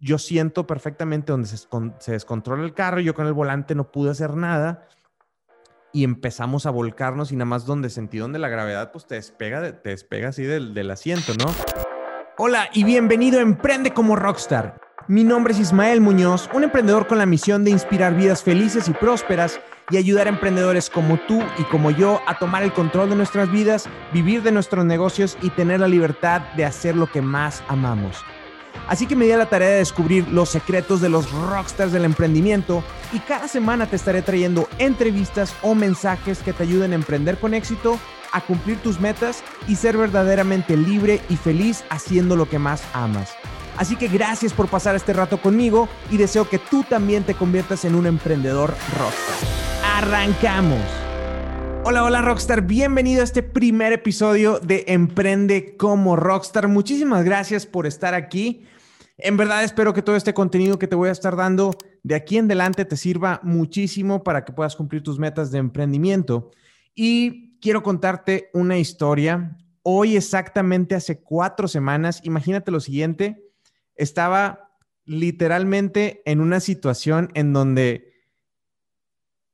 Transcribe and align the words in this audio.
yo 0.00 0.18
siento 0.18 0.66
perfectamente 0.66 1.32
donde 1.32 1.48
se, 1.48 2.12
descontrola 2.12 2.64
el 2.64 2.74
carro, 2.74 3.00
yo 3.00 3.14
con 3.14 3.26
el 3.26 3.32
volante 3.32 3.74
no 3.74 3.90
pude 3.90 4.10
hacer 4.10 4.34
nada 4.34 4.86
y 5.92 6.04
empezamos 6.04 6.66
a 6.66 6.70
volcarnos 6.70 7.32
y 7.32 7.36
nada 7.36 7.46
más 7.46 7.66
donde 7.66 7.90
sentí 7.90 8.18
donde 8.18 8.38
la 8.38 8.48
gravedad 8.48 8.92
pues 8.92 9.06
te 9.06 9.16
despega, 9.16 9.80
te 9.80 9.90
despega 9.90 10.28
así 10.28 10.44
del, 10.44 10.74
del 10.74 10.90
asiento, 10.90 11.32
¿no? 11.38 11.46
Hola 12.36 12.68
y 12.72 12.84
bienvenido 12.84 13.40
a 13.40 13.42
Emprende 13.42 13.92
como 13.92 14.14
Rockstar. 14.14 14.80
Mi 15.08 15.24
nombre 15.24 15.54
es 15.54 15.58
Ismael 15.58 16.00
Muñoz, 16.00 16.50
un 16.52 16.64
emprendedor 16.64 17.06
con 17.06 17.18
la 17.18 17.24
misión 17.24 17.64
de 17.64 17.70
inspirar 17.70 18.14
vidas 18.14 18.42
felices 18.42 18.88
y 18.88 18.92
prósperas 18.92 19.58
y 19.90 19.96
ayudar 19.96 20.26
a 20.26 20.30
emprendedores 20.30 20.90
como 20.90 21.18
tú 21.26 21.42
y 21.56 21.64
como 21.64 21.90
yo 21.90 22.20
a 22.26 22.38
tomar 22.38 22.62
el 22.62 22.74
control 22.74 23.08
de 23.08 23.16
nuestras 23.16 23.50
vidas, 23.50 23.88
vivir 24.12 24.42
de 24.42 24.52
nuestros 24.52 24.84
negocios 24.84 25.38
y 25.40 25.48
tener 25.50 25.80
la 25.80 25.88
libertad 25.88 26.42
de 26.56 26.66
hacer 26.66 26.94
lo 26.94 27.10
que 27.10 27.22
más 27.22 27.64
amamos. 27.68 28.22
Así 28.86 29.06
que 29.06 29.16
me 29.16 29.24
di 29.24 29.32
a 29.32 29.36
la 29.36 29.48
tarea 29.48 29.70
de 29.70 29.76
descubrir 29.76 30.28
los 30.28 30.48
secretos 30.48 31.00
de 31.00 31.08
los 31.08 31.30
rockstars 31.32 31.92
del 31.92 32.04
emprendimiento 32.04 32.82
y 33.12 33.18
cada 33.20 33.48
semana 33.48 33.86
te 33.86 33.96
estaré 33.96 34.22
trayendo 34.22 34.68
entrevistas 34.78 35.54
o 35.62 35.74
mensajes 35.74 36.38
que 36.38 36.52
te 36.52 36.62
ayuden 36.62 36.92
a 36.92 36.96
emprender 36.96 37.38
con 37.38 37.54
éxito, 37.54 37.98
a 38.32 38.40
cumplir 38.40 38.78
tus 38.78 39.00
metas 39.00 39.42
y 39.66 39.76
ser 39.76 39.96
verdaderamente 39.96 40.76
libre 40.76 41.20
y 41.28 41.36
feliz 41.36 41.84
haciendo 41.90 42.36
lo 42.36 42.48
que 42.48 42.58
más 42.58 42.82
amas. 42.92 43.34
Así 43.76 43.94
que 43.96 44.08
gracias 44.08 44.52
por 44.52 44.68
pasar 44.68 44.96
este 44.96 45.12
rato 45.12 45.40
conmigo 45.40 45.88
y 46.10 46.16
deseo 46.16 46.48
que 46.48 46.58
tú 46.58 46.82
también 46.82 47.22
te 47.22 47.34
conviertas 47.34 47.84
en 47.84 47.94
un 47.94 48.06
emprendedor 48.06 48.74
rockstar. 48.98 49.48
¡Arrancamos! 49.84 50.82
Hola, 51.84 52.04
hola 52.04 52.20
Rockstar, 52.20 52.62
bienvenido 52.62 53.22
a 53.22 53.24
este 53.24 53.42
primer 53.42 53.92
episodio 53.92 54.58
de 54.58 54.84
Emprende 54.88 55.76
como 55.78 56.16
Rockstar. 56.16 56.68
Muchísimas 56.68 57.24
gracias 57.24 57.66
por 57.66 57.86
estar 57.86 58.14
aquí. 58.14 58.62
En 59.18 59.36
verdad 59.36 59.64
espero 59.64 59.92
que 59.92 60.02
todo 60.02 60.14
este 60.14 60.32
contenido 60.32 60.78
que 60.78 60.86
te 60.86 60.94
voy 60.94 61.08
a 61.08 61.12
estar 61.12 61.34
dando 61.34 61.76
de 62.04 62.14
aquí 62.14 62.38
en 62.38 62.44
adelante 62.44 62.84
te 62.84 62.96
sirva 62.96 63.40
muchísimo 63.42 64.22
para 64.22 64.44
que 64.44 64.52
puedas 64.52 64.76
cumplir 64.76 65.02
tus 65.02 65.18
metas 65.18 65.50
de 65.50 65.58
emprendimiento. 65.58 66.52
Y 66.94 67.58
quiero 67.58 67.82
contarte 67.82 68.48
una 68.54 68.78
historia. 68.78 69.56
Hoy 69.82 70.16
exactamente 70.16 70.94
hace 70.94 71.20
cuatro 71.20 71.66
semanas, 71.66 72.20
imagínate 72.22 72.70
lo 72.70 72.78
siguiente, 72.78 73.44
estaba 73.96 74.70
literalmente 75.04 76.22
en 76.24 76.40
una 76.40 76.60
situación 76.60 77.30
en 77.34 77.52
donde 77.52 78.12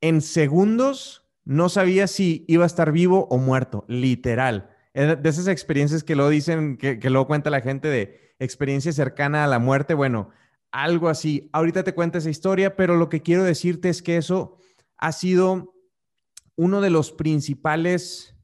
en 0.03 0.21
segundos 0.21 1.27
no 1.45 1.71
sabía 1.71 2.07
si 2.07 2.45
iba 2.49 2.65
a 2.65 2.67
estar 2.67 2.93
vivo 2.93 3.29
o 3.31 3.39
muerto, 3.39 3.87
literal. 3.89 4.71
De 4.93 5.29
esas 5.29 5.49
experiencias 5.49 6.05
que 6.05 6.17
lo 6.17 6.29
dicen, 6.29 6.77
que, 6.77 6.99
que 6.99 7.11
luego 7.11 7.27
cuenta 7.27 7.49
la 7.51 7.63
gente 7.63 7.89
de 7.89 8.24
experiencia 8.39 8.93
cercana 8.93 9.45
a 9.45 9.49
la 9.49 9.59
muerte, 9.59 9.95
bueno, 9.95 10.31
algo 10.71 11.09
así. 11.09 11.49
Ahorita 11.53 11.85
te 11.85 11.95
cuento 11.95 12.19
esa 12.19 12.31
historia, 12.31 12.77
pero 12.77 12.97
lo 12.97 13.09
que 13.09 13.23
quiero 13.23 13.45
decirte 13.45 13.89
es 13.89 14.03
que 14.03 14.17
eso 14.17 14.59
ha 14.97 15.13
sido 15.13 15.75
uno 16.57 16.81
de 16.81 16.91
los 16.91 17.13
principales 17.13 18.35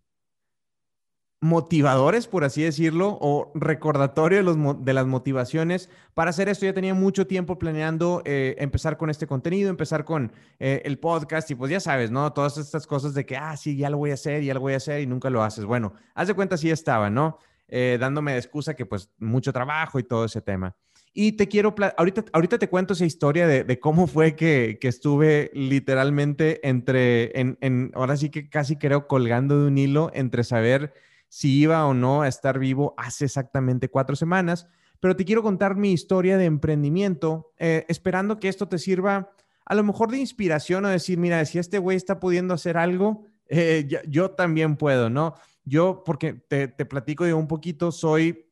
motivadores, 1.43 2.27
por 2.27 2.45
así 2.45 2.63
decirlo, 2.63 3.17
o 3.21 3.51
recordatorio 3.55 4.45
de, 4.45 4.93
las 4.93 5.07
motivaciones 5.07 5.89
para 6.13 6.31
hacer 6.31 6.51
esto. 6.51 6.67
Ya 6.67 6.75
tenía 6.75 6.95
mucho 6.95 7.27
tiempo 7.27 7.59
planeando 7.59 8.23
eh, 8.27 8.57
empezar 8.59 8.99
con 8.99 9.09
este 9.09 9.27
contenido, 9.27 9.71
empezar 9.71 10.05
con 10.05 10.33
eh, 10.59 10.83
el 10.85 10.99
podcast 10.99 11.51
y 11.51 11.55
pues 11.55 11.71
ya 11.71 11.81
sabes, 11.81 12.11
¿no? 12.11 12.33
Todas 12.33 12.59
estas 12.59 12.87
cosas 12.87 13.15
de 13.15 13.25
que, 13.25 13.39
ah, 13.39 13.57
sí, 13.57 13.77
ya 13.77 13.89
lo 13.89 13.97
voy 13.97 14.11
a 14.11 14.15
hacer, 14.15 14.43
ya 14.43 14.53
lo 14.53 14.61
voy 14.61 14.75
a 14.75 14.77
hacer 14.77 15.01
y 15.01 15.07
nunca 15.07 15.31
lo 15.31 15.43
haces. 15.43 15.65
Bueno, 15.65 15.95
haz 16.15 16.29
de 16.29 16.35
cuenta, 16.35 16.59
sí 16.59 16.71
estaba, 16.71 17.09
¿no? 17.09 17.39
Eh, 17.73 17.99
dándome 18.01 18.33
de 18.33 18.39
excusa 18.39 18.75
que 18.75 18.85
pues 18.85 19.11
mucho 19.19 19.53
trabajo 19.53 19.99
y 19.99 20.03
todo 20.03 20.25
ese 20.25 20.41
tema. 20.41 20.77
Y 21.13 21.33
te 21.33 21.49
quiero, 21.49 21.75
ahorita, 21.97 22.25
ahorita 22.33 22.59
te 22.59 22.69
cuento 22.69 22.95
esa 22.95 23.05
historia 23.05 23.47
de, 23.47 23.81
cómo 23.81 24.07
fue 24.07 24.37
que, 24.37 24.79
estuve 24.83 25.51
literalmente 25.55 26.67
entre, 26.69 27.39
en, 27.39 27.59
en, 27.61 27.91
ahora 27.95 28.17
sí 28.17 28.31
que 28.31 28.49
casi 28.49 28.77
creo 28.77 29.09
colgando 29.09 29.61
de 29.61 29.69
un 29.69 29.79
hilo 29.79 30.11
entre 30.15 30.45
saber 30.45 30.93
si 31.29 31.61
iba 31.61 31.87
o 31.87 31.95
no 31.95 32.23
a 32.23 32.29
estar 32.29 32.59
vivo 32.59 32.95
hace 32.97 33.25
exactamente 33.25 33.89
cuatro 33.89 34.15
semanas, 34.17 34.69
pero 35.01 35.17
te 35.17 35.25
quiero 35.25 35.43
contar 35.43 35.77
mi 35.77 35.93
historia 35.93 36.37
de 36.37 36.45
emprendimiento, 36.45 37.53
eh, 37.59 37.87
esperando 37.89 38.39
que 38.39 38.49
esto 38.49 38.69
te 38.69 38.79
sirva 38.79 39.33
a 39.65 39.75
lo 39.75 39.85
mejor 39.85 40.11
de 40.11 40.19
inspiración 40.19 40.85
o 40.85 40.89
decir, 40.89 41.19
mira, 41.19 41.45
si 41.45 41.59
este 41.59 41.79
güey 41.79 41.97
está 41.97 42.19
pudiendo 42.19 42.55
hacer 42.55 42.77
algo, 42.77 43.25
eh, 43.49 43.89
yo, 44.09 44.33
también 44.33 44.77
puedo, 44.77 45.11
¿no? 45.11 45.35
Yo, 45.71 46.03
porque 46.05 46.33
te, 46.33 46.69
platico 46.69 47.25
de 47.25 47.33
un 47.33 47.47
poquito, 47.47 47.93
soy, 47.93 48.51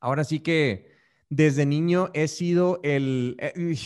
ahora 0.00 0.24
sí 0.24 0.40
que 0.40 0.90
desde 1.30 1.66
niño 1.66 2.10
he 2.14 2.26
sido 2.26 2.80
el, 2.82 3.36
eh, 3.38 3.76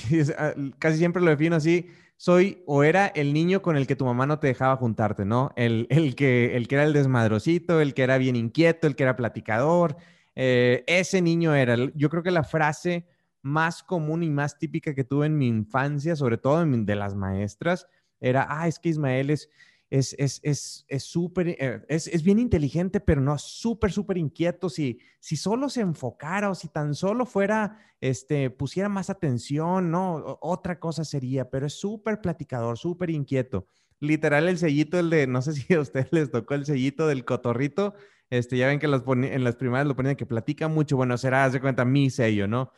casi 0.79 0.97
siempre 0.97 1.21
lo 1.21 1.29
defino 1.29 1.57
así, 1.57 1.91
soy 2.17 2.63
o 2.67 2.83
era 2.83 3.09
el 3.09 3.35
niño 3.35 3.61
con 3.61 3.77
el 3.77 3.87
que 3.87 3.95
tu 3.95 4.07
mamá 4.07 4.25
no 4.25 4.39
te 4.39 4.47
dejaba 4.47 4.77
juntarte, 4.77 5.27
¿no? 5.27 5.53
El, 5.55 5.87
que, 6.17 6.57
el 6.57 6.67
que 6.67 6.77
era 6.77 6.85
el 6.85 6.95
desmadrocito, 6.95 7.83
el 7.83 7.93
que 7.93 8.05
era 8.05 8.17
bien 8.17 8.37
inquieto, 8.37 8.87
el 8.87 8.97
que 8.97 9.03
era 9.03 9.17
platicador. 9.17 9.99
Eh, 10.35 10.83
ese 10.87 11.21
niño 11.21 11.55
era. 11.55 11.77
Yo 11.95 12.09
creo 12.09 12.23
que 12.23 12.31
la 12.31 12.43
frase 12.43 13.07
más 13.43 13.83
común 13.83 14.23
y 14.23 14.31
más 14.31 14.59
típica 14.59 14.95
que 14.95 15.05
tuve 15.05 15.27
en 15.27 15.37
mi 15.37 15.47
infancia, 15.47 16.17
sobre 16.17 16.39
todo 16.39 16.65
de 16.65 16.97
las 16.97 17.15
maestras, 17.15 17.87
era, 18.19 18.47
ah, 18.49 18.67
es 18.67 18.79
que 18.79 18.89
Ismael 18.89 19.29
es, 19.29 19.51
es 19.91 20.11
súper, 20.11 20.41
es, 20.43 20.85
es, 20.89 21.05
súper 21.05 21.49
eh, 21.49 21.85
es, 21.89 22.07
es, 22.09 22.23
bien 22.23 22.39
inteligente, 22.39 23.01
pero 23.01 23.21
no 23.21 23.39
súper, 23.39 23.93
súper 23.93 24.19
inquieto. 24.19 24.69
Si, 24.69 24.99
si 25.21 25.37
solo 25.37 25.69
se 25.69 25.81
enfocara 25.81 26.51
o 26.51 26.55
si 26.55 26.69
tan 26.69 26.95
solo 26.95 27.27
fuera, 27.27 27.79
este, 28.01 28.51
pusiera 28.51 28.89
más 28.89 29.11
atención, 29.11 29.91
¿no? 29.91 30.39
Otra 30.41 30.81
cosa 30.81 31.05
sería, 31.05 31.51
pero 31.51 31.67
es 31.67 31.75
súper 31.75 32.21
platicador, 32.21 32.79
súper 32.79 33.11
inquieto. 33.11 33.69
Literal, 34.01 34.49
el 34.49 34.59
sellito, 34.59 34.99
el 34.99 35.09
de, 35.11 35.27
no 35.27 35.41
sé 35.43 35.53
si 35.55 35.75
a 35.75 35.81
ustedes 35.81 36.09
les 36.13 36.31
tocó 36.31 36.55
el 36.55 36.67
sellito 36.67 37.07
del 37.07 37.25
cotorrito, 37.25 37.95
este, 38.29 38.57
ya 38.57 38.67
ven 38.67 38.81
que 38.81 38.89
los 38.89 39.03
en 39.07 39.45
las 39.45 39.57
primarias 39.57 39.87
lo 39.87 39.95
ponían 39.95 40.17
que 40.17 40.27
platica 40.27 40.69
mucho, 40.69 40.97
bueno, 40.97 41.17
será, 41.17 41.45
hace 41.45 41.61
cuenta, 41.61 41.85
mi 41.85 42.11
sello, 42.11 42.49
¿no? 42.49 42.73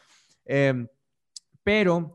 Em, 0.44 0.88
pero 1.62 2.14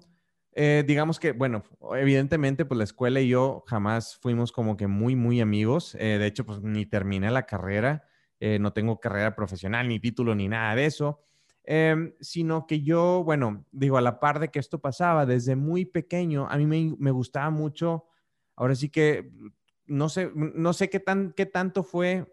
eh, 0.55 0.83
digamos 0.85 1.19
que, 1.19 1.31
bueno, 1.31 1.63
evidentemente, 1.95 2.65
pues 2.65 2.77
la 2.77 2.83
escuela 2.83 3.19
y 3.21 3.29
yo 3.29 3.63
jamás 3.67 4.17
fuimos 4.21 4.51
como 4.51 4.77
que 4.77 4.87
muy, 4.87 5.15
muy 5.15 5.41
amigos. 5.41 5.95
Eh, 5.95 6.17
de 6.19 6.25
hecho, 6.25 6.45
pues 6.45 6.61
ni 6.61 6.85
terminé 6.85 7.31
la 7.31 7.45
carrera, 7.45 8.03
eh, 8.39 8.59
no 8.59 8.73
tengo 8.73 8.99
carrera 8.99 9.35
profesional, 9.35 9.87
ni 9.87 9.99
título, 9.99 10.35
ni 10.35 10.47
nada 10.47 10.75
de 10.75 10.85
eso. 10.85 11.21
Em, 11.65 12.13
sino 12.19 12.67
que 12.67 12.81
yo, 12.83 13.23
bueno, 13.23 13.65
digo, 13.71 13.97
a 13.97 14.01
la 14.01 14.19
par 14.19 14.39
de 14.39 14.49
que 14.49 14.59
esto 14.59 14.79
pasaba, 14.81 15.25
desde 15.25 15.55
muy 15.55 15.85
pequeño, 15.85 16.47
a 16.49 16.57
mí 16.57 16.65
me, 16.65 16.95
me 16.99 17.11
gustaba 17.11 17.49
mucho, 17.49 18.05
ahora 18.55 18.75
sí 18.75 18.89
que, 18.89 19.31
no 19.85 20.09
sé, 20.09 20.31
no 20.35 20.73
sé 20.73 20.89
qué, 20.89 20.99
tan, 20.99 21.31
qué 21.33 21.45
tanto 21.45 21.83
fue 21.83 22.27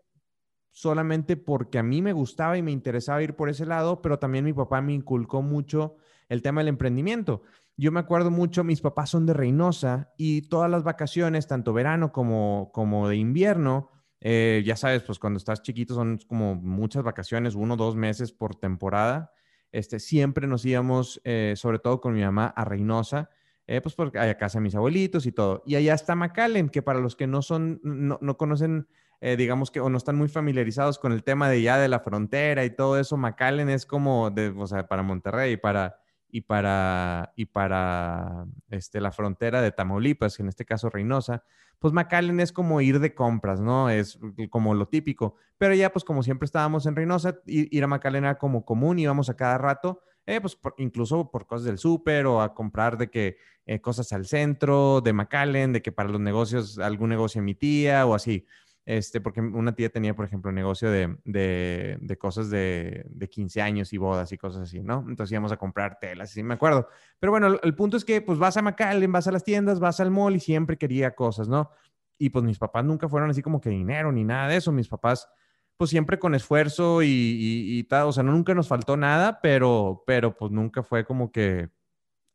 solamente 0.73 1.37
porque 1.37 1.79
a 1.79 1.83
mí 1.83 2.03
me 2.03 2.13
gustaba 2.13 2.57
y 2.57 2.63
me 2.63 2.73
interesaba 2.73 3.23
ir 3.23 3.35
por 3.37 3.49
ese 3.49 3.67
lado, 3.67 4.03
pero 4.03 4.19
también 4.19 4.45
mi 4.45 4.53
papá 4.53 4.81
me 4.81 4.93
inculcó 4.93 5.43
mucho 5.43 5.97
el 6.29 6.43
tema 6.43 6.61
del 6.61 6.69
emprendimiento. 6.69 7.43
Yo 7.77 7.93
me 7.93 8.01
acuerdo 8.01 8.31
mucho, 8.31 8.63
mis 8.65 8.81
papás 8.81 9.11
son 9.11 9.27
de 9.27 9.33
Reynosa 9.33 10.13
y 10.19 10.43
todas 10.43 10.71
las 10.71 10.85
vacaciones, 10.85 11.47
tanto 11.47 11.73
verano 11.73 12.13
como, 12.13 12.71
como 12.73 13.09
de 13.09 13.17
invierno, 13.17 13.91
eh, 14.21 14.63
ya 14.67 14.77
sabes, 14.77 15.03
pues 15.03 15.19
cuando 15.19 15.39
estás 15.39 15.63
chiquito 15.63 15.95
son 15.95 16.19
como 16.27 16.55
muchas 16.55 17.03
vacaciones, 17.03 17.55
uno 17.55 17.75
o 17.75 17.77
dos 17.77 17.97
meses 17.97 18.33
por 18.33 18.55
temporada. 18.55 19.33
Este, 19.73 19.99
siempre 19.99 20.47
nos 20.47 20.65
íbamos, 20.65 21.21
eh, 21.25 21.55
sobre 21.57 21.79
todo 21.79 22.01
con 22.01 22.13
mi 22.13 22.21
mamá, 22.21 22.47
a 22.49 22.65
Reynosa, 22.65 23.31
eh, 23.67 23.81
pues 23.81 23.95
porque 23.95 24.19
hay 24.19 24.31
a 24.31 24.37
casa 24.37 24.59
de 24.59 24.65
mis 24.65 24.75
abuelitos 24.75 25.27
y 25.27 25.33
todo. 25.33 25.63
Y 25.65 25.77
allá 25.77 25.95
está 25.95 26.15
McAllen, 26.15 26.69
que 26.69 26.83
para 26.83 27.01
los 27.01 27.17
que 27.17 27.27
no 27.27 27.41
son, 27.41 27.81
no, 27.83 28.19
no 28.21 28.37
conocen, 28.37 28.89
digamos 29.37 29.71
que, 29.71 29.81
o 29.81 29.91
no 29.91 29.99
están 29.99 30.17
muy 30.17 30.29
familiarizados 30.29 30.99
con 30.99 31.13
el 31.13 31.23
tema 31.23 31.51
de 31.51 31.61
ya 31.61 31.79
de 31.79 31.89
la 31.89 32.01
frontera 32.01 32.65
y 32.65 32.71
todo 32.71 32.99
eso, 32.99 33.19
McAllen 33.19 33.69
es 33.69 33.85
como, 33.85 34.31
de, 34.31 34.49
o 34.49 34.67
sea, 34.67 34.89
para 34.89 35.03
Monterrey, 35.03 35.59
para 35.59 36.01
y 36.33 36.43
para, 36.43 37.33
y 37.37 37.47
para 37.47 38.47
este, 38.71 39.01
la 39.01 39.13
frontera 39.13 39.61
de 39.63 39.73
Tamaulipas, 39.73 40.41
en 40.41 40.49
este 40.49 40.65
caso 40.65 40.91
Reynosa, 40.91 41.45
pues 41.79 41.95
McAllen 41.95 42.41
es 42.41 42.53
como 42.53 42.81
ir 42.81 43.01
de 43.01 43.15
compras, 43.15 43.61
¿no? 43.61 43.89
Es 43.89 44.19
como 44.51 44.75
lo 44.75 44.87
típico. 44.89 45.37
Pero 45.57 45.75
ya, 45.75 45.91
pues 45.91 46.05
como 46.05 46.23
siempre 46.23 46.45
estábamos 46.45 46.87
en 46.87 46.95
Reynosa, 46.95 47.41
ir 47.47 47.83
a 47.83 47.87
McAllen 47.87 48.25
era 48.25 48.39
como 48.39 48.65
común, 48.65 48.99
íbamos 48.99 49.31
a 49.31 49.37
cada 49.37 49.57
rato, 49.57 50.03
eh, 50.27 50.41
pues 50.41 50.59
incluso 50.77 51.31
por 51.31 51.47
cosas 51.47 51.65
del 51.65 51.79
súper 51.79 52.27
o 52.27 52.43
a 52.43 52.55
comprar 52.55 52.99
de 52.99 53.11
que 53.11 53.37
eh, 53.67 53.81
cosas 53.81 54.13
al 54.13 54.27
centro, 54.27 55.01
de 55.01 55.13
McAllen, 55.13 55.73
de 55.73 55.83
que 55.83 55.91
para 55.91 56.11
los 56.11 56.21
negocios, 56.21 56.79
algún 56.79 57.09
negocio 57.09 57.41
emitía 57.41 58.05
o 58.07 58.15
así. 58.15 58.47
Este, 58.87 59.21
porque 59.21 59.41
una 59.41 59.75
tía 59.75 59.91
tenía, 59.91 60.17
por 60.17 60.25
ejemplo, 60.25 60.51
negocio 60.51 60.91
de, 60.91 61.17
de, 61.25 61.99
de 62.01 62.19
cosas 62.19 62.51
de, 62.51 63.05
de, 63.09 63.29
15 63.29 63.61
años 63.61 63.93
y 63.93 63.99
bodas 63.99 64.33
y 64.33 64.39
cosas 64.39 64.63
así, 64.63 64.83
¿no? 64.83 65.05
Entonces 65.07 65.33
íbamos 65.33 65.53
a 65.53 65.59
comprar 65.59 65.99
telas, 66.01 66.31
sí 66.31 66.43
me 66.43 66.55
acuerdo. 66.55 66.89
Pero 67.19 67.31
bueno, 67.31 67.59
el, 67.63 67.75
punto 67.75 67.97
es 67.97 68.05
que 68.05 68.21
pues 68.21 68.39
vas 68.39 68.57
a 68.57 68.63
McAllen, 68.63 69.13
vas 69.13 69.27
a 69.27 69.33
las 69.33 69.45
tiendas, 69.45 69.81
vas 69.81 70.01
al 70.01 70.11
mall 70.11 70.35
y 70.35 70.41
siempre 70.41 70.79
quería 70.79 71.15
cosas, 71.15 71.47
¿no? 71.47 71.71
Y 72.19 72.31
pues 72.31 72.45
mis 72.45 72.59
papás 72.59 72.85
nunca 72.85 73.09
fueron 73.09 73.31
así 73.31 73.43
como 73.43 73.61
que 73.61 73.71
dinero 73.71 74.11
ni 74.13 74.25
nada 74.25 74.49
de 74.49 74.57
eso. 74.57 74.73
Mis 74.73 74.89
papás 74.89 75.29
pues 75.77 75.89
siempre 75.89 76.19
con 76.19 76.35
esfuerzo 76.35 77.03
y, 77.03 77.09
y, 77.09 77.85
tal, 77.85 78.09
o 78.09 78.13
sea, 78.13 78.23
nunca 78.23 78.55
nos 78.55 78.69
faltó 78.69 78.99
nada, 78.99 79.41
pero, 79.41 80.05
pero 80.07 80.37
pues 80.37 80.53
nunca 80.53 80.83
fue 80.83 81.07
como 81.07 81.33
que 81.33 81.71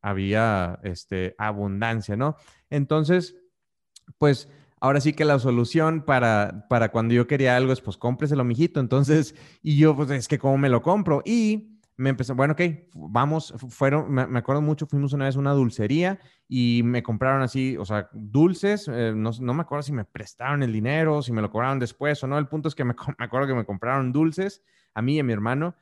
había 0.01 0.79
este, 0.81 1.35
abundancia, 1.37 2.15
¿no? 2.15 2.37
Entonces, 2.71 3.35
pues 4.17 4.49
ahora 4.79 5.01
sí 5.01 5.13
que 5.13 5.25
la 5.25 5.39
solución 5.39 6.03
para, 6.03 6.67
para 6.69 6.89
cuando 6.89 7.13
yo 7.13 7.27
quería 7.27 7.55
algo 7.55 7.73
es, 7.73 7.81
pues 7.81 7.97
cómpreselo, 7.97 8.43
mijito. 8.43 8.79
Entonces, 8.79 9.35
y 9.61 9.77
yo, 9.77 9.95
pues 9.95 10.09
es 10.11 10.27
que 10.27 10.39
cómo 10.39 10.57
me 10.57 10.69
lo 10.69 10.81
compro. 10.81 11.21
Y 11.25 11.75
me 11.97 12.09
empezó, 12.09 12.35
bueno, 12.35 12.53
ok, 12.53 12.61
vamos, 12.93 13.53
fueron, 13.69 14.11
me, 14.11 14.37
acuerdo 14.37 14.61
mucho, 14.61 14.85
fuimos 14.85 15.13
una 15.13 15.25
vez 15.25 15.37
a 15.37 15.39
una 15.39 15.53
dulcería 15.53 16.19
y 16.47 16.81
me 16.83 17.01
compraron 17.01 17.41
así, 17.41 17.77
o 17.77 17.85
sea, 17.85 18.09
dulces, 18.11 18.89
eh, 18.89 19.13
no, 19.15 19.31
no, 19.39 19.53
me 19.53 19.61
acuerdo 19.61 19.83
si 19.83 19.93
me 19.93 20.03
prestaron 20.03 20.61
el 20.61 20.73
dinero, 20.73 21.21
si 21.21 21.31
me 21.31 21.41
lo 21.41 21.49
cobraron 21.49 21.79
después 21.79 22.21
o 22.21 22.27
no, 22.27 22.37
el 22.37 22.47
punto 22.47 22.67
es 22.67 22.75
que 22.75 22.83
me, 22.83 22.95
me 23.17 23.25
acuerdo 23.25 23.47
que 23.47 23.53
me 23.53 23.65
compraron 23.65 24.11
dulces 24.11 24.61
a 24.93 25.01
mí 25.01 25.15
y 25.15 25.19
a 25.19 25.23
mi 25.23 25.31
hermano 25.31 25.75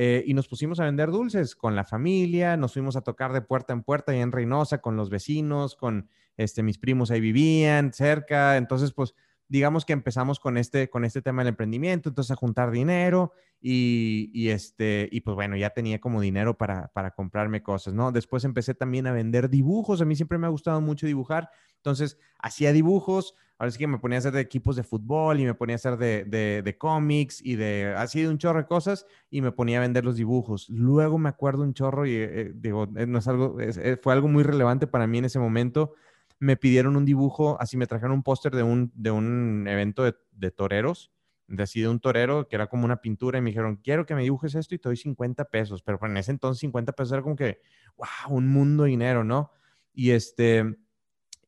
eh, 0.00 0.22
y 0.24 0.32
nos 0.32 0.46
pusimos 0.46 0.78
a 0.78 0.84
vender 0.84 1.10
dulces 1.10 1.56
con 1.56 1.74
la 1.74 1.82
familia, 1.82 2.56
nos 2.56 2.74
fuimos 2.74 2.94
a 2.94 3.00
tocar 3.00 3.32
de 3.32 3.40
puerta 3.40 3.72
en 3.72 3.82
puerta 3.82 4.14
y 4.14 4.20
en 4.20 4.30
Reynosa 4.30 4.78
con 4.78 4.94
los 4.94 5.10
vecinos, 5.10 5.74
con 5.74 6.08
este, 6.36 6.62
mis 6.62 6.78
primos 6.78 7.10
ahí 7.10 7.20
vivían 7.20 7.92
cerca, 7.92 8.56
entonces 8.58 8.92
pues 8.92 9.16
digamos 9.48 9.84
que 9.84 9.94
empezamos 9.94 10.38
con 10.38 10.56
este, 10.56 10.88
con 10.88 11.04
este 11.04 11.20
tema 11.20 11.42
del 11.42 11.48
emprendimiento, 11.48 12.10
entonces 12.10 12.30
a 12.30 12.36
juntar 12.36 12.70
dinero 12.70 13.32
y, 13.60 14.30
y, 14.32 14.50
este, 14.50 15.08
y 15.10 15.22
pues 15.22 15.34
bueno, 15.34 15.56
ya 15.56 15.70
tenía 15.70 15.98
como 15.98 16.20
dinero 16.20 16.56
para, 16.56 16.92
para 16.92 17.10
comprarme 17.10 17.64
cosas, 17.64 17.92
¿no? 17.92 18.12
Después 18.12 18.44
empecé 18.44 18.74
también 18.74 19.08
a 19.08 19.12
vender 19.12 19.50
dibujos, 19.50 20.00
a 20.00 20.04
mí 20.04 20.14
siempre 20.14 20.38
me 20.38 20.46
ha 20.46 20.50
gustado 20.50 20.80
mucho 20.80 21.08
dibujar, 21.08 21.50
entonces 21.74 22.18
hacía 22.38 22.72
dibujos, 22.72 23.34
ahora 23.58 23.70
sí 23.70 23.78
que 23.78 23.86
me 23.86 23.98
ponía 23.98 24.16
a 24.16 24.20
hacer 24.20 24.32
de 24.32 24.40
equipos 24.40 24.76
de 24.76 24.84
fútbol 24.84 25.40
y 25.40 25.44
me 25.44 25.54
ponía 25.54 25.74
a 25.74 25.76
hacer 25.76 25.96
de, 25.96 26.24
de, 26.24 26.62
de 26.62 26.78
cómics 26.78 27.40
y 27.44 27.56
de, 27.56 27.94
así 27.96 28.22
de 28.22 28.28
un 28.28 28.38
chorro 28.38 28.60
de 28.60 28.66
cosas 28.66 29.06
y 29.30 29.42
me 29.42 29.52
ponía 29.52 29.78
a 29.78 29.80
vender 29.80 30.04
los 30.04 30.16
dibujos. 30.16 30.68
Luego 30.70 31.18
me 31.18 31.28
acuerdo 31.28 31.62
un 31.62 31.74
chorro 31.74 32.06
y 32.06 32.12
eh, 32.12 32.40
eh, 32.40 32.52
digo, 32.54 32.88
eh, 32.96 33.06
no 33.06 33.18
es 33.18 33.28
algo, 33.28 33.56
fue 34.02 34.12
algo 34.12 34.28
muy 34.28 34.44
relevante 34.44 34.86
para 34.86 35.06
mí 35.06 35.18
en 35.18 35.24
ese 35.24 35.38
momento 35.38 35.94
me 36.40 36.56
pidieron 36.56 36.96
un 36.96 37.04
dibujo, 37.04 37.56
así 37.60 37.76
me 37.76 37.86
trajeron 37.86 38.12
un 38.12 38.22
póster 38.22 38.54
de 38.54 38.62
un, 38.62 38.92
de 38.94 39.10
un 39.10 39.66
evento 39.66 40.04
de, 40.04 40.50
toreros, 40.50 41.10
de 41.48 41.62
así 41.62 41.80
de 41.80 41.88
un 41.88 42.00
torero, 42.00 42.48
que 42.48 42.56
era 42.56 42.68
como 42.68 42.84
una 42.84 43.00
pintura, 43.00 43.38
y 43.38 43.42
me 43.42 43.50
dijeron, 43.50 43.76
quiero 43.82 44.06
que 44.06 44.14
me 44.14 44.22
dibujes 44.22 44.54
esto 44.54 44.74
y 44.74 44.78
te 44.78 44.88
doy 44.88 44.96
50 44.96 45.44
pesos, 45.46 45.82
pero 45.82 45.98
en 46.02 46.16
ese 46.16 46.30
entonces 46.30 46.60
50 46.60 46.92
pesos 46.92 47.12
era 47.12 47.22
como 47.22 47.36
que, 47.36 47.60
wow, 47.96 48.36
un 48.36 48.48
mundo 48.48 48.84
de 48.84 48.90
dinero, 48.90 49.24
¿no? 49.24 49.50
Y 49.92 50.10
este, 50.10 50.76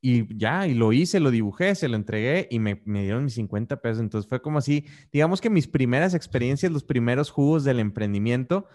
y 0.01 0.35
ya, 0.35 0.67
y 0.67 0.73
lo 0.73 0.93
hice, 0.93 1.19
lo 1.19 1.29
dibujé, 1.29 1.75
se 1.75 1.87
lo 1.87 1.95
entregué 1.95 2.47
y 2.49 2.57
me, 2.59 2.81
me, 2.85 3.03
dieron 3.03 3.25
mis 3.25 3.35
50 3.35 3.81
pesos. 3.81 4.01
Entonces 4.01 4.27
fue 4.27 4.41
como 4.41 4.57
así, 4.57 4.85
digamos 5.11 5.41
que 5.41 5.49
mis 5.51 5.67
primeras 5.67 6.15
experiencias, 6.15 6.71
los 6.71 6.83
primeros 6.83 7.29
jugos 7.29 7.63
del 7.63 7.79
emprendimiento. 7.79 8.67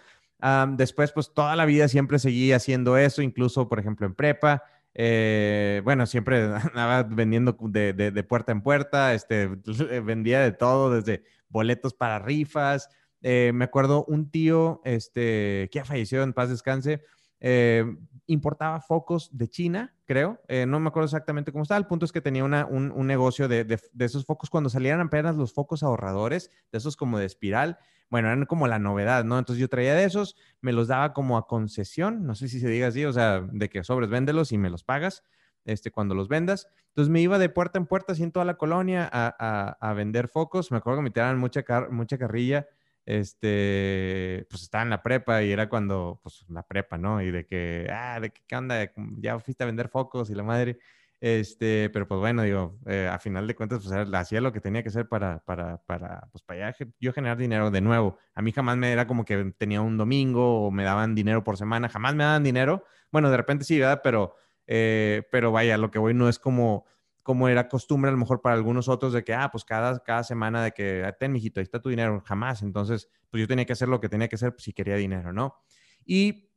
después, 0.76 1.12
pues 1.12 1.34
toda 1.34 1.56
la 1.56 1.64
vida 1.64 1.88
siempre 1.88 2.19
seguí 2.20 2.52
haciendo 2.52 2.96
eso, 2.96 3.23
incluso, 3.23 3.69
por 3.69 3.81
ejemplo, 3.81 4.06
en 4.06 4.14
prepa. 4.14 4.62
Eh, 4.94 5.82
bueno, 5.84 6.06
siempre 6.06 6.44
andaba 6.75 7.02
vendiendo 7.02 7.56
de, 7.61 8.25
puerta 8.28 8.52
en 8.52 8.62
puerta, 8.62 9.12
este, 9.12 9.49
vendía 10.05 10.40
de 10.40 10.52
todo, 10.52 10.90
desde 10.90 11.25
boletos 11.49 11.93
para 11.93 12.20
rifas. 12.20 12.88
Eh, 13.20 13.50
me 13.52 13.64
acuerdo 13.64 14.05
un 14.05 14.31
tío 14.31 14.81
este, 14.84 15.69
que 15.73 15.81
ha 15.81 15.84
fallecido 15.84 16.23
en 16.23 16.32
paz 16.32 16.50
descanse, 16.50 17.02
eh, 17.41 17.85
importaba 18.27 18.81
focos 18.81 19.31
de 19.37 19.49
China, 19.49 19.94
creo. 20.05 20.41
no 20.67 20.81
me 20.81 20.88
acuerdo 20.88 21.05
exactamente 21.05 21.53
cómo 21.53 21.62
estaba. 21.62 21.79
El 21.79 21.87
punto 21.87 22.05
es 22.05 22.12
que 22.12 22.21
tenía 22.21 22.44
una, 22.44 22.67
un, 22.67 22.91
un, 22.91 23.06
negocio 23.06 23.47
de, 23.49 23.65
de, 23.65 24.05
esos 24.05 24.25
focos 24.25 24.50
cuando 24.50 24.69
salían 24.69 25.00
apenas 25.00 25.37
los 25.37 25.53
focos 25.53 25.83
ahorradores, 25.83 26.50
de 26.73 26.79
esos 26.79 26.97
como 26.97 27.19
de 27.19 27.27
espiral 27.27 27.79
bueno, 28.09 28.29
eran 28.29 28.47
como 28.47 28.69
la 28.69 28.79
novedad, 28.79 29.25
¿no? 29.25 29.38
Entonces 29.38 29.61
yo 29.61 29.69
traía 29.69 29.94
de 29.94 30.05
esos, 30.05 30.37
me 30.61 30.73
los 30.73 30.88
daba 30.88 31.12
como 31.12 31.37
a 31.37 31.47
concesión, 31.47 32.25
no 32.25 32.35
sé 32.35 32.49
si 32.49 32.61
se 32.61 32.69
diga 32.69 32.88
así, 32.88 33.05
o 33.05 33.12
sea, 33.12 33.41
de 33.41 33.69
que 33.69 33.83
sobres, 33.83 34.11
véndelos 34.11 34.53
y 34.53 34.59
me 34.59 34.71
los 34.71 34.85
pagas 34.85 35.25
este, 35.65 35.91
cuando 35.91 36.15
los 36.15 36.29
vendas. 36.29 36.69
Entonces 36.88 37.11
me 37.11 37.21
iba 37.21 37.38
de 37.38 37.49
puerta 37.49 37.79
en 37.79 37.87
puerta, 37.87 38.12
así 38.12 38.23
en 38.23 38.31
toda 38.31 38.44
la 38.44 38.56
colonia, 38.56 39.09
a, 39.12 39.77
a, 39.81 39.93
vender 39.94 40.29
focos. 40.29 40.71
Me 40.71 40.79
acuerdo 40.79 41.00
que 41.00 41.05
me 41.05 41.11
tiraban 41.11 41.38
mucha, 41.38 41.65
mucha 41.91 42.17
carrilla, 42.17 42.69
este, 43.06 44.47
pues 44.50 44.62
estaba 44.62 44.82
en 44.82 44.91
la 44.91 45.03
prepa 45.03 45.43
y 45.43 45.53
era 45.53 45.69
cuando, 45.69 46.20
pues 46.23 46.44
la 46.49 46.64
prepa, 46.64 46.99
¿no? 46.99 47.23
Y 47.23 47.31
de 47.31 47.47
que, 47.47 47.88
ah, 47.91 48.19
de 48.20 48.31
que, 48.31 48.43
¿qué 48.47 48.56
onda? 48.56 48.93
Ya 49.19 49.38
fuiste 49.38 49.62
a 49.64 49.67
vender 49.67 49.88
focos 49.88 50.29
y 50.29 50.35
la 50.35 50.43
madre. 50.43 50.79
Este, 51.20 51.88
pero 51.91 52.06
pues 52.06 52.20
bueno, 52.20 52.43
digo, 52.43 52.79
eh, 52.87 53.08
a 53.11 53.19
final 53.19 53.47
de 53.47 53.55
cuentas, 53.55 53.82
pues 53.82 54.14
hacía 54.14 54.41
lo 54.41 54.53
que 54.53 54.61
tenía 54.61 54.82
que 54.82 54.91
hacer 54.91 55.08
para, 55.08 55.38
para, 55.44 55.79
para, 55.79 56.29
pues 56.31 56.43
para 56.43 56.75
yo 57.00 57.12
generar 57.12 57.38
dinero 57.38 57.70
de 57.70 57.81
nuevo. 57.81 58.19
A 58.35 58.43
mí 58.43 58.53
jamás 58.53 58.76
me 58.76 58.93
era 58.93 59.06
como 59.06 59.25
que 59.25 59.55
tenía 59.56 59.81
un 59.81 59.97
domingo 59.97 60.67
o 60.67 60.70
me 60.70 60.85
daban 60.85 61.14
dinero 61.14 61.43
por 61.43 61.56
semana, 61.56 61.88
jamás 61.88 62.14
me 62.14 62.25
daban 62.25 62.43
dinero. 62.44 62.85
Bueno, 63.12 63.31
de 63.31 63.37
repente 63.38 63.64
sí, 63.64 63.79
¿verdad? 63.79 64.00
Pero, 64.05 64.35
eh, 64.67 65.23
pero 65.31 65.52
vaya, 65.52 65.79
lo 65.79 65.91
que 65.91 65.99
voy 65.99 66.12
no 66.12 66.29
es 66.29 66.38
como, 66.38 66.85
como 67.26 67.49
era 67.49 67.69
costumbre 67.69 68.08
a 68.08 68.12
lo 68.12 68.19
mejor 68.19 68.40
para 68.40 68.55
algunos 68.55 68.88
otros 68.88 69.12
de 69.12 69.25
que, 69.25 69.34
ah, 69.34 69.50
pues 69.50 69.64
cada, 69.64 69.99
cada 69.99 70.23
semana 70.23 70.62
de 70.62 70.70
que, 70.70 71.02
ah, 71.05 71.12
ten, 71.12 71.32
mijito, 71.32 71.58
ahí 71.58 71.64
está 71.64 71.82
tu 71.82 71.88
dinero, 71.88 72.23
jamás. 72.25 72.62
Entonces, 72.62 73.11
pues 73.28 73.40
yo 73.40 73.49
tenía 73.49 73.64
que 73.64 73.73
hacer 73.73 73.88
lo 73.88 74.00
que 74.00 74.08
tenía 74.08 74.28
que 74.28 74.37
hacer 74.37 74.55
si 74.58 74.73
quería 74.73 74.94
dinero, 74.94 75.32
¿no? 75.32 75.56
Y 76.05 76.50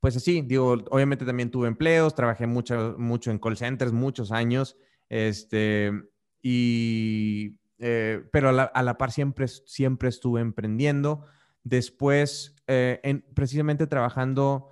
pues 0.00 0.16
así, 0.16 0.40
digo, 0.40 0.72
obviamente 0.90 1.26
también 1.26 1.50
tuve 1.50 1.68
empleos, 1.68 2.14
trabajé 2.14 2.46
mucho, 2.46 2.94
mucho 2.96 3.30
en 3.30 3.38
call 3.38 3.58
centers, 3.58 3.92
muchos 3.92 4.32
años, 4.32 4.78
este, 5.10 5.92
y, 6.40 7.58
eh, 7.78 8.22
pero 8.32 8.48
a 8.48 8.82
la, 8.82 8.98
par 8.98 9.12
siempre, 9.12 9.48
siempre 9.48 10.08
estuve 10.08 10.40
emprendiendo. 10.40 11.26
Después, 11.62 12.56
eh, 12.68 13.00
en, 13.02 13.20
precisamente 13.34 13.86
trabajando, 13.86 14.70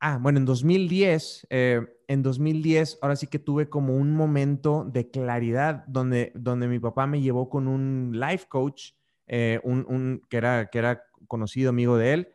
ah, 0.00 0.18
bueno, 0.20 0.38
en 0.38 0.44
2010, 0.44 1.46
eh, 1.48 1.95
en 2.08 2.22
2010, 2.22 2.98
ahora 3.02 3.16
sí 3.16 3.26
que 3.26 3.38
tuve 3.38 3.68
como 3.68 3.96
un 3.96 4.12
momento 4.12 4.84
de 4.84 5.10
claridad 5.10 5.84
donde, 5.86 6.32
donde 6.34 6.68
mi 6.68 6.78
papá 6.78 7.06
me 7.06 7.20
llevó 7.20 7.48
con 7.48 7.68
un 7.68 8.12
life 8.18 8.46
coach, 8.48 8.92
un, 9.28 9.84
un, 9.88 10.22
que, 10.28 10.36
era, 10.36 10.66
que 10.66 10.78
era 10.78 11.02
conocido 11.26 11.70
amigo 11.70 11.96
de 11.96 12.12
él, 12.12 12.28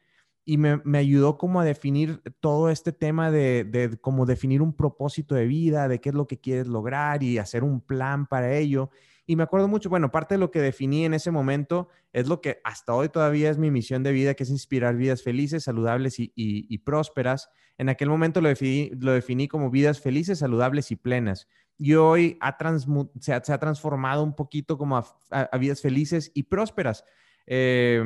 y 0.44 0.58
me, 0.58 0.82
me, 0.84 0.98
ayudó 0.98 1.38
como 1.38 1.62
a 1.62 1.66
definir 1.66 2.22
todo 2.40 2.70
este 2.70 2.92
tema 2.92 3.32
de, 3.32 3.64
de 3.64 3.98
cómo 3.98 4.26
definir 4.26 4.62
un 4.62 4.74
propósito 4.74 5.36
de 5.36 5.46
vida, 5.46 5.88
de 5.88 6.02
qué 6.02 6.10
es 6.10 6.16
lo 6.16 6.28
que 6.28 6.40
quieres 6.40 6.68
lograr 6.68 7.24
y 7.24 7.38
hacer 7.38 7.64
un 7.64 7.80
plan 7.80 8.26
para 8.26 8.58
ello. 8.58 8.90
Y 9.26 9.36
me 9.36 9.44
acuerdo 9.44 9.68
mucho, 9.68 9.90
bueno, 9.90 10.12
parte 10.12 10.36
de 10.36 10.40
lo 10.40 10.52
que 10.52 10.62
definí 10.62 11.06
en 11.06 11.14
ese 11.14 11.32
momento 11.32 11.90
es 12.12 12.28
lo 12.28 12.42
que 12.42 12.60
hasta 12.64 12.94
hoy 12.94 13.10
todavía 13.10 13.50
es 13.50 13.58
mi 13.58 13.72
misión 13.72 14.04
de 14.04 14.12
vida, 14.12 14.34
que 14.34 14.44
es 14.44 14.50
inspirar 14.50 14.96
vidas 14.96 15.24
felices, 15.24 15.64
saludables 15.64 16.20
y, 16.20 16.32
y, 16.36 16.78
prósperas. 16.80 17.50
En 17.78 17.90
aquel 17.90 18.10
momento 18.10 18.42
lo 18.42 18.50
definí, 18.50 18.92
lo 19.00 19.14
definí 19.14 19.48
como 19.48 19.70
vidas 19.70 20.02
felices, 20.02 20.40
saludables 20.40 20.92
y 20.92 20.96
plenas. 20.96 21.48
Y 21.78 21.94
hoy 21.96 22.38
ha 22.42 22.58
se, 23.20 23.34
ha, 23.34 23.44
se, 23.44 23.54
ha, 23.54 23.58
transformado 23.60 24.24
un 24.24 24.36
poquito 24.36 24.78
como 24.78 24.98
a, 24.98 25.58
vidas 25.58 25.82
felices 25.82 26.32
y 26.34 26.44
prósperas. 26.44 27.06
Eh, 27.48 28.04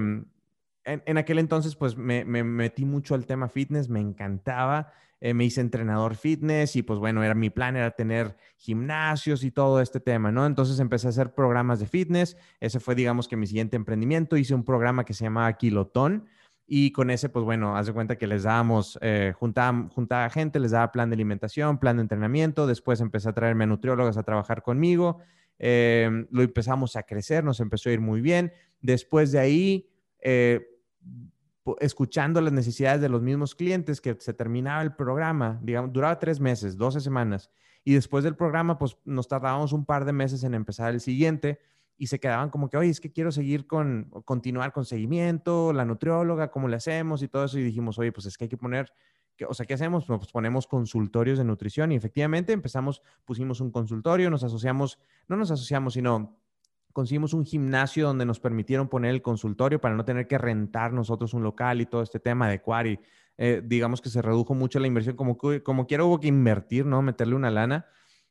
en, 0.86 1.18
aquel 1.18 1.39
entonces, 1.39 1.75
pues 1.75 1.98
me, 1.98 2.24
metí 2.25 2.86
mucho 2.86 3.16
al 3.16 3.25
tema 3.25 3.50
fitness, 3.50 3.89
me 3.89 4.00
encantaba. 4.00 4.94
Eh, 5.22 5.34
me 5.34 5.45
hice 5.45 5.62
entrenador 5.62 6.15
fitness 6.15 6.75
y 6.75 6.84
pues 6.84 7.00
bueno, 7.00 7.24
era 7.24 7.34
mi 7.34 7.50
plan 7.50 7.75
era 7.75 7.91
tener 7.91 8.36
gimnasios 8.57 9.43
y 9.43 9.51
todo 9.51 9.81
este 9.81 10.00
tema, 10.00 10.31
¿no? 10.31 10.45
Entonces 10.45 10.79
empecé 10.79 11.07
a 11.07 11.12
hacer 11.12 11.34
programas 11.34 11.79
de 11.79 11.88
fitness. 11.88 12.38
Ese 12.60 12.79
fue, 12.79 12.95
digamos, 12.95 13.27
que 13.27 13.38
mi 13.38 13.48
siguiente 13.48 13.75
emprendimiento. 13.75 14.38
Hice 14.38 14.53
un 14.53 14.65
programa 14.65 15.05
que 15.05 15.13
se 15.13 15.24
llamaba 15.24 15.53
Kilotón 15.53 16.27
y 16.67 16.91
con 16.91 17.12
ese, 17.12 17.29
pues 17.29 17.45
bueno, 17.45 17.77
haz 17.77 17.86
de 17.86 17.93
cuenta 17.93 18.17
que 18.17 18.27
les 18.27 18.43
dábamos, 18.43 18.98
eh, 19.01 19.34
juntaba, 19.38 19.88
juntaba 19.93 20.29
gente, 20.29 20.60
les 20.60 20.72
daba 20.72 20.91
plan 20.91 21.10
de 21.10 21.13
alimentación, 21.13 21.77
plan 21.77 21.98
de 21.98 22.01
entrenamiento. 22.01 22.65
Después 22.65 23.01
empecé 23.01 23.29
a 23.29 23.34
traerme 23.34 23.65
a 23.65 23.67
nutriólogos 23.67 24.17
a 24.17 24.24
trabajar 24.24 24.63
conmigo. 24.63 25.19
Eh, 25.60 26.25
lo 26.31 26.41
empezamos 26.41 26.95
a 26.95 27.03
crecer, 27.03 27.43
nos 27.43 27.60
empezó 27.60 27.89
a 27.89 27.93
ir 27.93 28.01
muy 28.01 28.19
bien. 28.19 28.51
Después 28.81 29.31
de 29.31 29.39
ahí, 29.39 29.89
eh, 30.22 30.67
escuchando 31.79 32.41
las 32.41 32.53
necesidades 32.53 33.01
de 33.01 33.10
los 33.10 33.22
mismos 33.22 33.55
clientes, 33.55 34.01
que 34.01 34.15
se 34.19 34.34
terminaba 34.34 34.81
el 34.81 34.95
programa, 34.95 35.60
digamos, 35.63 35.91
duraba 35.91 36.19
tres 36.19 36.39
meses, 36.39 36.77
12 36.77 37.01
semanas, 37.01 37.50
y 37.84 37.93
después 37.93 38.24
del 38.24 38.36
programa, 38.36 38.77
pues 38.77 38.98
nos 39.05 39.27
tardábamos 39.27 39.74
un 39.74 39.86
par 39.86 40.05
de 40.05 40.13
meses 40.13 40.43
en 40.43 40.53
empezar 40.53 40.93
el 40.93 41.01
siguiente 41.01 41.60
y 41.98 42.07
se 42.07 42.19
quedaban 42.19 42.50
como 42.50 42.69
que, 42.69 42.77
oye, 42.77 42.89
es 42.89 43.00
que 43.00 43.12
quiero 43.12 43.31
seguir 43.31 43.67
con, 43.67 44.10
continuar 44.25 44.74
con 44.74 44.86
seguimiento, 44.86 45.72
la 45.72 45.86
nutrióloga, 45.86 46.51
cómo 46.51 46.67
le 46.67 46.75
hacemos 46.75 47.22
y 47.24 47.27
todo 47.27 47.45
eso, 47.45 47.57
y 47.57 47.63
dijimos, 47.63 47.98
oye, 48.00 48.12
pues 48.12 48.25
es 48.25 48.38
que 48.38 48.45
hay 48.45 48.50
que 48.50 48.57
poner, 48.57 48.91
o 49.48 49.53
sea, 49.53 49.65
¿qué 49.65 49.75
hacemos? 49.75 50.05
Pues 50.05 50.31
ponemos 50.31 50.67
consultorios 50.67 51.38
de 51.38 51.45
nutrición 51.45 51.91
y 51.91 51.95
efectivamente 51.95 52.53
empezamos, 52.53 53.01
pusimos 53.24 53.62
un 53.62 53.72
consultorio, 53.72 54.29
nos 54.29 54.43
asociamos, 54.43 55.00
no 55.27 55.38
nos 55.38 55.51
asociamos, 55.51 55.93
sino 55.93 56.38
conseguimos 56.96 57.34
un 57.34 57.46
gimnasio 57.46 58.08
donde 58.08 58.25
nos 58.25 58.40
permitieron 58.40 58.88
poner 58.88 59.12
el 59.12 59.22
consultorio 59.22 59.82
para 59.82 59.96
no 59.96 60.06
tener 60.06 60.28
que 60.28 60.38
rentar 60.38 60.94
nosotros 60.94 61.34
un 61.34 61.44
local 61.44 61.82
y 61.82 61.86
todo 61.86 62.02
este 62.02 62.22
tema 62.22 62.48
de 62.48 62.62
y 62.86 63.00
eh, 63.38 63.62
digamos 63.66 64.00
que 64.00 64.08
se 64.08 64.22
redujo 64.22 64.54
mucho 64.54 64.80
la 64.80 64.88
inversión, 64.88 65.18
como, 65.18 65.38
como 65.38 65.88
quiera 65.88 66.06
hubo 66.06 66.22
que 66.22 66.30
invertir, 66.30 66.86
¿no? 66.86 67.02
Meterle 67.02 67.36
una 67.36 67.52
lana. 67.52 67.86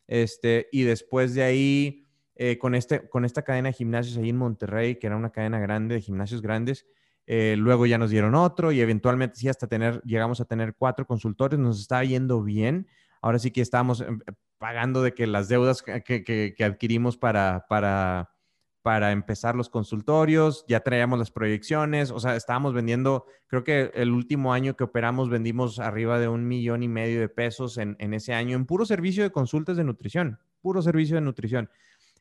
Este, 0.07 0.71
y 0.73 0.85
después 0.85 1.35
de 1.35 1.43
ahí, 1.43 2.07
eh, 2.37 2.57
con, 2.57 2.75
este, 2.75 3.07
con 3.07 3.27
esta 3.27 3.43
cadena 3.43 3.69
de 3.69 3.75
gimnasios 3.75 4.17
ahí 4.17 4.31
en 4.31 4.39
Monterrey, 4.39 4.95
que 4.95 5.09
era 5.09 5.17
una 5.17 5.31
cadena 5.31 5.59
grande 5.59 5.97
de 5.97 6.01
gimnasios 6.01 6.41
grandes. 6.41 6.87
Eh, 7.27 7.57
luego 7.59 7.85
ya 7.85 7.99
nos 7.99 8.09
dieron 8.09 8.35
otro 8.35 8.73
y 8.73 8.81
eventualmente 8.81 9.37
sí, 9.37 9.47
hasta 9.47 9.67
tener, 9.67 10.01
llegamos 10.05 10.41
a 10.41 10.47
tener 10.47 10.75
cuatro 10.75 11.07
consultores, 11.07 11.59
nos 11.59 11.79
estaba 11.79 12.03
yendo 12.03 12.43
bien. 12.43 12.87
Ahora 13.21 13.39
sí 13.39 13.51
que 13.51 13.61
estábamos 13.61 14.01
em, 14.01 14.21
pagando 14.57 15.03
de 15.03 15.13
que 15.13 15.27
las 15.27 15.49
deudas 15.49 15.83
que, 15.83 16.25
que, 16.25 16.55
que 16.57 16.65
adquirimos 16.65 17.19
para, 17.19 17.67
para 17.69 18.34
para 18.85 19.13
empezar 19.13 19.57
los 19.57 19.71
consultorios, 19.71 20.67
ya 20.69 20.81
traíamos 20.81 21.19
las 21.19 21.31
proyecciones, 21.31 22.11
o 22.11 22.21
sea, 22.21 22.37
estábamos 22.37 22.75
vendiendo, 22.75 23.25
creo 23.47 23.65
que 23.65 23.91
el 23.95 24.11
último 24.11 24.53
año 24.53 24.77
que 24.77 24.85
operamos 24.85 25.31
vendimos 25.31 25.79
arriba 25.79 26.19
de 26.19 26.29
un 26.29 26.47
millón 26.47 26.83
y 26.83 26.89
medio 26.89 27.19
de 27.19 27.31
pesos 27.31 27.79
en, 27.79 27.97
ese 27.99 28.35
año 28.35 28.55
en 28.55 28.67
puro 28.67 28.85
servicio 28.85 29.23
de 29.23 29.33
consultas 29.33 29.79
de 29.79 29.85
nutrición, 29.85 30.39
puro 30.61 30.83
servicio 30.83 31.15
de 31.15 31.23
nutrición, 31.23 31.71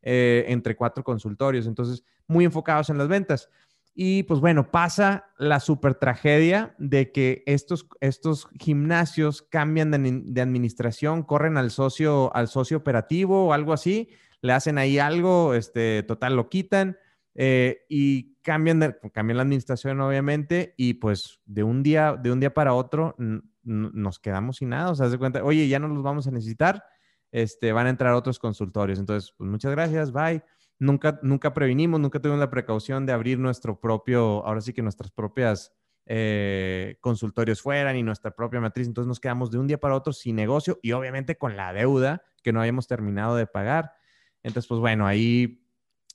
eh, 0.04 0.46
entre 0.48 0.78
cuatro 0.78 1.04
consultorios, 1.04 1.68
entonces 1.68 2.06
muy 2.28 2.46
enfocados 2.46 2.90
en 2.90 2.98
las 2.98 3.10
ventas. 3.10 3.50
Y 3.94 4.24
pues 4.24 4.40
bueno, 4.40 4.72
pasa 4.72 5.26
la 5.38 5.60
super 5.60 5.96
tragedia 5.96 6.76
de 6.78 7.12
que 7.12 7.44
estos, 7.46 7.90
estos 8.00 8.48
gimnasios 8.58 9.42
cambian 9.42 9.92
de, 9.92 10.22
de, 10.24 10.42
administración, 10.42 11.24
corren 11.24 11.58
al 11.58 11.72
socio, 11.72 12.34
al 12.34 12.48
socio 12.48 12.78
operativo 12.78 13.48
o 13.48 13.54
algo 13.54 13.74
así, 13.74 14.08
le 14.44 14.52
hacen 14.52 14.78
ahí 14.78 15.00
algo, 15.00 15.54
este, 15.54 16.04
total, 16.04 16.36
lo 16.36 16.50
quitan 16.50 16.98
eh, 17.34 17.86
y 17.88 18.36
cambian, 18.42 18.98
cambian 19.14 19.38
la 19.38 19.44
administración, 19.44 20.02
obviamente, 20.02 20.74
y 20.76 20.96
pues 20.96 21.40
de 21.46 21.64
un 21.64 21.82
día, 21.82 22.18
de 22.22 22.30
un 22.30 22.42
día 22.42 22.54
para 22.54 22.74
otro 22.74 23.16
nos 23.64 24.20
quedamos 24.20 24.58
sin 24.58 24.70
nada. 24.70 24.92
O 24.92 24.96
sea, 24.96 25.10
se 25.10 25.18
cuenta, 25.18 25.44
oye, 25.46 25.70
ya 25.70 25.80
no 25.80 25.88
los 25.88 26.04
vamos 26.04 26.28
a 26.28 26.32
necesitar, 26.32 26.84
este, 27.32 27.72
van 27.72 27.88
a 27.88 27.90
entrar 27.90 28.14
otros 28.14 28.38
consultorios. 28.38 29.00
Entonces, 29.00 29.34
pues 29.38 29.50
muchas 29.50 29.72
gracias, 29.72 30.12
bye. 30.12 30.44
Nunca, 30.78 31.20
nunca 31.24 31.54
previnimos, 31.54 32.02
nunca 32.02 32.20
tuvimos 32.20 32.42
la 32.42 32.50
precaución 32.50 33.06
de 33.06 33.14
abrir 33.14 33.40
nuestro 33.40 33.80
propio, 33.80 34.46
ahora 34.46 34.60
sí 34.60 34.74
que 34.74 34.82
nuestras 34.82 35.10
propias 35.10 35.72
eh, 36.06 36.98
consultorios 37.00 37.62
fueran 37.62 37.96
y 37.96 38.04
nuestra 38.04 38.32
propia 38.32 38.60
matriz. 38.60 38.88
Entonces 38.88 39.08
nos 39.08 39.22
quedamos 39.22 39.52
de 39.52 39.60
un 39.60 39.68
día 39.68 39.80
para 39.80 39.96
otro 39.96 40.12
sin 40.12 40.36
negocio 40.36 40.80
y 40.82 40.92
obviamente 40.92 41.38
con 41.38 41.56
la 41.56 41.72
deuda 41.72 42.24
que 42.44 42.52
no 42.52 42.60
habíamos 42.60 42.88
terminado 42.88 43.38
de 43.38 43.48
pagar. 43.48 43.94
Entonces, 44.44 44.68
pues 44.68 44.80
bueno, 44.80 45.08
ahí 45.08 45.64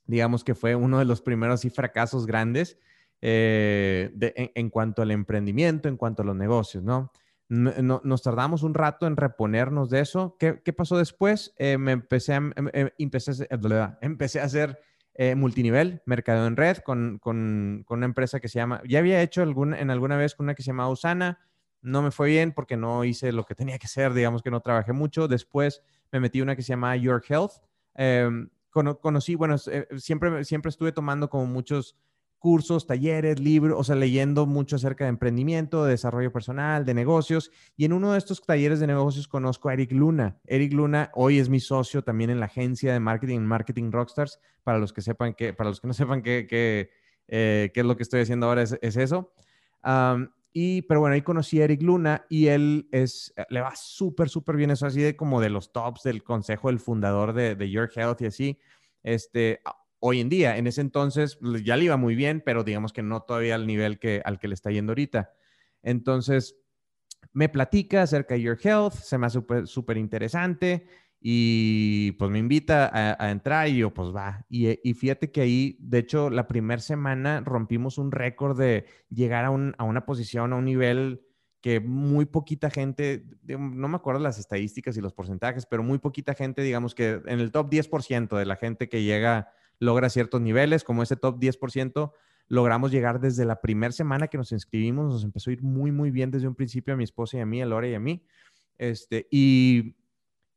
digamos 0.07 0.45
que 0.45 0.55
fue 0.55 0.75
uno 0.75 0.99
de 0.99 1.05
los 1.05 1.21
primeros 1.21 1.65
y 1.65 1.71
fracasos 1.71 2.27
grandes 2.27 2.79
eh, 3.21 4.11
en, 4.55 4.71
cuanto 4.71 5.03
al 5.03 5.11
emprendimiento, 5.11 5.89
en 5.89 5.97
cuanto 5.97 6.23
a 6.23 6.25
los 6.25 6.37
negocios, 6.37 6.83
¿no? 6.83 7.13
nos 7.51 8.23
tardamos 8.23 8.63
un 8.63 8.75
rato 8.75 9.07
en 9.07 9.17
reponernos 9.17 9.89
de 9.89 10.01
eso. 10.01 10.37
¿Qué, 10.39 10.73
pasó 10.75 10.99
después? 10.99 11.55
Eh, 11.57 11.79
me 11.79 11.93
empecé 11.93 12.35
a, 12.35 12.37
em, 12.37 12.53
em, 12.75 12.91
empecé 12.99 13.49
a, 13.51 13.99
empecé 14.03 14.41
a 14.41 14.45
hacer 14.45 14.79
eh, 15.15 15.35
multinivel, 15.35 16.03
mercado 16.05 16.47
en 16.47 16.57
red, 16.57 16.77
con, 16.79 17.19
con, 17.19 17.85
con, 17.87 18.01
una 18.01 18.07
empresa 18.07 18.39
que 18.39 18.49
se 18.49 18.59
llama, 18.59 18.83
ya 18.87 18.99
había 18.99 19.23
hecho 19.23 19.43
algún, 19.43 19.73
en 19.73 19.91
alguna 19.91 20.19
vez 20.19 20.35
con 20.35 20.45
una 20.45 20.55
que 20.55 20.63
se 20.63 20.69
llama 20.69 20.91
Usana, 20.91 21.41
no 21.81 22.03
me 22.03 22.11
fue 22.11 22.29
bien 22.29 22.53
porque 22.53 22.77
no 22.77 23.05
hice 23.05 23.33
lo 23.33 23.45
que 23.45 23.55
tenía 23.55 23.79
que 23.79 23.87
hacer, 23.87 24.13
digamos 24.13 24.43
que 24.43 24.51
no 24.51 24.61
trabajé 24.61 24.93
mucho. 24.93 25.29
Después 25.29 25.83
me 26.13 26.21
metí 26.21 26.41
una 26.41 26.57
que 26.57 26.63
se 26.63 26.69
llama 26.69 26.97
Your 26.97 27.23
Health, 27.27 27.53
Em, 28.01 28.49
conocí, 28.71 29.35
bueno, 29.35 29.57
eh, 29.73 29.89
siempre, 29.97 30.45
siempre 30.45 30.71
estuve 30.71 30.93
tomando 30.93 31.29
como 31.29 31.47
muchos 31.47 31.97
cursos, 32.39 32.87
talleres, 32.87 33.41
libros, 33.41 33.77
o 33.77 33.83
sea, 33.83 33.97
leyendo 33.97 34.47
mucho 34.47 34.77
acerca 34.77 35.03
de 35.03 35.11
emprendimiento, 35.11 35.85
de 35.85 35.91
desarrollo 35.91 36.33
personal, 36.33 36.85
de 36.85 36.95
negocios. 36.95 37.51
Y 37.77 37.85
en 37.85 37.93
uno 37.93 38.13
de 38.13 38.19
estos 38.19 38.41
talleres 38.41 38.79
de 38.79 38.87
negocios 38.87 39.27
conozco 39.27 39.69
a 39.69 39.73
Eric 39.73 39.91
Luna. 39.91 40.39
Eric 40.47 40.73
Luna 40.73 41.11
hoy 41.15 41.41
es 41.41 41.49
mi 41.49 41.59
socio 41.59 42.03
también 42.03 42.31
en 42.31 42.39
la 42.39 42.47
agencia 42.47 42.93
de 42.93 43.01
marketing, 43.01 43.41
Marketing 43.41 43.91
Rockstars. 43.91 44.39
Para 44.63 44.79
los 44.79 44.93
que 44.93 45.03
sepan 45.03 45.35
que, 45.35 45.53
para 45.53 45.71
los 45.71 45.81
que 45.81 45.89
no 45.89 45.93
sepan 45.93 46.23
qué 46.23 46.47
que, 46.47 46.91
eh, 47.27 47.73
es 47.75 47.85
lo 47.85 47.97
que 47.97 48.05
estoy 48.05 48.21
haciendo 48.21 48.47
ahora 48.47 48.63
es, 48.63 48.79
es 48.81 48.97
eso. 48.97 49.33
Y, 50.53 50.83
pero 50.83 51.01
bueno, 51.01 51.15
ahí 51.15 51.23
conocí 51.23 51.61
a 51.61 51.65
Eric 51.65 51.83
Luna 51.83 52.25
y 52.29 52.47
él 52.49 52.89
es, 52.91 53.33
eh, 53.37 53.45
le 53.51 53.61
va 53.61 53.75
súper, 53.77 54.29
súper 54.29 54.57
bien. 54.57 54.71
Eso 54.71 54.87
así 54.87 55.01
de 55.01 55.17
como 55.17 55.41
de 55.41 55.51
los 55.51 55.73
tops 55.73 56.03
del 56.03 56.23
consejo 56.23 56.69
del 56.69 56.81
fundador 56.81 57.33
de, 57.33 57.55
de 57.55 57.71
Your 57.71 57.91
Health 57.95 58.23
y 58.23 58.27
así. 58.27 58.59
Este, 59.03 59.61
hoy 60.01 60.21
en 60.21 60.29
día, 60.29 60.57
en 60.57 60.67
ese 60.67 60.81
entonces 60.81 61.39
ya 61.65 61.77
le 61.77 61.85
iba 61.85 61.97
muy 61.97 62.15
bien, 62.15 62.43
pero 62.45 62.65
digamos 62.65 62.93
que 62.93 63.03
no 63.03 63.23
todavía 63.23 63.55
al 63.55 63.67
nivel 63.67 63.99
que, 63.99 64.23
al 64.25 64.39
que 64.39 64.49
le 64.49 64.55
está 64.55 64.71
yendo 64.71 64.93
ahorita. 64.93 65.33
Entonces, 65.83 66.57
me 67.33 67.49
platica 67.49 68.03
acerca 68.03 68.35
de 68.35 68.43
Your 68.43 68.59
Health, 68.63 68.95
se 68.95 69.19
me 69.19 69.27
hace 69.27 69.41
súper 69.65 69.97
interesante 69.97 70.87
y 71.21 72.13
pues 72.13 72.31
me 72.31 72.39
invita 72.39 72.91
a, 72.93 73.31
entrar 73.31 73.69
y 73.69 73.79
yo 73.79 73.93
pues 73.93 74.15
va. 74.15 74.47
Y, 74.49 74.79
y, 74.89 74.95
fíjate 74.95 75.33
que 75.33 75.41
ahí, 75.41 75.77
de 75.81 75.99
hecho, 75.99 76.31
la 76.31 76.47
primera 76.47 76.81
semana 76.81 77.41
rompimos 77.41 77.99
un 77.99 78.13
récord 78.13 78.59
de 78.59 78.87
llegar 79.11 79.45
a, 79.45 79.51
un, 79.51 79.75
a, 79.79 79.85
una 79.85 80.07
posición, 80.07 80.53
a 80.53 80.57
un 80.57 80.65
nivel 80.65 81.23
que 81.61 81.81
muy 81.81 82.25
poquita 82.25 82.71
gente, 82.71 83.25
no 83.47 83.89
me 83.89 83.97
acuerdo 83.97 84.21
las 84.21 84.39
estadísticas 84.39 84.97
y 84.97 85.01
los 85.01 85.13
porcentajes, 85.13 85.67
pero 85.67 85.83
muy 85.83 85.99
poquita 85.99 86.35
gente, 86.35 86.63
digamos 86.63 86.95
que 86.95 87.21
en 87.27 87.41
el 87.41 87.51
top 87.51 87.69
10% 87.69 88.37
de 88.37 88.47
la 88.47 88.55
gente 88.55 88.89
que 88.89 89.03
llega 89.03 89.51
logra 89.81 90.09
ciertos 90.09 90.41
niveles, 90.41 90.85
como 90.85 91.03
ese 91.03 91.17
top 91.17 91.39
10%, 91.39 92.13
logramos 92.49 92.93
llegar 92.93 93.21
desde 93.21 93.45
la 93.45 93.61
primera 93.61 93.93
semana 93.93 94.29
que 94.29 94.39
nos 94.39 94.53
inscribimos, 94.53 95.13
nos 95.13 95.25
empezó 95.25 95.51
a 95.51 95.55
ir 95.55 95.63
muy, 95.63 95.91
muy 95.91 96.11
bien 96.11 96.31
desde 96.31 96.49
un 96.49 96.55
principio 96.55 96.95
a 96.95 96.97
mi 96.97 97.05
esposa 97.05 97.39
y 97.39 97.41
a 97.41 97.47
mí, 97.47 97.61
a 97.61 97.67
Lore 97.67 97.91
y 97.91 97.95
a 97.95 98.01
mí. 98.01 98.25
Este, 98.79 99.27
y 99.31 99.97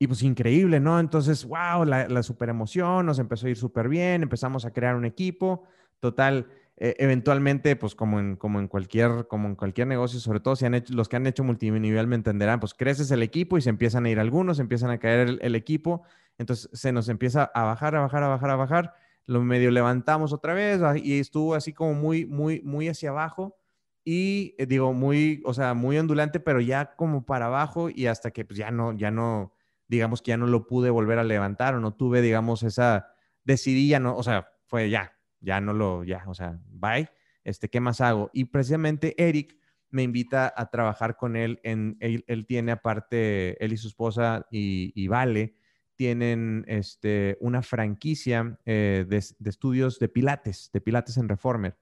y 0.02 0.08
pues 0.08 0.24
increíble, 0.24 0.80
¿no? 0.80 1.00
Entonces, 1.00 1.46
wow, 1.46 1.86
la, 1.86 2.08
la 2.08 2.24
super 2.24 2.50
emoción, 2.50 3.06
nos 3.06 3.20
empezó 3.20 3.46
a 3.46 3.52
ir 3.52 3.56
súper 3.56 3.88
bien, 3.88 4.24
empezamos 4.24 4.66
a 4.66 4.72
crear 4.72 4.96
un 4.96 5.06
equipo, 5.06 5.62
total, 6.00 6.48
e, 6.76 6.96
eventualmente, 6.98 7.76
pues 7.76 7.94
como 7.94 8.20
en, 8.20 8.36
como, 8.36 8.60
en 8.60 8.68
cualquier, 8.68 9.28
como 9.28 9.48
en 9.48 9.54
cualquier 9.54 9.86
negocio, 9.86 10.20
sobre 10.20 10.40
todo 10.40 10.56
si 10.56 10.66
han 10.66 10.74
hecho, 10.74 10.92
los 10.96 11.08
que 11.08 11.18
han 11.18 11.28
hecho 11.28 11.44
multinivel 11.44 12.08
me 12.08 12.16
entenderán, 12.16 12.60
pues 12.60 12.74
creces 12.74 13.12
el 13.12 13.22
equipo 13.22 13.60
y 13.60 13.62
se 13.62 13.70
empiezan 13.70 14.08
a 14.08 14.10
ir 14.10 14.20
algunos, 14.20 14.58
empiezan 14.58 14.90
a 14.90 14.98
caer 14.98 15.38
el, 15.40 15.54
equipo, 15.54 16.02
entonces 16.40 16.72
se 16.74 16.92
nos 16.92 17.08
empieza 17.08 17.52
a 17.54 17.62
bajar, 17.66 17.96
a 17.96 18.00
bajar, 18.00 18.24
a 18.24 18.28
bajar, 18.28 18.50
a 18.50 18.56
bajar, 18.56 18.94
lo 19.28 19.44
medio 19.44 19.70
levantamos 19.70 20.34
otra 20.34 20.56
vez 20.56 20.82
ah, 20.82 20.98
y 20.98 21.20
estuvo 21.20 21.54
así 21.54 21.74
como 21.74 21.94
muy, 21.94 22.26
muy, 22.26 22.60
muy 22.62 22.88
hacia 22.88 23.12
abajo 23.12 23.56
y 24.04 24.56
eh, 24.58 24.66
digo, 24.66 24.94
muy, 24.94 25.44
o 25.46 25.54
sea, 25.54 25.76
muy 25.76 26.00
ondulante, 26.00 26.40
pero 26.40 26.60
ya 26.60 26.96
como 26.96 27.24
para 27.24 27.46
abajo 27.46 27.92
y 27.92 28.08
hasta 28.08 28.32
que 28.32 28.46
pues 28.46 28.58
ya 28.58 28.72
no, 28.72 28.94
ya 28.94 29.12
no, 29.12 29.54
digamos 29.92 30.22
que 30.22 30.30
ya 30.30 30.38
no 30.38 30.48
lo 30.48 30.68
pude 30.68 30.90
volver 30.90 31.20
a 31.20 31.24
levantar 31.26 31.76
o 31.76 31.82
no 31.82 31.94
tuve, 31.94 32.22
digamos, 32.22 32.64
esa, 32.64 33.14
decidí 33.44 33.90
ya 33.90 34.00
no, 34.00 34.16
o 34.16 34.24
sea, 34.24 34.48
fue 34.66 34.90
ya, 34.90 35.18
ya 35.42 35.60
no 35.60 35.74
lo, 35.74 36.06
ya, 36.06 36.24
o 36.28 36.34
sea, 36.34 36.62
bye, 36.70 37.10
este, 37.44 37.70
¿qué 37.70 37.82
más 37.82 38.00
hago? 38.00 38.30
Y 38.32 38.46
precisamente 38.46 39.22
Eric 39.22 39.58
me 39.90 40.04
invita 40.04 40.54
a 40.56 40.70
trabajar 40.70 41.18
con 41.18 41.36
él 41.36 41.60
en, 41.64 41.98
él, 42.00 42.46
tiene 42.48 42.72
aparte, 42.72 43.62
él 43.64 43.74
y 43.74 43.78
su 43.78 43.90
esposa 43.90 44.48
y, 44.50 45.08
Vale, 45.10 45.58
tienen 45.98 46.64
este, 46.68 47.38
una 47.42 47.62
franquicia 47.62 48.58
eh, 48.66 49.06
de, 49.10 49.26
de, 49.40 49.50
estudios 49.50 50.00
de 50.00 50.08
Pilates, 50.08 50.70
de 50.72 50.80
Pilates 50.80 51.18
en 51.18 51.28
Reformer. 51.28 51.78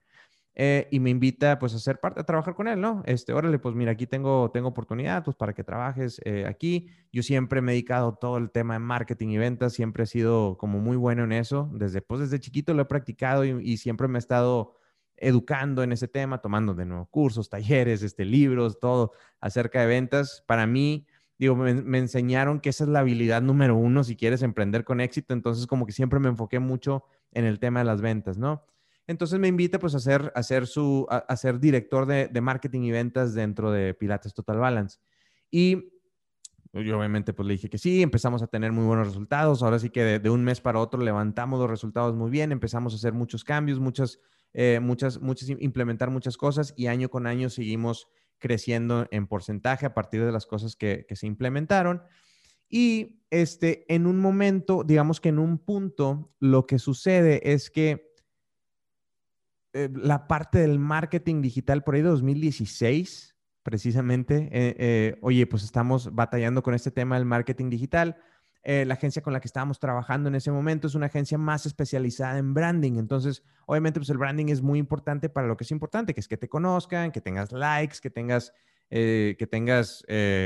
Eh, 0.56 0.88
y 0.92 1.00
me 1.00 1.10
invita 1.10 1.58
pues 1.58 1.74
a 1.74 1.80
ser 1.80 2.00
parte, 2.00 2.20
a 2.20 2.26
trabajar 2.26 2.54
con 2.54 2.68
él, 2.68 2.82
¿no? 2.82 3.02
Este, 3.06 3.34
órale, 3.34 3.60
pues 3.60 3.76
mira, 3.76 3.92
aquí 3.92 4.08
tengo, 4.08 4.52
tengo 4.52 4.68
oportunidad 4.68 5.24
pues, 5.24 5.38
para 5.38 5.54
que 5.54 5.64
trabajes 5.64 6.20
eh, 6.26 6.46
aquí. 6.46 6.90
Yo 7.14 7.24
siempre 7.24 7.62
me 7.62 7.72
he 7.72 7.76
dedicado 7.76 8.16
todo 8.16 8.38
el 8.38 8.52
tema 8.52 8.74
de 8.74 8.80
marketing 8.80 9.30
y 9.30 9.38
ventas, 9.38 9.74
siempre 9.74 10.04
he 10.04 10.08
sido 10.08 10.58
como 10.58 10.80
muy 10.80 10.98
bueno 10.98 11.24
en 11.24 11.32
eso. 11.32 11.70
Desde, 11.74 12.02
pues 12.02 12.22
desde 12.22 12.40
chiquito 12.40 12.74
lo 12.74 12.82
he 12.82 12.86
practicado 12.86 13.46
y, 13.46 13.78
siempre 13.78 14.08
me 14.10 14.18
he 14.18 14.20
estado 14.20 14.76
educando 15.16 15.84
en 15.84 15.94
ese 15.94 16.08
tema, 16.08 16.42
tomando 16.42 16.74
de 16.74 16.86
nuevo 16.86 17.06
cursos, 17.06 17.50
talleres, 17.50 18.04
este, 18.04 18.26
libros, 18.26 18.80
todo 18.80 19.14
acerca 19.40 19.82
de 19.82 19.88
ventas. 19.88 20.44
Para 20.46 20.68
mí, 20.68 21.08
digo, 21.38 21.56
me, 21.56 21.74
me, 21.74 22.00
enseñaron 22.00 22.60
que 22.60 22.70
esa 22.70 22.84
es 22.84 22.90
la 22.90 23.00
habilidad 23.00 23.42
número 23.42 23.78
uno 23.78 24.04
si 24.04 24.18
quieres 24.18 24.42
emprender 24.42 24.84
con 24.84 25.00
éxito. 25.00 25.34
Entonces, 25.34 25.68
como 25.68 25.86
que 25.86 25.94
siempre 25.94 26.20
me 26.20 26.28
enfoqué 26.28 26.60
mucho 26.60 27.06
en 27.32 27.46
el 27.46 27.60
tema 27.60 27.80
de 27.80 27.86
las 27.86 28.02
ventas, 28.02 28.38
¿no? 28.38 28.66
Entonces 29.10 29.40
me 29.40 29.48
invita 29.48 29.80
pues 29.80 29.96
a 29.96 30.00
ser, 30.00 30.32
a 30.36 30.44
ser, 30.44 30.68
su, 30.68 31.08
a, 31.10 31.36
ser 31.36 31.60
director 31.60 32.06
de, 32.06 32.42
marketing 32.42 32.82
y 32.82 32.92
ventas 32.92 33.34
dentro 33.34 33.72
de 33.72 33.96
Pilates 33.96 34.36
Total 34.36 34.60
Balance. 34.60 35.00
Y 35.50 35.90
yo 36.74 36.96
obviamente 36.96 37.34
pues 37.34 37.48
le 37.48 37.54
dije 37.54 37.72
que 37.72 37.80
sí, 37.80 38.04
empezamos 38.04 38.44
a 38.44 38.48
tener 38.48 38.72
muy 38.72 38.86
buenos 38.86 39.08
resultados. 39.08 39.64
Ahora 39.64 39.80
sí 39.80 39.90
que 39.90 40.20
de, 40.20 40.30
un 40.30 40.44
mes 40.44 40.62
para 40.62 40.78
otro 40.78 41.02
levantamos 41.02 41.60
los 41.60 41.68
resultados 41.68 42.16
muy 42.16 42.30
bien, 42.30 42.52
empezamos 42.52 42.94
a 42.94 42.98
hacer 42.98 43.14
muchos 43.14 43.44
cambios, 43.44 43.80
muchas, 43.80 44.20
eh, 44.54 44.80
muchas, 44.80 45.20
muchas, 45.20 45.50
implementar 45.50 46.12
muchas 46.12 46.38
cosas 46.38 46.76
y 46.78 46.86
año 46.86 47.10
con 47.10 47.26
año 47.26 47.50
seguimos 47.50 48.10
creciendo 48.38 49.08
en 49.10 49.26
porcentaje 49.26 49.88
a 49.88 49.96
partir 49.96 50.24
de 50.24 50.32
las 50.32 50.46
cosas 50.46 50.76
que, 50.76 51.08
que 51.10 51.16
se 51.16 51.26
implementaron. 51.26 52.04
Y 52.70 53.24
este, 53.32 53.92
en 53.92 54.06
un 54.06 54.20
momento, 54.20 54.84
digamos 54.84 55.20
que 55.20 55.30
en 55.30 55.40
un 55.40 55.58
punto, 55.58 56.32
lo 56.40 56.68
que 56.68 56.78
sucede 56.78 57.52
es 57.52 57.72
que 57.72 58.09
eh, 59.74 59.90
la 59.94 60.28
parte 60.28 60.60
del 60.60 60.80
marketing 60.80 61.42
digital 61.42 61.84
por 61.84 61.96
ahí 61.96 62.02
de 62.02 62.10
2016, 62.10 63.36
precisamente. 63.64 64.50
Eh, 64.52 64.76
eh, 64.80 65.20
oye, 65.22 65.46
pues 65.46 65.64
estamos 65.64 66.14
batallando 66.14 66.64
con 66.64 66.74
este 66.74 66.92
tema 66.92 67.16
del 67.16 67.26
marketing 67.26 67.70
digital. 67.70 68.18
eh, 68.62 68.84
la 68.86 68.96
agencia 68.96 69.22
con 69.22 69.32
la 69.32 69.40
que 69.40 69.48
estábamos 69.48 69.80
trabajando 69.80 70.28
en 70.28 70.36
ese 70.36 70.52
momento 70.52 70.88
es 70.88 70.96
una 70.96 71.06
agencia 71.06 71.38
más 71.38 71.66
especializada 71.66 72.38
en 72.40 72.54
branding. 72.54 72.98
Entonces, 72.98 73.42
obviamente, 73.66 74.00
pues 74.00 74.10
el 74.10 74.18
branding 74.18 74.48
es 74.48 74.62
muy 74.62 74.80
importante 74.80 75.30
para 75.30 75.48
lo 75.48 75.56
que 75.56 75.64
es 75.64 75.72
importante, 75.72 76.14
que 76.14 76.20
es 76.20 76.28
que 76.28 76.36
te 76.38 76.50
conozcan, 76.50 77.12
que 77.12 77.22
tengas 77.22 77.52
likes, 77.54 78.00
que 78.02 78.10
tengas, 78.10 78.52
que 78.90 79.48
tengas 79.50 80.04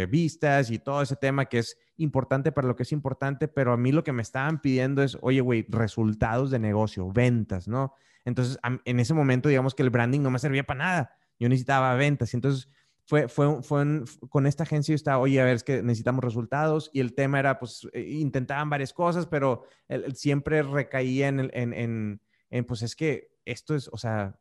vistas 0.09 0.69
y 0.69 0.77
todo 0.77 1.01
ese 1.01 1.15
tema 1.15 1.45
que 1.45 1.59
es 1.59 1.77
importante 1.97 2.51
para 2.51 2.67
lo 2.67 2.75
que 2.75 2.83
es 2.83 2.91
importante. 2.91 3.47
Pero 3.47 3.73
a 3.73 3.77
mí 3.77 3.91
lo 3.91 4.03
que 4.03 4.13
me 4.13 4.21
estaban 4.21 4.61
pidiendo 4.61 5.01
es, 5.01 5.17
oye, 5.21 5.41
güey, 5.41 5.65
resultados 5.69 6.51
de 6.51 6.59
negocio, 6.59 7.11
ventas, 7.11 7.67
¿no? 7.67 7.95
Entonces, 8.25 8.57
en 8.85 8.99
ese 8.99 9.13
momento, 9.13 9.49
digamos 9.49 9.75
que 9.75 9.83
el 9.83 9.89
branding 9.89 10.21
no 10.21 10.31
me 10.31 10.39
servía 10.39 10.63
para 10.63 10.77
nada. 10.79 11.17
Yo 11.39 11.49
necesitaba 11.49 11.93
ventas. 11.95 12.33
Entonces, 12.33 12.69
fue, 13.05 13.27
fue, 13.27 13.61
fue 13.61 14.03
con 14.29 14.47
esta 14.47 14.63
agencia 14.63 14.93
yo 14.93 14.95
estaba, 14.95 15.17
oye, 15.17 15.41
a 15.41 15.45
ver, 15.45 15.55
es 15.55 15.63
que 15.63 15.83
necesitamos 15.83 16.23
resultados 16.23 16.89
y 16.93 17.01
el 17.01 17.13
tema 17.13 17.39
era, 17.39 17.59
pues, 17.59 17.87
eh, 17.93 18.01
intentaban 18.01 18.69
varias 18.69 18.93
cosas, 18.93 19.25
pero 19.25 19.65
siempre 20.13 20.63
recaía 20.63 21.27
en, 21.27 21.51
en, 21.53 22.21
en, 22.49 22.65
pues 22.65 22.81
es 22.81 22.95
que 22.95 23.33
esto 23.45 23.75
es, 23.75 23.89
o 23.91 23.97
sea, 23.97 24.39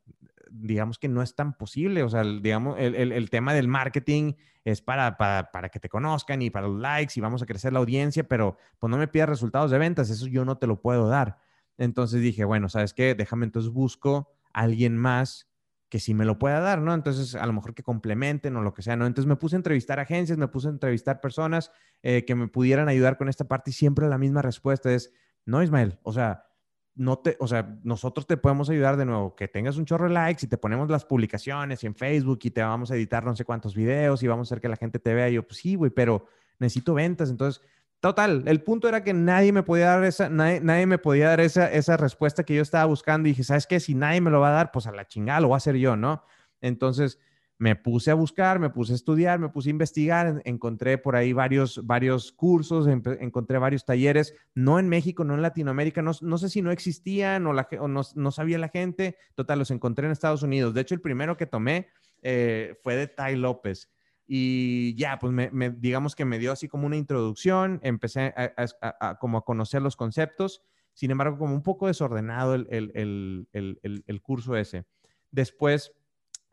digamos 0.48 0.98
que 0.98 1.08
no 1.08 1.22
es 1.22 1.34
tan 1.34 1.56
posible, 1.56 2.04
o 2.04 2.08
sea, 2.08 2.22
digamos, 2.22 2.76
el 2.78 3.30
tema 3.30 3.52
del 3.52 3.66
marketing 3.66 4.34
es 4.64 4.80
para, 4.80 5.16
para, 5.16 5.50
para, 5.50 5.68
que 5.68 5.80
te 5.80 5.88
conozcan 5.88 6.40
y 6.42 6.50
para 6.50 6.68
los 6.68 6.80
likes 6.80 7.14
y 7.16 7.20
vamos 7.20 7.42
a 7.42 7.46
crecer 7.46 7.72
la 7.72 7.80
audiencia, 7.80 8.24
pero 8.24 8.56
pues 8.78 8.90
no 8.90 8.96
me 8.96 9.08
pidas 9.08 9.28
resultados 9.28 9.70
de 9.70 9.78
ventas, 9.78 10.10
eso 10.10 10.26
yo 10.26 10.44
no 10.44 10.58
te 10.58 10.66
lo 10.66 10.80
puedo 10.80 11.08
dar. 11.08 11.38
Entonces 11.78 12.20
dije, 12.20 12.44
bueno, 12.44 12.68
¿sabes 12.68 12.94
qué? 12.94 13.14
Déjame 13.14 13.46
entonces 13.46 13.72
busco 13.72 14.30
a 14.52 14.60
alguien 14.60 14.96
más 14.96 15.48
que 15.88 16.00
sí 16.00 16.14
me 16.14 16.24
lo 16.24 16.38
pueda 16.38 16.60
dar, 16.60 16.80
¿no? 16.80 16.94
Entonces, 16.94 17.34
a 17.34 17.44
lo 17.44 17.52
mejor 17.52 17.74
que 17.74 17.82
complementen 17.82 18.56
o 18.56 18.62
lo 18.62 18.72
que 18.72 18.80
sea, 18.80 18.96
¿no? 18.96 19.04
Entonces 19.06 19.28
me 19.28 19.36
puse 19.36 19.56
a 19.56 19.58
entrevistar 19.58 20.00
agencias, 20.00 20.38
me 20.38 20.48
puse 20.48 20.68
a 20.68 20.70
entrevistar 20.70 21.20
personas 21.20 21.70
eh, 22.02 22.24
que 22.24 22.34
me 22.34 22.48
pudieran 22.48 22.88
ayudar 22.88 23.18
con 23.18 23.28
esta 23.28 23.44
parte 23.46 23.72
y 23.72 23.74
siempre 23.74 24.08
la 24.08 24.16
misma 24.16 24.40
respuesta 24.40 24.90
es, 24.90 25.12
no, 25.44 25.62
Ismael, 25.62 25.98
o 26.02 26.14
sea, 26.14 26.46
no 26.94 27.18
te, 27.18 27.36
o 27.40 27.46
sea, 27.46 27.78
nosotros 27.82 28.26
te 28.26 28.36
podemos 28.36 28.68
ayudar 28.70 28.96
de 28.96 29.04
nuevo, 29.04 29.34
que 29.34 29.48
tengas 29.48 29.76
un 29.76 29.84
chorro 29.84 30.08
de 30.08 30.14
likes 30.14 30.46
y 30.46 30.48
te 30.48 30.58
ponemos 30.58 30.90
las 30.90 31.04
publicaciones 31.04 31.82
y 31.84 31.86
en 31.86 31.94
Facebook 31.94 32.38
y 32.42 32.50
te 32.50 32.62
vamos 32.62 32.90
a 32.90 32.96
editar 32.96 33.24
no 33.24 33.34
sé 33.34 33.44
cuántos 33.44 33.74
videos 33.74 34.22
y 34.22 34.28
vamos 34.28 34.48
a 34.48 34.48
hacer 34.48 34.60
que 34.60 34.68
la 34.68 34.76
gente 34.76 34.98
te 34.98 35.12
vea. 35.14 35.28
Y 35.28 35.34
yo, 35.34 35.46
pues 35.46 35.58
sí, 35.58 35.74
güey, 35.74 35.90
pero 35.90 36.26
necesito 36.58 36.94
ventas. 36.94 37.30
Entonces, 37.30 37.62
Total, 38.02 38.42
el 38.47 38.61
punto 38.64 38.88
era 38.88 39.04
que 39.04 39.14
nadie 39.14 39.52
me 39.52 39.62
podía 39.62 39.87
dar 39.87 40.02
esa, 40.02 40.28
nadie, 40.28 40.87
me 40.87 40.99
podía 40.99 41.28
dar 41.28 41.40
esa, 41.40 41.71
esa 41.71 41.97
respuesta 41.97 42.42
que 42.42 42.52
yo 42.52 42.61
estaba 42.61 42.85
buscando. 42.87 43.28
Y 43.28 43.30
dije, 43.30 43.44
¿sabes 43.44 43.64
qué? 43.68 43.78
Si 43.78 43.94
nadie 43.94 44.21
me 44.21 44.32
lo 44.32 44.40
va 44.40 44.49
a 44.49 44.52
dar, 44.52 44.73
pues 44.73 44.88
a 44.88 44.90
la 44.90 45.06
chingada 45.06 45.38
lo 45.38 45.47
voy 45.47 45.54
a 45.54 45.59
hacer 45.59 45.76
yo, 45.76 45.94
¿no? 45.94 46.25
Entonces 46.61 47.21
me 47.59 47.76
puse 47.76 48.11
a 48.11 48.14
buscar, 48.14 48.59
me 48.59 48.71
puse 48.71 48.94
a 48.94 48.97
estudiar, 48.97 49.38
me 49.38 49.50
puse 49.50 49.68
a 49.68 49.71
investigar, 49.71 50.42
encontré 50.44 50.99
por 50.99 51.14
ahí 51.14 51.32
varios, 51.32 51.87
varios 51.87 52.32
cursos, 52.32 52.88
encontré 52.88 53.59
varios 53.59 53.85
talleres, 53.85 54.35
no 54.52 54.80
en 54.80 54.88
México, 54.88 55.23
no 55.23 55.35
en 55.37 55.42
Latinoamérica, 55.42 56.02
no, 56.02 56.12
sé 56.12 56.49
si 56.49 56.61
no 56.61 56.73
existían 56.73 57.47
o, 57.47 57.52
no, 57.52 58.00
no, 58.16 58.30
sabía 58.32 58.59
la 58.59 58.68
gente. 58.68 59.16
Total, 59.37 59.61
los 59.61 59.71
encontré 59.71 60.06
en 60.06 60.11
Estados 60.11 60.42
Unidos. 60.42 60.75
De 60.75 60.80
hecho, 60.80 60.97
el 60.97 61.00
primero 61.00 61.37
que 61.37 61.47
tomé 61.47 61.87
eh, 62.21 62.75
fue 62.82 62.97
de 62.97 63.06
Tai 63.06 63.37
López. 63.37 63.92
Y 64.34 64.94
ya, 64.94 65.18
pues 65.18 65.30
me, 65.30 65.68
digamos 65.72 66.16
que 66.16 66.24
me 66.24 66.38
dio 66.38 66.52
así 66.52 66.66
como 66.66 66.86
una 66.86 66.96
introducción, 66.96 67.80
empecé 67.82 68.32
a, 68.34 69.18
como 69.18 69.36
a 69.36 69.44
conocer 69.44 69.82
los 69.82 69.94
conceptos, 69.94 70.62
sin 70.94 71.10
embargo, 71.10 71.36
como 71.36 71.54
un 71.54 71.62
poco 71.62 71.86
desordenado 71.86 72.54
el, 72.54 72.66
el, 72.70 73.46
el, 73.52 74.04
el 74.06 74.22
curso 74.22 74.56
ese. 74.56 74.86
Después 75.30 75.92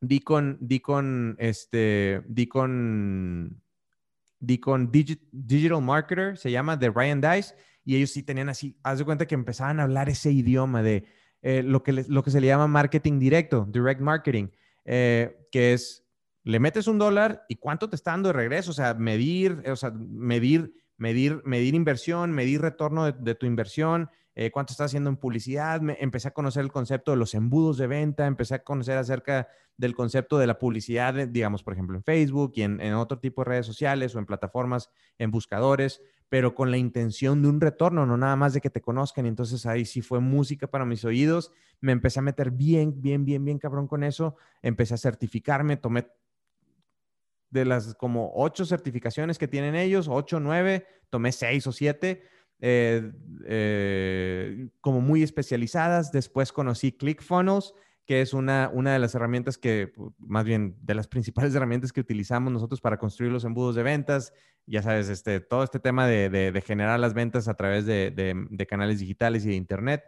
di 0.01 0.19
con, 0.19 0.57
di 0.59 0.81
con, 0.81 1.38
este, 1.39 2.21
di 2.27 2.48
con, 2.48 3.62
di 4.41 4.57
con 4.57 4.91
Digital 4.91 5.81
Marketer, 5.81 6.38
se 6.38 6.51
llama, 6.51 6.75
de 6.75 6.89
Ryan 6.89 7.21
Dice, 7.21 7.55
y 7.86 7.95
ellos 7.95 8.09
sí 8.09 8.24
tenían 8.24 8.50
así, 8.50 8.77
haz 8.83 9.00
de 9.00 9.05
cuenta 9.05 9.25
que 9.25 9.36
empezaban 9.36 9.79
a 9.79 9.83
hablar 9.83 10.09
ese 10.09 10.33
idioma 10.33 10.83
de 10.83 11.05
eh, 11.41 11.63
lo, 11.63 11.81
que 11.81 11.93
lo 11.93 12.24
que 12.24 12.31
se 12.31 12.41
le 12.41 12.48
llama 12.48 12.67
marketing 12.67 13.19
directo, 13.19 13.65
direct 13.71 14.01
marketing, 14.01 14.50
eh, 14.83 15.48
que 15.50 15.71
es 15.71 16.09
le 16.50 16.60
metes 16.60 16.88
un 16.88 16.98
dólar 16.98 17.46
y 17.48 17.58
cuánto 17.58 17.89
te 17.89 17.96
está 17.96 18.12
dando 18.12 18.29
de 18.29 18.34
regreso, 18.34 18.72
o 18.72 18.74
sea, 18.74 18.96
medir, 18.96 19.62
o 19.70 19.75
sea, 19.75 19.91
medir, 19.91 20.74
medir, 20.98 21.44
medir 21.46 21.75
inversión, 21.75 22.32
medir 22.32 22.60
retorno 22.62 23.12
de, 23.12 23.36
tu 23.36 23.45
inversión, 23.45 24.10
eh, 24.34 24.50
cuánto 24.50 24.73
estás 24.73 24.88
haciendo 24.88 25.12
en 25.12 25.17
publicidad. 25.17 25.80
Me, 25.82 25.95
empecé 26.00 26.30
a 26.30 26.32
conocer 26.32 26.63
el 26.63 26.71
concepto 26.71 27.12
de 27.12 27.17
los 27.17 27.36
embudos 27.36 27.78
de 27.78 27.86
venta, 27.86 28.26
empecé 28.26 28.56
a 28.56 28.63
conocer 28.63 28.97
acerca 28.97 29.47
del 29.78 29.93
concepto 29.93 30.39
de 30.39 30.47
la 30.47 30.58
publicidad, 30.58 31.13
digamos, 31.28 31.62
por 31.62 31.73
ejemplo, 31.73 31.95
en 31.95 32.04
Facebook 32.04 32.54
y 32.56 32.63
en, 32.63 32.82
en 32.82 32.95
otro 32.95 33.19
tipo 33.19 33.43
de 33.43 33.50
redes 33.50 33.67
sociales 33.67 34.15
o 34.15 34.19
en 34.19 34.26
plataformas, 34.26 34.89
en 35.19 35.30
buscadores, 35.30 36.02
pero 36.30 36.56
con 36.56 36.71
la 36.71 36.78
intención 36.78 37.43
de 37.43 37.50
un 37.50 37.62
retorno, 37.62 38.08
no 38.08 38.17
nada 38.17 38.36
más 38.36 38.54
de 38.54 38.62
que 38.62 38.71
te 38.71 38.82
conozcan. 38.82 39.26
Y 39.26 39.30
entonces 39.30 39.67
ahí 39.67 39.86
sí 39.86 40.02
fue 40.02 40.19
música 40.19 40.65
para 40.65 40.84
mis 40.84 41.06
oídos. 41.06 41.52
Me 41.80 41.91
empecé 41.91 42.19
a 42.19 42.23
meter 42.23 42.50
bien, 42.50 43.02
bien, 43.02 43.23
bien, 43.23 43.45
bien 43.45 43.60
cabrón 43.60 43.88
con 43.88 44.04
eso. 44.04 44.36
Empecé 44.63 44.95
a 44.95 44.97
certificarme, 44.97 45.78
tomé 45.78 46.08
de 47.49 47.65
las 47.65 47.95
como 47.95 48.31
ocho 48.35 48.65
certificaciones 48.65 49.38
que 49.38 49.47
tienen 49.47 49.75
ellos, 49.75 50.07
ocho, 50.07 50.39
nueve, 50.39 50.85
tomé 51.09 51.31
seis 51.31 51.65
o 51.67 51.71
siete, 51.71 52.23
eh, 52.59 53.12
eh, 53.45 54.69
como 54.81 55.01
muy 55.01 55.23
especializadas. 55.23 56.12
Después 56.12 56.51
conocí 56.51 56.91
ClickFunnels, 56.91 57.73
que 58.05 58.21
es 58.21 58.33
una, 58.33 58.69
una 58.73 58.93
de 58.93 58.99
las 58.99 59.15
herramientas 59.15 59.57
que, 59.57 59.93
más 60.17 60.45
bien, 60.45 60.75
de 60.81 60.95
las 60.95 61.07
principales 61.09 61.55
herramientas 61.55 61.91
que 61.91 62.01
utilizamos 62.01 62.51
nosotros 62.51 62.81
para 62.81 62.97
construir 62.97 63.31
los 63.31 63.45
embudos 63.45 63.75
de 63.75 63.83
ventas. 63.83 64.33
Ya 64.65 64.83
sabes, 64.83 65.09
este, 65.09 65.39
todo 65.39 65.63
este 65.63 65.79
tema 65.79 66.05
de, 66.07 66.29
de, 66.29 66.62
generar 66.62 66.99
las 66.99 67.15
ventas 67.15 67.47
a 67.47 67.55
través 67.55 67.85
de, 67.85 68.12
de 68.12 68.67
canales 68.67 68.99
digitales 68.99 69.43
y 69.45 69.49
de 69.49 69.55
Internet. 69.55 70.03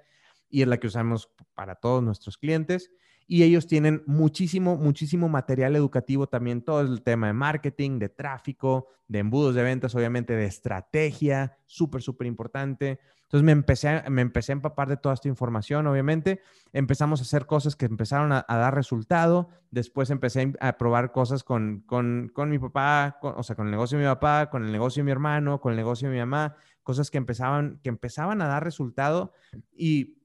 Y 0.49 0.61
es 0.61 0.67
la 0.67 0.77
que 0.77 0.87
usamos 0.87 1.31
para 1.55 1.75
todos 1.75 2.03
nuestros 2.03 2.37
clientes 2.37 2.91
y 3.31 3.43
ellos 3.43 3.65
tienen 3.65 4.03
muchísimo, 4.07 4.75
muchísimo 4.75 5.29
material 5.29 5.77
educativo 5.77 6.27
también, 6.27 6.61
todo 6.61 6.81
el 6.81 7.01
tema 7.01 7.27
de 7.27 7.33
marketing, 7.33 7.97
de 7.97 8.09
tráfico, 8.09 8.89
de 9.07 9.19
embudos 9.19 9.55
de 9.55 9.63
ventas, 9.63 9.95
obviamente 9.95 10.35
de 10.35 10.43
estrategia, 10.43 11.57
súper, 11.65 12.01
súper 12.01 12.27
importante. 12.27 12.99
Entonces 13.21 13.45
me 13.45 13.53
empecé, 13.53 13.87
a, 13.87 14.09
me 14.09 14.21
empecé 14.21 14.51
a 14.51 14.55
empapar 14.59 14.89
de 14.89 14.97
toda 14.97 15.13
esta 15.13 15.29
información, 15.29 15.87
obviamente. 15.87 16.41
Empezamos 16.73 17.21
a 17.21 17.23
hacer 17.23 17.45
cosas 17.45 17.77
que 17.77 17.85
empezaron 17.85 18.33
a, 18.33 18.43
dar 18.49 18.75
resultado. 18.75 19.47
Después 19.69 20.09
empecé 20.09 20.51
a 20.59 20.77
probar 20.77 21.13
cosas 21.13 21.45
con, 21.45 21.85
con, 21.85 22.29
con 22.33 22.49
mi 22.49 22.59
papá, 22.59 23.17
o 23.21 23.43
sea, 23.43 23.55
con 23.55 23.67
el 23.67 23.71
negocio 23.71 23.97
de 23.97 24.03
mi 24.03 24.09
papá, 24.09 24.49
con 24.49 24.65
el 24.65 24.73
negocio 24.73 24.99
de 24.99 25.05
mi 25.05 25.11
hermano, 25.11 25.61
con 25.61 25.71
el 25.71 25.77
negocio 25.77 26.09
de 26.09 26.15
mi 26.15 26.19
mamá, 26.19 26.57
cosas 26.83 27.09
que 27.09 27.17
empezaban, 27.17 27.79
que 27.81 27.87
empezaban 27.87 28.41
a 28.41 28.47
dar 28.47 28.61
resultado 28.61 29.31
y 29.71 30.20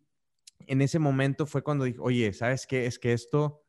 en 0.60 0.82
ese 0.82 0.98
momento 0.98 1.46
fue 1.46 1.62
cuando 1.62 1.84
dije, 1.84 1.98
oye, 2.00 2.32
¿sabes 2.32 2.66
qué? 2.66 2.86
Es 2.86 2.98
que 2.98 3.12
esto, 3.12 3.62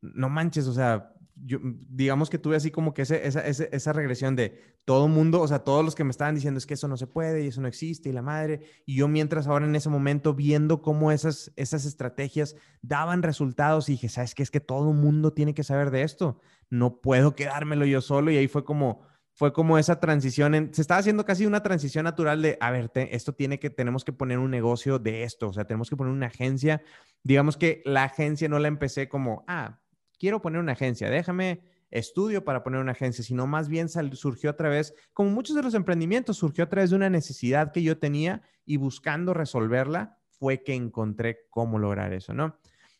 no 0.00 0.28
manches, 0.28 0.66
o 0.66 0.72
sea, 0.72 1.12
yo, 1.44 1.58
digamos 1.62 2.30
que 2.30 2.38
tuve 2.38 2.56
así 2.56 2.70
como 2.70 2.94
que 2.94 3.02
esa, 3.02 3.16
esa, 3.16 3.92
regresión 3.92 4.34
de 4.34 4.60
todo 4.84 5.08
mundo, 5.08 5.40
o 5.40 5.48
sea, 5.48 5.60
todos 5.60 5.84
los 5.84 5.94
que 5.94 6.04
me 6.04 6.10
estaban 6.10 6.34
diciendo 6.34 6.58
es 6.58 6.66
que 6.66 6.74
eso 6.74 6.88
no 6.88 6.96
se 6.96 7.06
puede 7.06 7.44
y 7.44 7.48
eso 7.48 7.60
no 7.60 7.68
existe 7.68 8.08
y 8.08 8.12
la 8.12 8.22
madre, 8.22 8.62
y 8.86 8.96
yo 8.96 9.08
mientras 9.08 9.46
ahora 9.46 9.66
en 9.66 9.76
ese 9.76 9.88
momento 9.88 10.34
viendo 10.34 10.82
cómo 10.82 11.12
esas, 11.12 11.52
esas 11.56 11.84
estrategias 11.84 12.56
daban 12.82 13.22
resultados 13.22 13.88
y 13.88 13.92
dije, 13.92 14.08
¿sabes 14.08 14.34
qué? 14.34 14.42
Es 14.42 14.50
que 14.50 14.60
todo 14.60 14.92
mundo 14.92 15.32
tiene 15.32 15.54
que 15.54 15.64
saber 15.64 15.90
de 15.90 16.02
esto, 16.02 16.40
no 16.70 17.00
puedo 17.00 17.34
quedármelo 17.34 17.84
yo 17.86 18.00
solo 18.00 18.30
y 18.30 18.36
ahí 18.36 18.48
fue 18.48 18.64
como, 18.64 19.02
fue 19.38 19.52
como 19.52 19.78
esa 19.78 20.00
transición, 20.00 20.70
se 20.72 20.82
estaba 20.82 20.98
haciendo 20.98 21.24
casi 21.24 21.46
una 21.46 21.62
transición 21.62 22.02
natural 22.02 22.42
de, 22.42 22.58
a 22.60 22.72
ver, 22.72 22.90
esto 22.92 23.34
tiene 23.34 23.60
que, 23.60 23.70
tenemos 23.70 24.04
que 24.04 24.12
poner 24.12 24.40
un 24.40 24.50
negocio 24.50 24.98
de 24.98 25.22
esto, 25.22 25.50
o 25.50 25.52
sea, 25.52 25.64
tenemos 25.64 25.88
que 25.88 25.94
poner 25.94 26.12
una 26.12 26.26
agencia. 26.26 26.82
Digamos 27.22 27.56
que 27.56 27.80
la 27.84 28.02
agencia 28.02 28.48
no 28.48 28.58
la 28.58 28.66
empecé 28.66 29.08
como, 29.08 29.44
ah, 29.46 29.78
quiero 30.18 30.42
poner 30.42 30.60
una 30.60 30.72
agencia, 30.72 31.08
déjame 31.08 31.60
estudio 31.92 32.44
para 32.44 32.64
poner 32.64 32.80
una 32.80 32.90
agencia, 32.90 33.22
sino 33.22 33.46
más 33.46 33.68
bien 33.68 33.88
surgió 33.88 34.50
a 34.50 34.56
través, 34.56 34.92
como 35.12 35.30
muchos 35.30 35.54
de 35.54 35.62
los 35.62 35.74
emprendimientos, 35.74 36.36
surgió 36.36 36.64
a 36.64 36.68
través 36.68 36.90
de 36.90 36.96
una 36.96 37.08
necesidad 37.08 37.70
que 37.70 37.84
yo 37.84 37.96
tenía 37.96 38.42
y 38.64 38.76
buscando 38.76 39.34
resolverla 39.34 40.18
fue 40.30 40.64
que 40.64 40.74
encontré 40.74 41.46
cómo 41.48 41.78
lograr 41.78 42.12
eso, 42.12 42.34
¿no? 42.34 42.58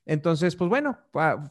Entonces, 0.08 0.56
pues 0.56 0.70
bueno, 0.70 0.98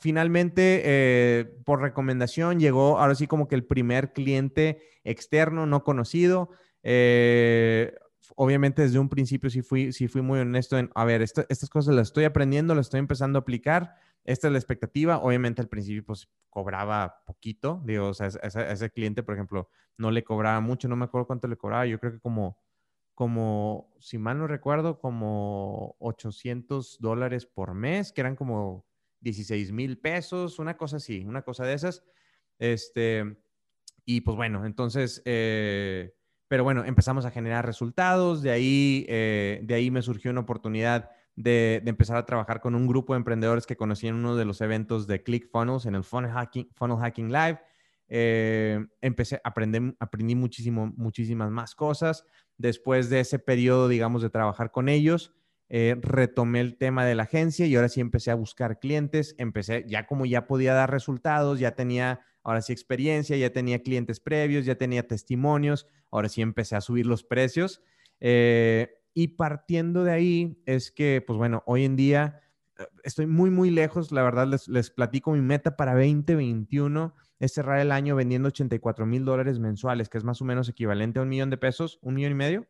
finalmente 0.02 0.82
eh, 0.84 1.46
por 1.64 1.80
recomendación 1.80 2.60
llegó 2.60 2.98
ahora 2.98 3.14
sí 3.14 3.28
como 3.28 3.48
que 3.48 3.54
el 3.54 3.64
primer 3.64 4.14
cliente 4.14 4.82
externo 5.04 5.68
no 5.68 5.84
conocido. 5.84 6.50
Eh, 6.82 7.94
obviamente 8.36 8.82
desde 8.82 8.98
un 8.98 9.10
principio 9.10 9.52
sí 9.52 9.62
fui, 9.62 9.94
sí 9.94 10.08
fui 10.08 10.24
muy 10.24 10.40
honesto 10.40 10.80
en, 10.80 10.90
a 10.96 11.06
ver, 11.06 11.22
estas 11.22 11.70
cosas 11.70 11.94
las 11.94 12.08
estoy 12.08 12.24
aprendiendo, 12.24 12.74
las 12.74 12.88
estoy 12.88 13.00
empezando 13.00 13.38
a 13.38 13.42
aplicar. 13.42 13.94
Esta 14.24 14.48
es 14.48 14.52
la 14.52 14.58
expectativa. 14.58 15.20
Obviamente 15.20 15.62
al 15.62 15.70
principio 15.70 16.04
pues 16.04 16.28
cobraba 16.50 17.22
poquito, 17.28 17.84
digo, 17.86 18.08
o 18.08 18.14
sea, 18.16 18.30
a 18.42 18.72
ese 18.72 18.90
cliente, 18.90 19.22
por 19.22 19.36
ejemplo, 19.36 19.70
no 19.98 20.10
le 20.10 20.24
cobraba 20.24 20.60
mucho, 20.62 20.88
no 20.88 20.96
me 20.96 21.06
acuerdo 21.06 21.28
cuánto 21.28 21.48
le 21.48 21.58
cobraba, 21.58 21.86
yo 21.86 22.00
creo 22.00 22.14
que 22.14 22.20
como 22.20 22.58
como, 23.18 23.96
si 24.00 24.20
mal 24.20 24.38
no 24.38 24.46
recuerdo, 24.46 25.00
como 25.00 25.96
800 25.98 27.00
dólares 27.00 27.48
por 27.48 27.74
mes, 27.74 28.12
que 28.14 28.22
eran 28.22 28.36
como 28.36 28.86
16 29.22 29.72
mil 29.72 29.98
pesos, 29.98 30.60
una 30.60 30.78
cosa 30.78 30.98
así, 30.98 31.26
una 31.26 31.42
cosa 31.42 31.66
de 31.66 31.74
esas. 31.74 32.04
Este, 32.60 33.40
y 34.06 34.22
pues 34.22 34.38
bueno, 34.38 34.68
entonces, 34.68 35.24
eh, 35.26 36.14
pero 36.48 36.64
bueno, 36.64 36.86
empezamos 36.86 37.26
a 37.26 37.32
generar 37.32 37.66
resultados, 37.66 38.44
de 38.44 38.52
ahí, 38.52 39.08
eh, 39.10 39.62
de 39.64 39.74
ahí 39.74 39.90
me 39.90 40.04
surgió 40.04 40.30
una 40.30 40.42
oportunidad 40.42 41.10
de, 41.36 41.82
empezar 41.88 42.18
a 42.18 42.26
trabajar 42.28 42.62
con 42.62 42.76
un 42.76 42.86
grupo 42.86 43.14
de 43.14 43.18
emprendedores 43.18 43.66
que 43.66 43.78
conocí 43.78 44.06
en 44.06 44.14
uno 44.14 44.36
de 44.36 44.46
los 44.46 44.62
eventos 44.62 45.08
de 45.08 45.24
ClickFunnels, 45.24 45.88
en 45.88 45.96
el 45.96 46.04
Funnel 46.04 46.34
Hacking, 46.34 46.70
Funnel 46.76 47.00
Hacking 47.00 47.34
Live. 47.34 47.62
Eh, 48.10 48.86
empecé, 49.02 49.42
aprendí, 49.44 49.96
aprendí 50.00 50.36
muchísimo, 50.36 50.94
muchísimas 50.96 51.52
más 51.52 51.76
cosas. 51.76 52.26
Después 52.58 53.10
de 53.10 53.20
ese 53.22 53.40
periodo, 53.40 53.88
digamos, 53.88 54.22
de 54.22 54.30
trabajar 54.30 54.72
con 54.72 54.90
ellos, 54.90 55.34
eh, 55.70 55.98
retomé 56.02 56.62
el 56.62 56.78
tema 56.78 57.06
de 57.06 57.16
la 57.16 57.24
agencia 57.24 57.66
y 57.66 57.76
ahora 57.76 57.90
sí 57.90 58.00
empecé 58.00 58.32
a 58.32 58.36
buscar 58.36 58.80
clientes. 58.80 59.36
Empecé, 59.38 59.86
ya 59.88 60.08
como 60.08 60.26
ya 60.26 60.48
podía 60.48 60.74
dar 60.74 60.92
resultados, 60.92 61.60
ya 61.60 61.76
tenía 61.76 62.22
ahora 62.44 62.62
sí 62.62 62.72
experiencia, 62.72 63.36
ya 63.36 63.52
tenía 63.52 63.84
clientes 63.84 64.20
previos, 64.22 64.66
ya 64.66 64.76
tenía 64.76 65.06
testimonios, 65.06 65.86
ahora 66.12 66.30
sí 66.30 66.42
empecé 66.42 66.78
a 66.78 66.82
subir 66.82 67.06
los 67.06 67.24
precios. 67.24 67.82
Eh, 68.22 68.90
y 69.14 69.30
partiendo 69.30 70.04
de 70.04 70.12
ahí 70.12 70.62
es 70.66 70.92
que, 70.92 71.22
pues 71.26 71.38
bueno, 71.38 71.64
hoy 71.66 71.84
en 71.84 71.98
día 71.98 72.40
eh, 72.80 72.86
estoy 73.04 73.26
muy, 73.28 73.50
muy 73.50 73.70
lejos. 73.70 74.14
La 74.14 74.24
verdad, 74.24 74.48
les, 74.48 74.70
les 74.70 74.90
platico 74.90 75.32
mi 75.32 75.42
meta 75.42 75.76
para 75.76 75.94
2021 75.94 77.14
es 77.40 77.54
cerrar 77.54 77.80
el 77.80 77.92
año 77.92 78.16
vendiendo 78.16 78.48
84 78.48 79.06
mil 79.06 79.26
dólares 79.26 79.60
mensuales, 79.60 80.10
que 80.10 80.18
es 80.18 80.24
más 80.24 80.42
o 80.42 80.46
menos 80.46 80.70
equivalente 80.70 81.20
a 81.20 81.22
un 81.22 81.30
millón 81.30 81.50
de 81.50 81.58
pesos, 81.58 82.00
un 82.02 82.16
millón 82.16 82.32
y 82.32 82.36
medio. 82.36 82.68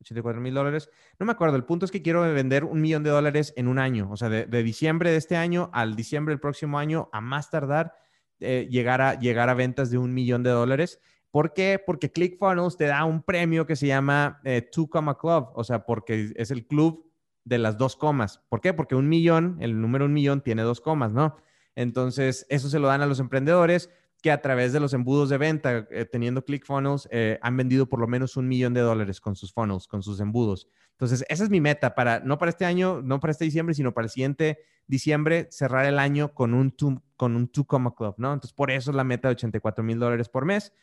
84 0.00 0.40
mil 0.40 0.54
dólares. 0.54 0.90
No 1.18 1.26
me 1.26 1.32
acuerdo. 1.32 1.56
El 1.56 1.64
punto 1.64 1.84
es 1.84 1.90
que 1.90 2.02
quiero 2.02 2.22
vender 2.22 2.64
un 2.64 2.80
millón 2.80 3.02
de 3.02 3.10
dólares 3.10 3.52
en 3.56 3.68
un 3.68 3.78
año. 3.78 4.08
O 4.10 4.16
sea, 4.16 4.28
de, 4.28 4.62
diciembre 4.62 5.10
de 5.10 5.16
este 5.16 5.36
año 5.36 5.70
al 5.72 5.94
diciembre 5.94 6.32
del 6.32 6.40
próximo 6.40 6.78
año, 6.78 7.08
a 7.12 7.20
más 7.20 7.50
tardar, 7.50 7.94
eh, 8.40 8.66
llegar, 8.70 9.02
a, 9.02 9.18
llegar 9.18 9.48
a 9.50 9.54
ventas 9.54 9.90
de 9.90 9.98
un 9.98 10.14
millón 10.14 10.42
de 10.42 10.50
dólares. 10.50 11.00
¿Por 11.30 11.52
qué? 11.52 11.80
Porque 11.84 12.10
ClickFunnels 12.10 12.76
te 12.76 12.86
da 12.86 13.04
un 13.04 13.22
premio 13.22 13.66
que 13.66 13.76
se 13.76 13.86
llama 13.86 14.40
eh, 14.44 14.62
Two 14.62 14.88
Comma 14.88 15.16
Club, 15.16 15.50
o 15.54 15.62
sea, 15.62 15.84
porque 15.84 16.32
es 16.34 16.50
el 16.50 16.66
club 16.66 17.06
de 17.44 17.58
las 17.58 17.78
dos 17.78 17.96
comas. 17.96 18.42
¿Por 18.48 18.60
qué? 18.60 18.74
Porque 18.74 18.94
un 18.94 19.08
millón, 19.08 19.58
el 19.60 19.80
número 19.80 20.06
un 20.06 20.12
millón 20.12 20.40
tiene 20.40 20.62
dos 20.62 20.80
comas, 20.80 21.12
¿no? 21.12 21.36
Entonces, 21.80 22.44
eso 22.50 22.68
se 22.68 22.78
lo 22.78 22.88
dan 22.88 23.00
a 23.00 23.06
los 23.06 23.20
emprendedores 23.20 23.88
que 24.20 24.30
a 24.30 24.42
través 24.42 24.74
de 24.74 24.80
los 24.80 24.92
embudos 24.92 25.30
de 25.30 25.38
venta, 25.38 25.88
eh, 25.90 26.04
teniendo 26.04 26.44
ClickFunnels, 26.44 27.08
eh, 27.10 27.38
han 27.40 27.56
vendido 27.56 27.88
por 27.88 28.00
lo 28.00 28.06
menos 28.06 28.36
un 28.36 28.48
millón 28.48 28.74
de 28.74 28.82
dólares 28.82 29.18
con 29.18 29.34
sus 29.34 29.54
funnels, 29.54 29.86
con 29.86 30.02
sus 30.02 30.20
embudos. 30.20 30.68
Entonces, 30.90 31.24
esa 31.30 31.42
es 31.42 31.48
mi 31.48 31.58
meta 31.58 31.94
para, 31.94 32.20
no 32.20 32.36
para 32.36 32.50
este 32.50 32.66
año, 32.66 33.00
no 33.00 33.18
para 33.18 33.30
este 33.30 33.46
diciembre, 33.46 33.74
sino 33.74 33.94
para 33.94 34.04
el 34.04 34.10
siguiente 34.10 34.58
diciembre, 34.86 35.48
cerrar 35.50 35.86
el 35.86 35.98
año 35.98 36.34
con 36.34 36.52
un 36.52 36.70
two, 36.70 37.02
con 37.16 37.34
un 37.34 37.48
two 37.48 37.64
comma 37.64 37.94
club, 37.94 38.14
¿no? 38.18 38.34
Entonces, 38.34 38.52
por 38.52 38.70
eso 38.70 38.90
es 38.90 38.94
la 38.94 39.04
meta 39.04 39.28
de 39.28 39.32
84 39.32 39.82
mil 39.82 39.98
dólares 39.98 40.28
por 40.28 40.44
mes 40.44 40.74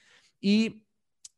y 0.41 0.87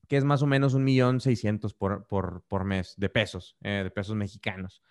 que 0.07 0.15
es 0.15 0.23
más 0.23 0.41
o 0.41 0.47
menos 0.47 0.73
un 0.73 0.85
millón 0.85 1.19
seiscientos 1.19 1.73
por, 1.73 2.07
por, 2.07 2.45
por 2.47 2.63
mes 2.63 2.93
de 2.95 3.09
pesos, 3.09 3.57
eh, 3.61 3.81
de 3.83 3.91
pesos 3.91 4.15
mexicanos. 4.15 4.81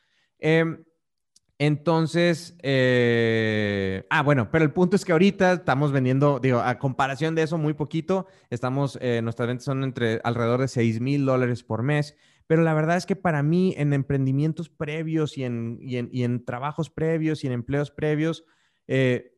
Entonces, 1.61 2.57
eh, 2.63 4.07
ah, 4.11 4.23
bueno, 4.23 4.49
pero 4.53 4.65
el 4.65 4.73
punto 4.73 4.95
es 4.95 5.05
que 5.05 5.11
ahorita 5.11 5.55
estamos 5.55 5.91
vendiendo, 5.91 6.39
digo, 6.39 6.61
a 6.61 6.79
comparación 6.79 7.35
de 7.35 7.43
eso, 7.43 7.59
muy 7.59 7.75
poquito, 7.75 8.29
estamos, 8.49 8.97
eh, 9.03 9.21
nuestras 9.23 9.49
ventas 9.49 9.65
son 9.65 9.83
entre 9.83 10.21
alrededor 10.23 10.61
de 10.61 10.69
6 10.69 11.01
mil 11.01 11.27
dólares 11.27 11.65
por 11.65 11.83
mes, 11.83 12.17
pero 12.47 12.63
la 12.63 12.75
verdad 12.75 12.97
es 12.97 13.07
que 13.07 13.17
para 13.17 13.43
mí 13.43 13.75
en 13.77 13.93
emprendimientos 13.93 14.69
previos 14.69 15.37
y 15.37 15.43
en, 15.43 15.79
y 15.83 15.97
en, 15.97 16.09
y 16.13 16.23
en 16.23 16.45
trabajos 16.45 16.91
previos 16.91 17.43
y 17.43 17.49
en 17.49 17.55
empleos 17.55 17.91
previos, 17.91 18.45
eh, 18.87 19.38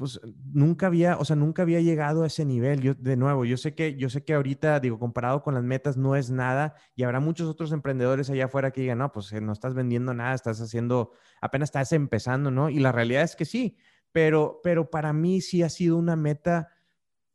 pues 0.00 0.18
nunca 0.54 0.86
había, 0.86 1.18
o 1.18 1.26
sea, 1.26 1.36
nunca 1.36 1.60
había 1.60 1.82
llegado 1.82 2.22
a 2.22 2.28
ese 2.28 2.46
nivel. 2.46 2.80
Yo, 2.80 2.94
de 2.94 3.18
nuevo, 3.18 3.44
yo 3.44 3.58
sé 3.58 3.74
que, 3.74 3.96
yo 3.96 4.08
sé 4.08 4.24
que 4.24 4.32
ahorita, 4.32 4.80
digo, 4.80 4.98
comparado 4.98 5.42
con 5.42 5.52
las 5.52 5.62
metas, 5.62 5.98
no 5.98 6.16
es 6.16 6.30
nada 6.30 6.74
y 6.96 7.02
habrá 7.02 7.20
muchos 7.20 7.46
otros 7.50 7.70
emprendedores 7.70 8.30
allá 8.30 8.46
afuera 8.46 8.70
que 8.70 8.80
digan, 8.80 8.96
no, 8.96 9.12
pues 9.12 9.30
eh, 9.34 9.42
no 9.42 9.52
estás 9.52 9.74
vendiendo 9.74 10.14
nada, 10.14 10.32
estás 10.32 10.58
haciendo, 10.62 11.12
apenas 11.42 11.66
estás 11.66 11.92
empezando, 11.92 12.50
¿no? 12.50 12.70
Y 12.70 12.78
la 12.78 12.92
realidad 12.92 13.24
es 13.24 13.36
que 13.36 13.44
sí, 13.44 13.76
pero, 14.10 14.60
pero 14.62 14.88
para 14.88 15.12
mí 15.12 15.42
sí 15.42 15.62
ha 15.62 15.68
sido 15.68 15.98
una 15.98 16.16
meta 16.16 16.70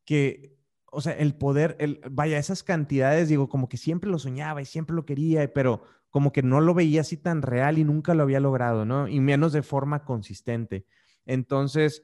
que, 0.04 0.58
o 0.92 1.02
sea, 1.02 1.14
el 1.14 1.36
poder, 1.36 1.76
el, 1.78 2.02
vaya, 2.10 2.40
esas 2.40 2.64
cantidades, 2.64 3.30
digo, 3.30 3.48
como 3.48 3.70
que 3.70 3.78
siempre 3.78 4.10
lo 4.10 4.18
soñaba 4.18 4.64
y 4.64 4.66
siempre 4.66 4.96
lo 4.96 5.06
quería, 5.06 5.54
pero 5.54 5.84
como 6.10 6.32
que 6.32 6.42
no 6.42 6.62
lo 6.62 6.74
veía 6.74 7.02
así 7.02 7.16
tan 7.16 7.44
real 7.44 7.78
y 7.78 7.84
nunca 7.84 8.16
lo 8.16 8.24
había 8.24 8.40
logrado, 8.40 8.86
¿no? 8.86 9.08
Y 9.08 9.20
menos 9.20 9.54
de 9.54 9.62
forma 9.62 10.04
consistente. 10.04 10.88
Entonces, 11.28 12.02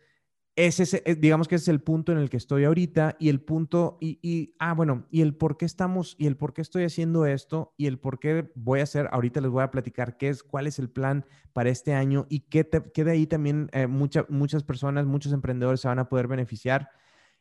ese, 0.67 1.01
eh, 1.05 1.15
digamos 1.15 1.47
que 1.47 1.55
ese 1.55 1.63
es 1.63 1.67
el 1.69 1.81
punto 1.81 2.11
en 2.11 2.17
el 2.17 2.29
que 2.29 2.37
estoy 2.37 2.65
ahorita 2.65 3.15
y 3.19 3.29
el 3.29 3.41
punto, 3.41 3.97
y, 4.01 4.55
ah, 4.59 4.73
bueno, 4.73 5.07
y 5.09 5.21
el 5.21 5.35
por 5.35 5.57
qué 5.57 5.65
estamos, 5.65 6.15
y 6.19 6.27
el 6.27 6.35
por 6.35 6.53
qué 6.53 6.61
estoy 6.61 6.83
haciendo 6.83 7.25
esto, 7.25 7.73
y 7.77 7.87
el 7.87 7.99
por 7.99 8.19
qué 8.19 8.51
voy 8.55 8.81
a 8.81 8.83
hacer, 8.83 9.07
ahorita 9.11 9.41
les 9.41 9.49
voy 9.49 9.63
a 9.63 9.71
platicar 9.71 10.17
qué 10.17 10.29
es, 10.29 10.43
cuál 10.43 10.67
es 10.67 10.77
el 10.79 10.89
plan 10.89 11.25
para 11.53 11.69
este 11.69 11.93
año 11.93 12.25
y 12.29 12.41
qué, 12.41 12.63
de 12.63 13.11
ahí 13.11 13.27
también 13.27 13.69
eh, 13.71 13.87
muchas 13.87 14.63
personas, 14.63 15.05
muchos 15.05 15.31
emprendedores 15.33 15.81
se 15.81 15.87
van 15.87 15.99
a 15.99 16.09
poder 16.09 16.27
beneficiar. 16.27 16.89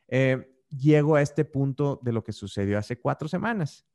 Eh, 0.07 0.57
llego 0.69 1.15
a 1.15 1.21
este 1.21 1.43
punto 1.43 1.99
de 2.03 2.13
lo 2.13 2.23
que 2.23 2.31
sucedió 2.31 2.77
hace 2.77 2.99
cuatro 2.99 3.27
semanas. 3.27 3.85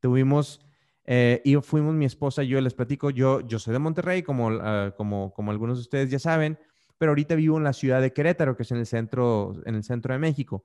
Tuvimos, 0.00 0.64
y 1.06 1.54
fuimos 1.56 1.94
mi 1.94 2.04
esposa 2.04 2.42
y 2.42 2.48
yo, 2.48 2.60
les 2.60 2.74
platico, 2.74 3.10
yo, 3.10 3.40
yo 3.40 3.58
soy 3.58 3.72
de 3.72 3.78
Monterrey, 3.78 4.22
como, 4.22 4.50
ah, 4.50 4.94
como, 4.96 5.32
como 5.34 5.50
algunos 5.50 5.78
de 5.78 5.82
ustedes 5.82 6.10
ya 6.10 6.18
saben, 6.18 6.58
pero 6.98 7.10
ahorita 7.12 7.34
vivo 7.34 7.58
en 7.58 7.64
la 7.64 7.72
ciudad 7.72 8.00
de 8.00 8.12
Querétaro, 8.12 8.56
que 8.56 8.62
es 8.62 8.70
en 8.70 8.78
el 8.78 8.86
centro, 8.86 9.54
en 9.64 9.74
el 9.74 9.84
centro 9.84 10.12
de 10.12 10.18
México. 10.18 10.64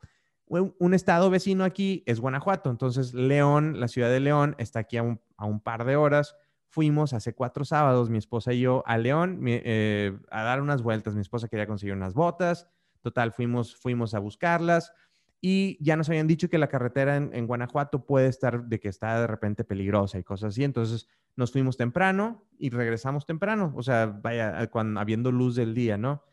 Un, 0.49 0.93
estado 0.93 1.29
vecino 1.29 1.65
aquí 1.65 2.03
es 2.05 2.21
Guanajuato, 2.21 2.69
entonces 2.69 3.13
León, 3.13 3.81
la 3.81 3.89
ciudad 3.89 4.09
de 4.09 4.21
León, 4.21 4.55
está 4.59 4.79
aquí 4.79 4.95
a 4.95 5.03
un, 5.03 5.59
par 5.61 5.83
de 5.83 5.97
horas. 5.97 6.37
Fuimos 6.69 7.13
hace 7.13 7.33
cuatro 7.33 7.65
sábados, 7.65 8.09
mi 8.09 8.17
esposa 8.17 8.53
y 8.53 8.61
yo, 8.61 8.81
a 8.85 8.97
León 8.97 9.41
eh, 9.45 10.17
a 10.31 10.43
dar 10.43 10.61
unas 10.61 10.83
vueltas. 10.83 11.15
Mi 11.15 11.21
esposa 11.21 11.49
quería 11.49 11.67
conseguir 11.67 11.95
unas 11.95 12.13
botas. 12.13 12.69
Total, 13.01 13.33
fuimos, 13.33 13.75
fuimos 13.75 14.13
a 14.13 14.19
buscarlas 14.19 14.93
y 15.39 15.77
ya 15.83 15.95
nos 15.95 16.09
habían 16.09 16.27
dicho 16.27 16.49
que 16.49 16.57
la 16.57 16.67
carretera 16.67 17.15
en, 17.15 17.29
en, 17.33 17.47
Guanajuato 17.47 18.05
puede 18.05 18.27
estar 18.27 18.65
de 18.65 18.79
que 18.79 18.89
está 18.89 19.21
de 19.21 19.27
repente 19.27 19.63
peligrosa 19.63 20.17
y 20.17 20.23
cosas 20.23 20.49
así. 20.49 20.63
Entonces 20.63 21.07
nos 21.35 21.51
fuimos 21.51 21.77
temprano 21.77 22.43
y 22.57 22.71
regresamos 22.71 23.25
temprano, 23.25 23.71
o 23.75 23.83
sea, 23.83 24.07
vaya, 24.07 24.67
cuando, 24.67 24.99
habiendo 24.99 25.31
luz 25.31 25.55
del 25.55 25.75
día, 25.75 25.97
¿no? 25.97 26.23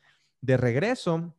De 0.41 0.57
regreso, 0.57 1.37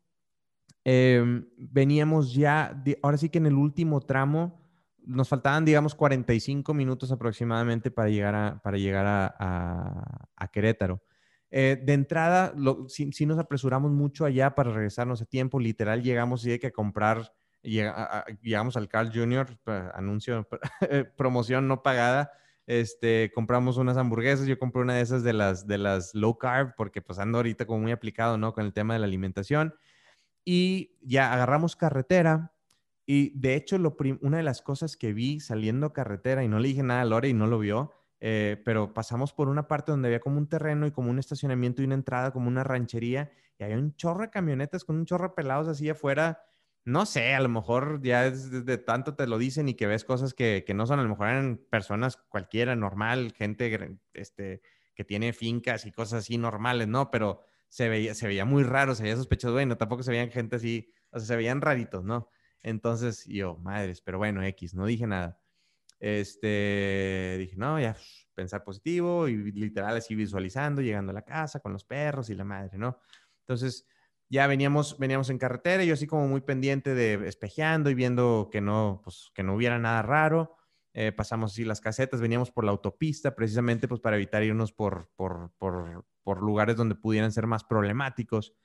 em, 0.84 1.48
veníamos 1.58 2.34
ya, 2.34 2.84
ahora 3.02 3.18
sí 3.18 3.30
que 3.30 3.40
en 3.40 3.48
el 3.48 3.56
último 3.56 4.02
tramo, 4.02 4.64
nos 5.06 5.30
faltaban, 5.30 5.66
digamos, 5.66 5.96
45 5.96 6.74
minutos 6.74 7.12
aproximadamente 7.12 7.92
para 7.92 8.10
llegar 8.10 8.36
a, 8.36 8.62
para 8.64 8.78
llegar 8.78 9.06
a, 9.06 10.28
a, 10.36 10.48
Querétaro. 10.48 11.04
Eh, 11.52 11.82
de 11.84 11.94
entrada, 11.94 12.54
sí, 12.88 13.26
nos 13.26 13.38
apresuramos 13.38 13.92
mucho 13.92 14.26
allá 14.26 14.56
para 14.56 14.72
regresarnos 14.72 15.22
a 15.22 15.26
tiempo. 15.26 15.60
Literal, 15.60 16.02
llegamos 16.02 16.46
y 16.46 16.52
hay 16.52 16.60
que 16.60 16.72
comprar, 16.72 17.32
llegamos 17.66 18.78
al 18.78 18.88
Carl 18.88 19.12
Jr., 19.14 19.58
anuncio, 19.94 20.48
promoción 21.18 21.68
no 21.68 21.84
pagada 21.84 22.32
este, 22.68 23.32
compramos 23.34 23.78
unas 23.78 23.98
hamburguesas, 23.98 24.48
yo 24.48 24.58
compré 24.58 24.82
una 24.82 24.96
de 24.96 25.02
esas 25.02 25.24
de 25.24 25.34
las, 25.34 25.68
de 25.68 25.78
las 25.78 26.16
low 26.16 26.38
carb, 26.38 26.74
porque 26.76 27.02
pues 27.02 27.20
ando 27.20 27.38
ahorita 27.38 27.66
como 27.66 27.82
muy 27.82 27.92
aplicado, 27.92 28.38
¿no? 28.38 28.54
Con 28.54 28.66
el 28.66 28.74
tema 28.74 28.94
de 28.94 29.00
la 29.00 29.06
alimentación. 29.06 29.76
Y 30.44 30.98
ya 31.02 31.32
agarramos 31.34 31.76
carretera 31.76 32.54
y 33.06 33.38
de 33.38 33.56
hecho 33.56 33.78
lo 33.78 33.96
una 34.22 34.38
de 34.38 34.44
las 34.44 34.64
cosas 34.64 34.98
que 34.98 35.14
vi 35.14 35.40
saliendo 35.40 35.94
carretera, 35.94 36.44
y 36.44 36.48
no 36.48 36.60
le 36.60 36.70
dije 36.70 36.82
nada 36.82 37.02
a 37.02 37.06
Lore 37.06 37.30
y 37.30 37.34
no 37.34 37.46
lo 37.46 37.60
vio, 37.60 37.92
eh, 38.20 38.60
pero 38.66 38.94
pasamos 38.94 39.32
por 39.32 39.48
una 39.48 39.68
parte 39.68 39.92
donde 39.92 40.08
había 40.08 40.20
como 40.20 40.40
un 40.40 40.48
terreno 40.48 40.88
y 40.88 40.92
como 40.92 41.12
un 41.12 41.20
estacionamiento 41.20 41.84
y 41.84 41.86
una 41.86 41.96
entrada, 41.96 42.32
como 42.32 42.48
una 42.48 42.64
ranchería, 42.64 43.32
y 43.60 43.64
había 43.64 43.78
un 43.78 43.96
chorro 43.96 44.22
de 44.22 44.30
camionetas 44.32 44.84
con 44.84 44.96
un 44.96 45.06
chorro 45.06 45.30
de 45.30 45.36
pelados 45.36 45.68
así 45.68 45.88
afuera 45.88 46.42
no 46.86 47.08
sé, 47.08 47.34
a 47.34 47.40
lo 47.42 47.50
mejor 47.50 48.02
ya 48.04 48.28
es 48.28 48.66
de 48.66 48.78
tanto 48.78 49.16
te 49.16 49.26
lo 49.26 49.40
dicen 49.40 49.68
y 49.68 49.74
que 49.74 49.88
ves 49.88 50.06
cosas 50.06 50.36
que, 50.36 50.64
no 50.76 50.86
son, 50.86 51.00
a 51.00 51.04
lo 51.04 51.10
mejor 51.10 51.30
eran 51.30 51.58
personas 51.70 52.18
cualquiera, 52.18 52.76
normal, 52.76 53.34
gente 53.34 53.98
este, 54.14 54.62
que 54.94 55.04
tiene 55.04 55.34
fincas 55.34 55.86
y 55.88 55.92
cosas 55.92 56.20
así 56.20 56.38
normales, 56.38 56.88
¿no? 56.88 57.10
Pero 57.10 57.42
se 57.70 57.90
veía, 57.90 58.14
se 58.14 58.28
veía 58.28 58.46
muy 58.46 58.64
raro, 58.64 58.94
se 58.94 59.04
veía 59.04 59.16
sospechoso, 59.16 59.54
bueno, 59.54 59.78
tampoco 59.78 60.04
se 60.04 60.12
veían 60.12 60.30
gente 60.30 60.58
así, 60.58 60.94
o 61.10 61.18
sea, 61.20 61.28
se 61.28 61.36
veían 61.36 61.62
raritos, 61.62 62.04
¿no? 62.04 62.30
Entonces 62.62 63.26
yo, 63.26 63.58
madres, 63.58 64.02
pero 64.02 64.20
bueno, 64.20 64.44
X, 64.44 64.76
no 64.76 64.86
dije 64.86 65.08
nada. 65.08 65.40
Este, 66.00 67.38
dije, 67.40 67.56
no, 67.58 67.80
ya, 67.80 67.96
pensar 68.36 68.64
positivo 68.64 69.28
y 69.28 69.52
literal 69.54 69.98
así 69.98 70.14
visualizando, 70.14 70.82
llegando 70.84 71.12
a 71.12 71.16
la 71.16 71.24
casa 71.24 71.60
con 71.62 71.74
los 71.74 71.84
perros 71.84 72.30
y 72.30 72.36
la 72.36 72.44
madre, 72.44 72.78
¿no? 72.78 73.00
Entonces, 73.40 73.88
ya 74.30 74.48
veníamos, 74.48 74.98
veníamos 74.98 75.30
en 75.30 75.38
carretera, 75.38 75.84
yo 75.84 75.94
así 75.94 76.08
como 76.08 76.28
muy 76.28 76.42
pendiente 76.42 76.94
de 76.96 77.28
espejeando 77.28 77.90
y 77.90 77.94
viendo 77.94 78.50
que 78.52 78.62
no, 78.62 79.02
pues, 79.04 79.32
que 79.34 79.44
no 79.44 79.56
hubiera 79.56 79.80
nada 79.80 80.02
raro. 80.02 80.56
Eh, 80.98 81.12
pasamos 81.12 81.52
así 81.52 81.66
las 81.66 81.82
casetas, 81.82 82.22
veníamos 82.22 82.52
por 82.52 82.64
la 82.64 82.72
autopista 82.72 83.36
precisamente 83.36 83.86
pues 83.86 84.00
para 84.00 84.16
evitar 84.16 84.44
irnos 84.44 84.72
por, 84.72 85.10
por, 85.18 85.52
por, 85.58 86.42
lugares 86.42 86.78
donde 86.78 86.96
pudieran 86.96 87.34
ser 87.34 87.48
más 87.48 87.66
problemáticos. 87.66 88.56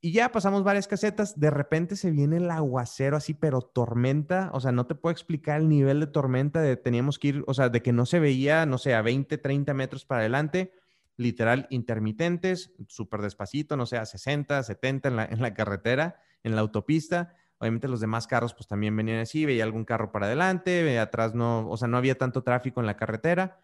y 0.00 0.12
ya 0.12 0.30
pasamos 0.30 0.64
varias 0.64 0.88
casetas, 0.88 1.38
de 1.38 1.50
repente 1.50 1.94
se 1.94 2.10
viene 2.10 2.38
el 2.38 2.50
aguacero 2.50 3.16
así, 3.16 3.32
pero 3.32 3.62
tormenta, 3.62 4.50
o 4.52 4.60
sea, 4.60 4.72
no 4.72 4.86
te 4.86 4.96
puedo 4.96 5.12
explicar 5.12 5.60
el 5.60 5.68
nivel 5.68 6.00
de 6.00 6.08
tormenta 6.08 6.60
de 6.60 6.76
teníamos 6.76 7.18
que 7.18 7.28
ir, 7.28 7.44
o 7.46 7.54
sea, 7.54 7.68
de 7.68 7.80
que 7.80 7.92
no 7.92 8.06
se 8.06 8.18
veía, 8.18 8.66
no 8.66 8.78
sé, 8.78 8.94
a 8.94 9.02
20, 9.02 9.38
30 9.38 9.72
metros 9.72 10.04
para 10.04 10.20
adelante, 10.20 10.72
literal 11.18 11.66
intermitentes, 11.68 12.72
súper 12.86 13.20
despacito, 13.20 13.76
no 13.76 13.84
sé, 13.84 13.98
a 13.98 14.06
60, 14.06 14.62
70 14.62 15.08
en 15.08 15.16
la, 15.16 15.24
en 15.26 15.42
la 15.42 15.52
carretera, 15.52 16.22
en 16.44 16.54
la 16.54 16.62
autopista. 16.62 17.34
Obviamente 17.58 17.88
los 17.88 18.00
demás 18.00 18.28
carros 18.28 18.54
pues 18.54 18.68
también 18.68 18.96
venían 18.96 19.18
así, 19.18 19.44
veía 19.44 19.64
algún 19.64 19.84
carro 19.84 20.12
para 20.12 20.26
adelante, 20.26 20.98
atrás 20.98 21.34
no, 21.34 21.68
o 21.68 21.76
sea, 21.76 21.88
no 21.88 21.96
había 21.96 22.16
tanto 22.16 22.42
tráfico 22.44 22.80
en 22.80 22.86
la 22.86 22.96
carretera. 22.96 23.60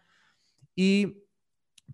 Y 0.75 1.23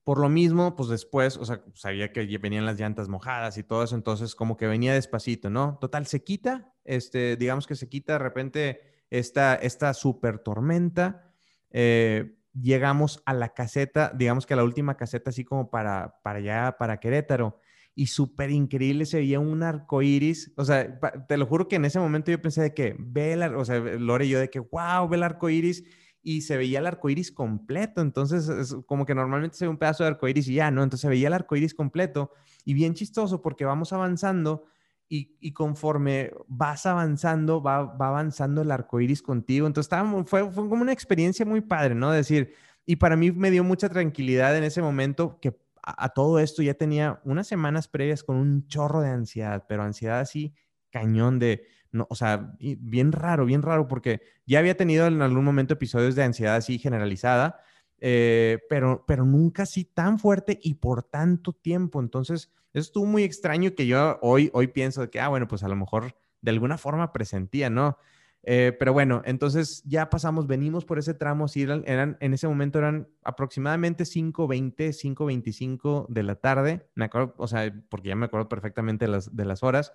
por 0.03 0.19
lo 0.19 0.29
mismo, 0.29 0.75
pues 0.75 0.89
después, 0.89 1.37
o 1.37 1.45
sea, 1.45 1.63
sabía 1.75 2.11
que 2.11 2.25
venían 2.39 2.65
las 2.65 2.79
llantas 2.79 3.07
mojadas 3.07 3.57
y 3.59 3.63
todo 3.63 3.83
eso, 3.83 3.95
entonces 3.95 4.33
como 4.33 4.57
que 4.57 4.65
venía 4.65 4.95
despacito, 4.95 5.51
¿no? 5.51 5.77
Total, 5.79 6.07
se 6.07 6.23
quita, 6.23 6.73
este, 6.85 7.35
digamos 7.35 7.67
que 7.67 7.75
se 7.75 7.87
quita 7.87 8.13
de 8.13 8.19
repente 8.19 8.81
esta, 9.11 9.53
esta 9.53 9.93
super 9.93 10.39
tormenta. 10.39 11.31
Eh, 11.69 12.35
llegamos 12.53 13.21
a 13.25 13.33
la 13.33 13.53
caseta, 13.53 14.11
digamos 14.15 14.45
que 14.45 14.53
a 14.53 14.57
la 14.57 14.63
última 14.63 14.97
caseta, 14.97 15.29
así 15.29 15.43
como 15.43 15.69
para, 15.69 16.15
para 16.23 16.39
allá, 16.39 16.75
para 16.77 16.99
Querétaro, 16.99 17.59
y 17.93 18.07
súper 18.07 18.51
increíble, 18.51 19.05
se 19.05 19.17
veía 19.17 19.39
un 19.39 19.63
arco 19.63 20.01
iris. 20.01 20.53
O 20.55 20.63
sea, 20.63 20.99
te 21.27 21.37
lo 21.37 21.45
juro 21.45 21.67
que 21.67 21.75
en 21.75 21.85
ese 21.85 21.99
momento 21.99 22.31
yo 22.31 22.41
pensé 22.41 22.61
de 22.61 22.73
que 22.73 22.95
ve 22.97 23.33
el, 23.33 23.43
o 23.55 23.65
sea, 23.65 23.79
Lore 23.79 24.25
y 24.25 24.29
yo 24.29 24.39
de 24.39 24.49
que, 24.49 24.59
wow, 24.59 25.07
ve 25.09 25.17
el 25.17 25.23
arco 25.23 25.49
iris 25.49 25.83
y 26.23 26.41
se 26.41 26.55
veía 26.55 26.79
el 26.79 26.87
arco 26.87 27.09
iris 27.09 27.31
completo. 27.31 28.01
Entonces, 28.01 28.47
es 28.47 28.75
como 28.85 29.05
que 29.05 29.15
normalmente 29.15 29.57
se 29.57 29.65
ve 29.65 29.69
un 29.69 29.77
pedazo 29.77 30.03
de 30.03 30.09
arco 30.09 30.27
iris 30.27 30.47
y 30.47 30.55
ya, 30.55 30.71
¿no? 30.71 30.83
Entonces 30.83 31.01
se 31.01 31.09
veía 31.09 31.27
el 31.27 31.33
arco 31.33 31.55
iris 31.55 31.73
completo 31.73 32.31
y 32.63 32.73
bien 32.73 32.93
chistoso 32.93 33.41
porque 33.41 33.65
vamos 33.65 33.91
avanzando 33.91 34.65
y, 35.13 35.51
conforme 35.51 36.31
vas 36.47 36.85
avanzando, 36.85 37.61
va, 37.61 37.83
va, 37.83 38.07
avanzando 38.07 38.61
el 38.61 38.71
arco 38.71 39.01
iris 39.01 39.21
contigo. 39.21 39.67
Entonces, 39.67 39.93
fue, 40.25 40.49
fue 40.49 40.69
como 40.69 40.81
una 40.81 40.93
experiencia 40.93 41.45
muy 41.45 41.59
padre, 41.59 41.95
¿no? 41.95 42.11
Decir, 42.11 42.53
y 42.85 42.95
para 42.95 43.17
mí 43.17 43.29
me 43.31 43.51
dio 43.51 43.65
mucha 43.65 43.89
tranquilidad 43.89 44.57
en 44.57 44.63
ese 44.63 44.81
momento 44.81 45.37
que 45.41 45.49
a, 45.83 46.05
a 46.05 46.09
todo 46.09 46.39
esto 46.39 46.61
ya 46.61 46.75
tenía 46.75 47.19
unas 47.25 47.45
semanas 47.45 47.89
previas 47.89 48.23
con 48.23 48.37
un 48.37 48.65
chorro 48.67 49.01
de 49.01 49.09
ansiedad, 49.09 49.65
pero 49.67 49.83
ansiedad 49.83 50.21
así 50.21 50.53
cañón 50.91 51.39
de 51.39 51.67
no, 51.91 52.07
o 52.09 52.15
sea, 52.15 52.55
bien 52.59 53.11
raro, 53.11 53.45
bien 53.45 53.61
raro, 53.61 53.89
porque 53.89 54.21
ya 54.45 54.59
había 54.59 54.77
tenido 54.77 55.07
en 55.07 55.21
algún 55.21 55.43
momento 55.43 55.73
episodios 55.73 56.15
de 56.15 56.23
ansiedad 56.23 56.55
así 56.55 56.79
generalizada, 56.79 57.59
eh, 57.99 58.59
pero, 58.69 59.03
pero 59.05 59.25
nunca 59.25 59.63
así 59.63 59.83
tan 59.83 60.17
fuerte 60.17 60.57
y 60.63 60.75
por 60.75 61.03
tanto 61.03 61.51
tiempo. 61.51 61.99
Entonces, 61.99 62.49
eso 62.73 62.81
estuvo 62.81 63.05
muy 63.05 63.23
extraño 63.23 63.73
que 63.75 63.87
yo 63.87 64.17
hoy, 64.21 64.49
hoy 64.53 64.67
pienso 64.67 65.09
que, 65.09 65.19
ah, 65.19 65.27
bueno, 65.27 65.47
pues 65.47 65.63
a 65.63 65.67
lo 65.67 65.75
mejor 65.75 66.15
de 66.41 66.51
alguna 66.51 66.77
forma 66.77 67.11
presentía, 67.11 67.69
¿no? 67.69 67.97
Eh, 68.43 68.75
pero 68.79 68.91
bueno, 68.91 69.21
entonces 69.25 69.83
ya 69.85 70.09
pasamos, 70.09 70.47
venimos 70.47 70.83
por 70.83 70.97
ese 70.97 71.13
tramo, 71.13 71.47
sí, 71.47 71.61
eran, 71.61 72.17
en 72.19 72.33
ese 72.33 72.47
momento 72.47 72.79
eran 72.79 73.07
aproximadamente 73.23 74.03
5.20, 74.03 74.93
5.25 74.93 76.07
de 76.09 76.23
la 76.23 76.35
tarde, 76.35 76.89
me 76.95 77.05
acuerdo, 77.05 77.35
o 77.37 77.47
sea, 77.47 77.71
porque 77.89 78.09
ya 78.09 78.15
me 78.15 78.25
acuerdo 78.25 78.49
perfectamente 78.49 79.07
las, 79.07 79.35
de 79.35 79.45
las 79.45 79.61
horas, 79.61 79.93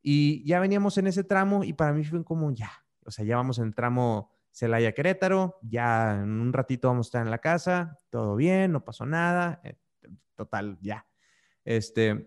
y 0.00 0.46
ya 0.46 0.60
veníamos 0.60 0.96
en 0.96 1.08
ese 1.08 1.24
tramo 1.24 1.62
y 1.64 1.74
para 1.74 1.92
mí 1.92 2.04
fue 2.04 2.24
como 2.24 2.50
ya, 2.52 2.70
o 3.04 3.10
sea, 3.10 3.24
ya 3.24 3.36
vamos 3.36 3.58
en 3.58 3.66
el 3.66 3.74
tramo 3.74 4.32
Celaya 4.50 4.92
Querétaro, 4.92 5.58
ya 5.62 6.22
en 6.22 6.40
un 6.40 6.54
ratito 6.54 6.88
vamos 6.88 7.06
a 7.06 7.08
estar 7.08 7.22
en 7.22 7.30
la 7.30 7.38
casa, 7.38 7.98
todo 8.08 8.34
bien, 8.36 8.72
no 8.72 8.82
pasó 8.82 9.04
nada, 9.04 9.60
eh, 9.62 9.76
total, 10.36 10.78
ya. 10.80 11.06
Este, 11.64 12.26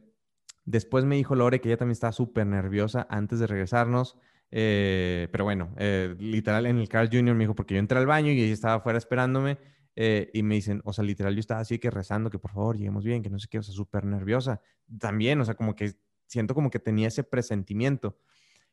después 0.66 1.06
me 1.06 1.16
dijo 1.16 1.36
Lore 1.36 1.62
que 1.62 1.70
ella 1.70 1.78
también 1.78 1.94
estaba 1.94 2.14
súper 2.14 2.48
nerviosa 2.48 3.08
antes 3.10 3.40
de 3.40 3.48
regresarnos, 3.48 4.18
eh, 4.52 5.28
pero 5.32 5.44
bueno, 5.44 5.74
eh, 5.78 6.16
literal 6.20 6.66
en 6.66 6.78
el 6.78 6.90
Carl 6.90 7.10
Jr. 7.12 7.36
me 7.36 7.44
dijo, 7.44 7.56
porque 7.56 7.74
yo 7.76 7.80
entré 7.80 7.98
al 7.98 8.06
baño 8.06 8.32
y 8.32 8.42
ella 8.42 8.54
estaba 8.54 8.76
afuera 8.76 8.98
esperándome. 8.98 9.58
y 9.96 10.44
me 10.44 10.56
dicen, 10.56 10.82
o 10.86 10.94
sea, 10.94 11.04
literal, 11.04 11.34
yo 11.34 11.40
estaba 11.40 11.60
así 11.62 11.80
que 11.80 11.90
rezando 11.90 12.30
que 12.30 12.38
por 12.38 12.52
favor 12.52 12.78
lleguemos 12.78 13.04
bien, 13.04 13.24
que 13.24 13.32
no 13.32 13.40
sé 13.40 13.48
qué, 13.50 13.58
o 13.58 13.64
sea, 13.64 13.74
súper 13.74 14.06
nerviosa. 14.06 14.62
También, 15.00 15.42
o 15.42 15.46
sea, 15.46 15.56
como 15.56 15.76
que 15.76 15.96
siento 16.28 16.54
como 16.54 16.70
que 16.70 16.80
tenía 16.80 17.08
ese 17.08 17.24
presentimiento. 17.24 18.18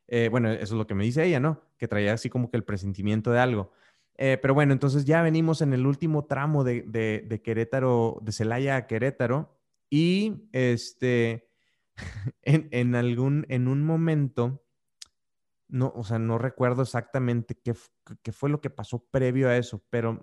Eh, 0.09 0.29
bueno, 0.31 0.51
eso 0.51 0.63
es 0.63 0.73
lo 0.73 0.87
que 0.87 0.95
me 0.95 1.05
dice 1.05 1.25
ella, 1.25 1.41
¿no? 1.41 1.63
Que 1.79 1.89
traía 1.89 2.13
así 2.13 2.29
como 2.29 2.51
que 2.51 2.57
el 2.57 2.65
presentimiento 2.65 3.31
de 3.31 3.39
algo. 3.39 3.73
Eh, 4.17 4.39
pero 4.41 4.55
bueno, 4.55 4.73
entonces 4.73 5.05
ya 5.05 5.23
venimos 5.23 5.63
en 5.63 5.73
el 5.73 5.87
último 5.87 6.27
tramo 6.27 6.63
de, 6.63 6.83
de, 6.83 7.43
Querétaro, 7.43 8.19
de 8.23 8.33
Celaya 8.33 8.77
a 8.77 8.87
Querétaro, 8.87 9.54
y 9.95 10.49
este, 10.51 11.49
en, 12.43 12.69
en, 12.73 12.97
algún, 12.97 13.47
en 13.49 13.69
un 13.69 13.85
momento, 13.85 14.65
no, 15.69 15.93
o 15.95 16.03
sea, 16.03 16.19
no 16.19 16.37
recuerdo 16.37 16.83
exactamente 16.83 17.55
qué, 17.55 17.75
qué 18.21 18.33
fue 18.33 18.51
lo 18.51 18.61
que 18.61 18.71
pasó 18.71 19.07
previo 19.13 19.49
a 19.49 19.57
eso, 19.57 19.85
pero 19.91 20.21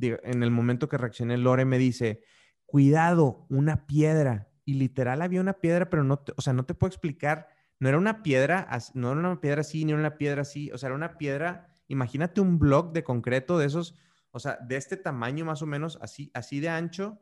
en 0.00 0.42
el 0.42 0.50
momento 0.50 0.88
que 0.88 0.98
reaccioné, 0.98 1.38
Lore 1.38 1.64
me 1.64 1.78
dice, 1.78 2.24
cuidado, 2.66 3.46
una 3.50 3.86
piedra 3.86 4.50
y 4.64 4.74
literal 4.74 5.22
había 5.22 5.40
una 5.40 5.60
piedra, 5.60 5.88
pero 5.88 6.02
no, 6.02 6.18
te, 6.18 6.32
o 6.36 6.40
sea, 6.40 6.52
no 6.52 6.64
te 6.64 6.74
puedo 6.74 6.88
explicar, 6.88 7.46
no 7.78 7.88
era 7.88 7.98
una 7.98 8.24
piedra, 8.24 8.68
no 8.94 9.12
era 9.12 9.20
una 9.20 9.40
piedra 9.40 9.60
así, 9.60 9.84
ni 9.84 9.92
una 9.92 10.18
piedra 10.18 10.42
así, 10.42 10.72
o 10.72 10.78
sea, 10.78 10.88
era 10.88 10.96
una 10.96 11.18
piedra, 11.18 11.68
imagínate 11.86 12.40
un 12.40 12.58
block 12.58 12.92
de 12.92 13.04
concreto 13.04 13.58
de 13.58 13.66
esos, 13.66 13.94
o 14.32 14.40
sea, 14.40 14.58
de 14.60 14.74
este 14.74 14.96
tamaño 14.96 15.44
más 15.44 15.62
o 15.62 15.66
menos, 15.66 16.00
así, 16.02 16.32
así 16.34 16.58
de 16.58 16.68
ancho, 16.68 17.20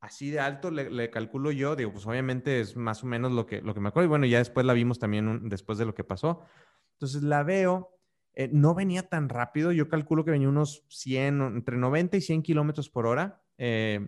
así 0.00 0.30
de 0.30 0.40
alto, 0.40 0.70
le, 0.70 1.10
calculo 1.10 1.50
yo, 1.50 1.76
digo, 1.76 1.92
pues 1.92 2.06
obviamente 2.06 2.60
es 2.60 2.76
más 2.76 3.02
o 3.02 3.06
menos 3.06 3.32
lo 3.32 3.46
que, 3.46 3.60
lo 3.60 3.74
que 3.74 3.80
me 3.80 3.88
acuerdo, 3.88 4.06
y 4.06 4.08
bueno, 4.08 4.26
ya 4.26 4.38
después 4.38 4.64
la 4.64 4.72
vimos 4.72 4.98
también 4.98 5.48
después 5.48 5.78
de 5.78 5.86
lo 5.86 5.94
que 5.94 6.04
pasó. 6.04 6.42
Entonces 6.92 7.22
la 7.22 7.42
veo, 7.42 7.98
eh, 8.34 8.48
no 8.52 8.74
venía 8.74 9.08
tan 9.08 9.28
rápido, 9.28 9.72
yo 9.72 9.88
calculo 9.88 10.24
que 10.24 10.30
venía 10.30 10.48
unos 10.48 10.84
100, 10.88 11.42
entre 11.42 11.76
90 11.76 12.16
y 12.16 12.20
100 12.20 12.42
kilómetros 12.42 12.88
por 12.90 13.06
hora. 13.06 13.42
Eh, 13.58 14.06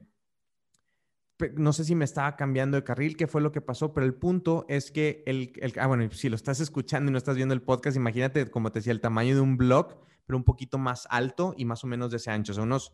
no 1.56 1.72
sé 1.72 1.84
si 1.84 1.94
me 1.94 2.04
estaba 2.04 2.36
cambiando 2.36 2.76
de 2.76 2.84
carril, 2.84 3.16
qué 3.16 3.26
fue 3.26 3.40
lo 3.40 3.52
que 3.52 3.60
pasó, 3.60 3.94
pero 3.94 4.06
el 4.06 4.14
punto 4.14 4.66
es 4.68 4.90
que 4.90 5.22
el, 5.26 5.52
ah, 5.78 5.86
bueno, 5.86 6.10
si 6.10 6.28
lo 6.28 6.36
estás 6.36 6.60
escuchando 6.60 7.10
y 7.10 7.12
no 7.12 7.18
estás 7.18 7.36
viendo 7.36 7.54
el 7.54 7.62
podcast, 7.62 7.96
imagínate, 7.96 8.50
como 8.50 8.70
te 8.70 8.80
decía, 8.80 8.92
el 8.92 9.00
tamaño 9.00 9.34
de 9.34 9.40
un 9.40 9.56
blog, 9.56 9.96
pero 10.26 10.36
un 10.36 10.44
poquito 10.44 10.78
más 10.78 11.06
alto 11.10 11.54
y 11.56 11.64
más 11.64 11.82
o 11.84 11.86
menos 11.86 12.10
de 12.10 12.18
ese 12.18 12.30
ancho, 12.30 12.52
o 12.52 12.54
sea, 12.54 12.64
unos, 12.64 12.92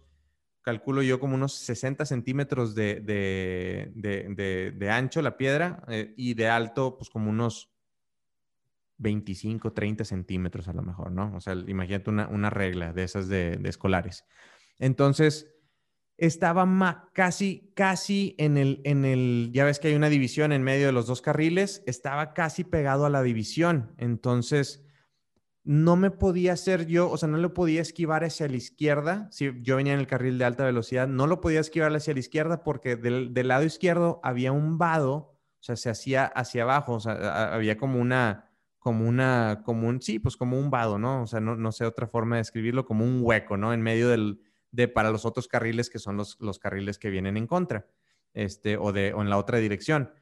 calculo 0.66 1.00
yo 1.00 1.20
como 1.20 1.36
unos 1.36 1.52
60 1.54 2.04
centímetros 2.06 2.74
de, 2.74 3.00
de, 3.94 4.90
ancho 4.90 5.22
la 5.22 5.36
piedra 5.36 5.84
eh, 5.86 6.12
y 6.16 6.34
de 6.34 6.48
alto, 6.48 6.98
pues 6.98 7.08
como 7.08 7.30
unos 7.30 7.70
25, 8.98 9.72
30 9.72 10.04
centímetros 10.04 10.66
a 10.66 10.72
lo 10.72 10.82
mejor, 10.82 11.12
¿no? 11.12 11.32
O 11.36 11.40
sea, 11.40 11.54
imagínate 11.68 12.10
una, 12.10 12.26
una 12.26 12.50
regla 12.50 12.92
de 12.92 13.04
esas 13.04 13.28
de, 13.28 13.60
escolares. 13.62 14.24
Entonces, 14.80 15.54
estaba 16.16 17.12
casi, 17.12 17.72
casi 17.76 18.34
en 18.36 18.56
el, 18.56 18.80
en 18.82 19.04
el, 19.04 19.52
ya 19.52 19.64
ves 19.64 19.78
que 19.78 19.86
hay 19.86 19.94
una 19.94 20.08
división 20.08 20.50
en 20.50 20.64
medio 20.64 20.86
de 20.86 20.92
los 20.92 21.06
dos 21.06 21.22
carriles, 21.22 21.84
estaba 21.86 22.34
casi 22.34 22.64
pegado 22.64 23.06
a 23.06 23.10
la 23.10 23.22
división. 23.22 23.94
Entonces, 23.98 24.84
no 25.66 25.96
me 25.96 26.12
podía 26.12 26.52
hacer 26.52 26.86
yo, 26.86 27.10
o 27.10 27.16
sea, 27.16 27.28
no 27.28 27.38
lo 27.38 27.52
podía 27.52 27.82
esquivar 27.82 28.22
hacia 28.22 28.46
la 28.46 28.56
izquierda. 28.56 29.28
Si 29.32 29.50
yo 29.62 29.74
venía 29.74 29.94
en 29.94 29.98
el 29.98 30.06
carril 30.06 30.38
de 30.38 30.44
alta 30.44 30.64
velocidad, 30.64 31.08
no 31.08 31.26
lo 31.26 31.40
podía 31.40 31.58
esquivar 31.58 31.92
hacia 31.94 32.14
la 32.14 32.20
izquierda 32.20 32.62
porque 32.62 32.94
del, 32.94 33.32
lado 33.34 33.64
izquierdo 33.64 34.20
había 34.22 34.52
un 34.52 34.78
vado, 34.78 35.16
o 35.16 35.62
sea, 35.62 35.74
se 35.74 35.90
hacía 35.90 36.24
hacia 36.24 36.62
abajo, 36.62 36.92
o 36.92 37.00
sea, 37.00 37.52
había 37.52 37.76
como 37.76 37.98
una, 37.98 38.48
como 38.78 39.08
una, 39.08 39.62
como 39.64 39.88
un, 39.88 40.00
sí, 40.00 40.20
pues 40.20 40.36
como 40.36 40.56
un 40.56 40.70
vado, 40.70 41.00
¿no? 41.00 41.22
O 41.22 41.26
sea, 41.26 41.40
no, 41.40 41.56
no 41.56 41.72
sé 41.72 41.84
otra 41.84 42.06
forma 42.06 42.36
de 42.36 42.42
escribirlo, 42.42 42.86
como 42.86 43.04
un 43.04 43.18
hueco, 43.20 43.56
¿no? 43.56 43.72
En 43.72 43.82
medio 43.82 44.08
del, 44.08 44.40
de 44.70 44.86
para 44.86 45.10
los 45.10 45.24
otros 45.24 45.48
carriles 45.48 45.90
que 45.90 45.98
son 45.98 46.16
los, 46.16 46.36
los 46.38 46.60
carriles 46.60 46.96
que 46.96 47.10
vienen 47.10 47.36
en 47.36 47.48
contra, 47.48 47.88
este, 48.34 48.76
o, 48.76 48.92
de, 48.92 49.14
o 49.14 49.20
en 49.20 49.30
la 49.30 49.36
otra 49.36 49.58
dirección. 49.58 50.12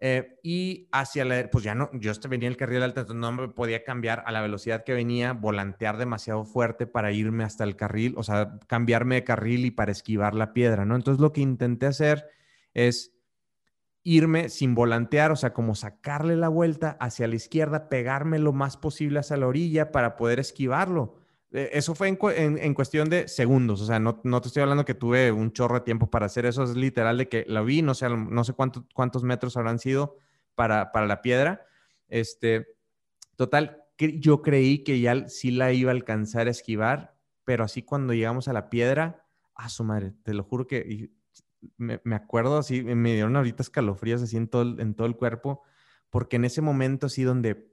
Eh, 0.00 0.38
y 0.44 0.88
hacia 0.92 1.24
la, 1.24 1.48
pues 1.50 1.64
ya 1.64 1.74
no, 1.74 1.90
yo 1.92 2.12
venía 2.28 2.46
en 2.46 2.52
el 2.52 2.56
carril 2.56 2.82
alto, 2.82 3.00
entonces 3.00 3.20
no 3.20 3.32
me 3.32 3.48
podía 3.48 3.82
cambiar 3.82 4.22
a 4.26 4.32
la 4.32 4.40
velocidad 4.40 4.84
que 4.84 4.92
venía, 4.92 5.32
volantear 5.32 5.96
demasiado 5.96 6.44
fuerte 6.44 6.86
para 6.86 7.10
irme 7.10 7.42
hasta 7.42 7.64
el 7.64 7.74
carril, 7.74 8.14
o 8.16 8.22
sea, 8.22 8.58
cambiarme 8.68 9.16
de 9.16 9.24
carril 9.24 9.64
y 9.64 9.72
para 9.72 9.90
esquivar 9.90 10.34
la 10.34 10.52
piedra, 10.52 10.84
¿no? 10.84 10.94
Entonces 10.94 11.20
lo 11.20 11.32
que 11.32 11.40
intenté 11.40 11.86
hacer 11.86 12.26
es 12.74 13.12
irme 14.04 14.48
sin 14.48 14.74
volantear, 14.76 15.32
o 15.32 15.36
sea, 15.36 15.52
como 15.52 15.74
sacarle 15.74 16.36
la 16.36 16.48
vuelta 16.48 16.96
hacia 17.00 17.26
la 17.26 17.34
izquierda, 17.34 17.88
pegarme 17.88 18.38
lo 18.38 18.52
más 18.52 18.76
posible 18.76 19.18
hacia 19.18 19.36
la 19.36 19.48
orilla 19.48 19.90
para 19.90 20.16
poder 20.16 20.38
esquivarlo. 20.38 21.16
Eh, 21.52 21.70
eso 21.72 21.94
fue 21.94 22.08
en, 22.08 22.74
cuestión 22.74 23.08
de 23.08 23.26
segundos, 23.28 23.80
o 23.80 23.86
sea, 23.86 23.98
no, 23.98 24.16
te 24.16 24.48
estoy 24.48 24.62
hablando 24.62 24.84
que 24.84 24.94
tuve 24.94 25.32
un 25.32 25.52
chorro 25.52 25.76
de 25.76 25.80
tiempo 25.80 26.10
para 26.10 26.26
hacer 26.26 26.44
eso, 26.44 26.62
es 26.62 26.76
literal 26.76 27.16
de 27.18 27.28
que 27.28 27.44
la 27.48 27.62
vi, 27.62 27.80
no 27.82 27.94
sé, 27.94 28.08
no 28.08 28.44
sé 28.44 28.52
cuántos 28.52 29.22
metros 29.24 29.56
habrán 29.56 29.78
sido 29.78 30.16
para, 30.54 30.92
para 30.92 31.06
la 31.06 31.22
piedra. 31.22 31.62
Este, 32.08 32.76
total, 33.36 33.84
yo 33.98 34.42
creí 34.42 34.84
que 34.84 35.00
ya 35.00 35.28
sí 35.28 35.50
la 35.50 35.72
iba 35.72 35.90
a 35.90 35.94
alcanzar 35.94 36.48
a 36.48 36.50
esquivar, 36.50 37.16
pero 37.44 37.64
así 37.64 37.82
cuando 37.82 38.12
llegamos 38.12 38.48
a 38.48 38.52
la 38.52 38.68
piedra, 38.68 39.24
a 39.54 39.68
su 39.68 39.84
madre, 39.84 40.12
te 40.22 40.34
lo 40.34 40.44
juro 40.44 40.66
que 40.66 41.10
me, 41.76 42.14
acuerdo 42.14 42.58
así, 42.58 42.82
me 42.82 43.14
dieron 43.14 43.36
ahorita 43.36 43.62
escalofríos 43.62 44.22
así 44.22 44.36
en 44.36 44.48
todo, 44.48 44.78
en 44.80 44.94
todo 44.94 45.06
el 45.06 45.16
cuerpo 45.16 45.62
porque 46.10 46.36
en 46.36 46.44
ese 46.44 46.62
momento 46.62 47.06
así 47.06 47.22
donde, 47.22 47.70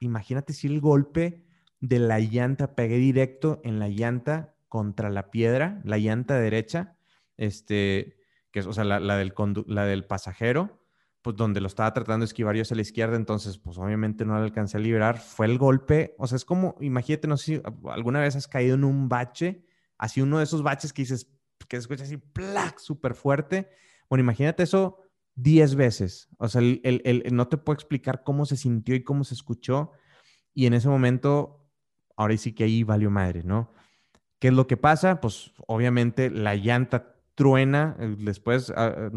imagínate 0.00 0.52
si 0.52 0.66
el 0.66 0.80
golpe 0.80 1.43
de 1.84 1.98
la 1.98 2.18
llanta 2.18 2.74
pegué 2.74 2.96
directo 2.96 3.60
en 3.62 3.78
la 3.78 3.88
llanta 3.88 4.54
contra 4.68 5.10
la 5.10 5.30
piedra, 5.30 5.82
la 5.84 5.98
llanta 5.98 6.38
derecha, 6.38 6.96
este, 7.36 8.16
que 8.50 8.60
es, 8.60 8.66
o 8.66 8.72
sea, 8.72 8.84
la, 8.84 9.16
del, 9.18 9.34
la 9.66 9.84
del 9.84 10.06
pasajero, 10.06 10.82
pues 11.20 11.36
donde 11.36 11.60
lo 11.60 11.66
estaba 11.66 11.92
tratando 11.92 12.24
de 12.24 12.28
esquivar 12.28 12.56
yo 12.56 12.62
hacia 12.62 12.74
la 12.74 12.80
izquierda, 12.80 13.16
entonces 13.16 13.58
pues 13.58 13.76
obviamente 13.76 14.24
no 14.24 14.34
le 14.38 14.44
alcancé 14.44 14.78
a 14.78 14.80
liberar, 14.80 15.18
fue 15.18 15.44
el 15.44 15.58
golpe, 15.58 16.14
o 16.18 16.26
sea, 16.26 16.36
es 16.36 16.46
como, 16.46 16.74
imagínate, 16.80 17.28
no 17.28 17.36
sé 17.36 17.44
si 17.44 17.62
alguna 17.90 18.20
vez 18.20 18.34
has 18.34 18.48
caído 18.48 18.76
en 18.76 18.84
un 18.84 19.10
bache, 19.10 19.62
así 19.98 20.22
uno 20.22 20.38
de 20.38 20.44
esos 20.44 20.62
baches 20.62 20.94
que 20.94 21.02
dices, 21.02 21.30
que 21.68 21.76
escucha 21.76 22.04
así, 22.04 22.16
¡plac! 22.16 22.78
súper 22.78 23.14
fuerte, 23.14 23.68
bueno, 24.08 24.22
imagínate 24.22 24.62
eso 24.62 25.00
10 25.34 25.74
veces, 25.74 26.30
o 26.38 26.48
sea, 26.48 26.62
el, 26.62 26.80
el, 26.82 27.24
no 27.36 27.48
te 27.48 27.58
puedo 27.58 27.74
explicar 27.74 28.22
cómo 28.24 28.46
se 28.46 28.56
sintió 28.56 28.94
y 28.94 29.04
cómo 29.04 29.22
se 29.24 29.34
escuchó, 29.34 29.92
y 30.54 30.64
en 30.64 30.72
ese 30.72 30.88
momento, 30.88 31.63
ahora 32.16 32.36
sí 32.36 32.52
que 32.52 32.64
ahí 32.64 32.82
valió 32.82 33.10
madre, 33.10 33.42
¿no? 33.44 33.72
¿Qué 34.38 34.48
es 34.48 34.54
lo 34.54 34.66
que 34.66 34.76
pasa? 34.76 35.20
Pues 35.20 35.52
obviamente 35.66 36.30
la 36.30 36.54
llanta 36.54 37.14
truena. 37.34 37.96
Eh, 37.98 38.16
después, 38.18 38.72
ah, 38.76 39.10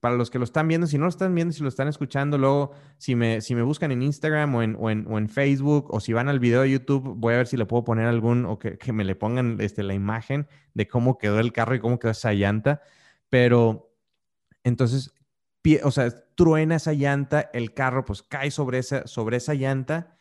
para 0.00 0.16
los 0.16 0.30
que 0.30 0.38
lo 0.38 0.44
están 0.44 0.68
viendo, 0.68 0.86
si 0.86 0.98
no 0.98 1.04
lo 1.04 1.10
están 1.10 1.34
viendo, 1.34 1.52
si 1.52 1.62
lo 1.62 1.68
están 1.68 1.88
escuchando, 1.88 2.38
luego, 2.38 2.72
si 2.98 3.14
me, 3.14 3.40
si 3.40 3.54
me 3.54 3.62
buscan 3.62 3.92
en 3.92 4.02
Instagram 4.02 4.54
o 4.54 4.62
en, 4.62 4.76
o 4.78 5.18
en, 5.18 5.28
Facebook, 5.28 5.92
o 5.92 6.00
si 6.00 6.12
van 6.12 6.28
al 6.28 6.40
video 6.40 6.62
de 6.62 6.70
YouTube, 6.70 7.14
voy 7.16 7.34
a 7.34 7.38
ver 7.38 7.46
si 7.46 7.56
le 7.56 7.66
puedo 7.66 7.84
poner 7.84 8.06
algún, 8.06 8.46
o 8.46 8.58
que, 8.58 8.78
me 8.92 9.04
le 9.04 9.16
pongan 9.16 9.58
este, 9.60 9.82
la 9.82 9.94
imagen 9.94 10.46
de 10.74 10.88
cómo 10.88 11.18
quedó 11.18 11.40
el 11.40 11.52
carro 11.52 11.74
y 11.74 11.80
cómo 11.80 11.98
quedó 11.98 12.12
esa 12.12 12.32
llanta. 12.32 12.82
Pero 13.28 13.92
entonces, 14.62 15.12
o 15.82 15.90
sea, 15.90 16.10
truena 16.34 16.76
esa 16.76 16.92
llanta, 16.92 17.50
el 17.52 17.74
carro 17.74 18.04
pues 18.04 18.22
cae 18.22 18.50
sobre 18.50 18.78
esa, 18.78 19.06
sobre 19.06 19.38
esa 19.38 19.54
llanta 19.54 20.15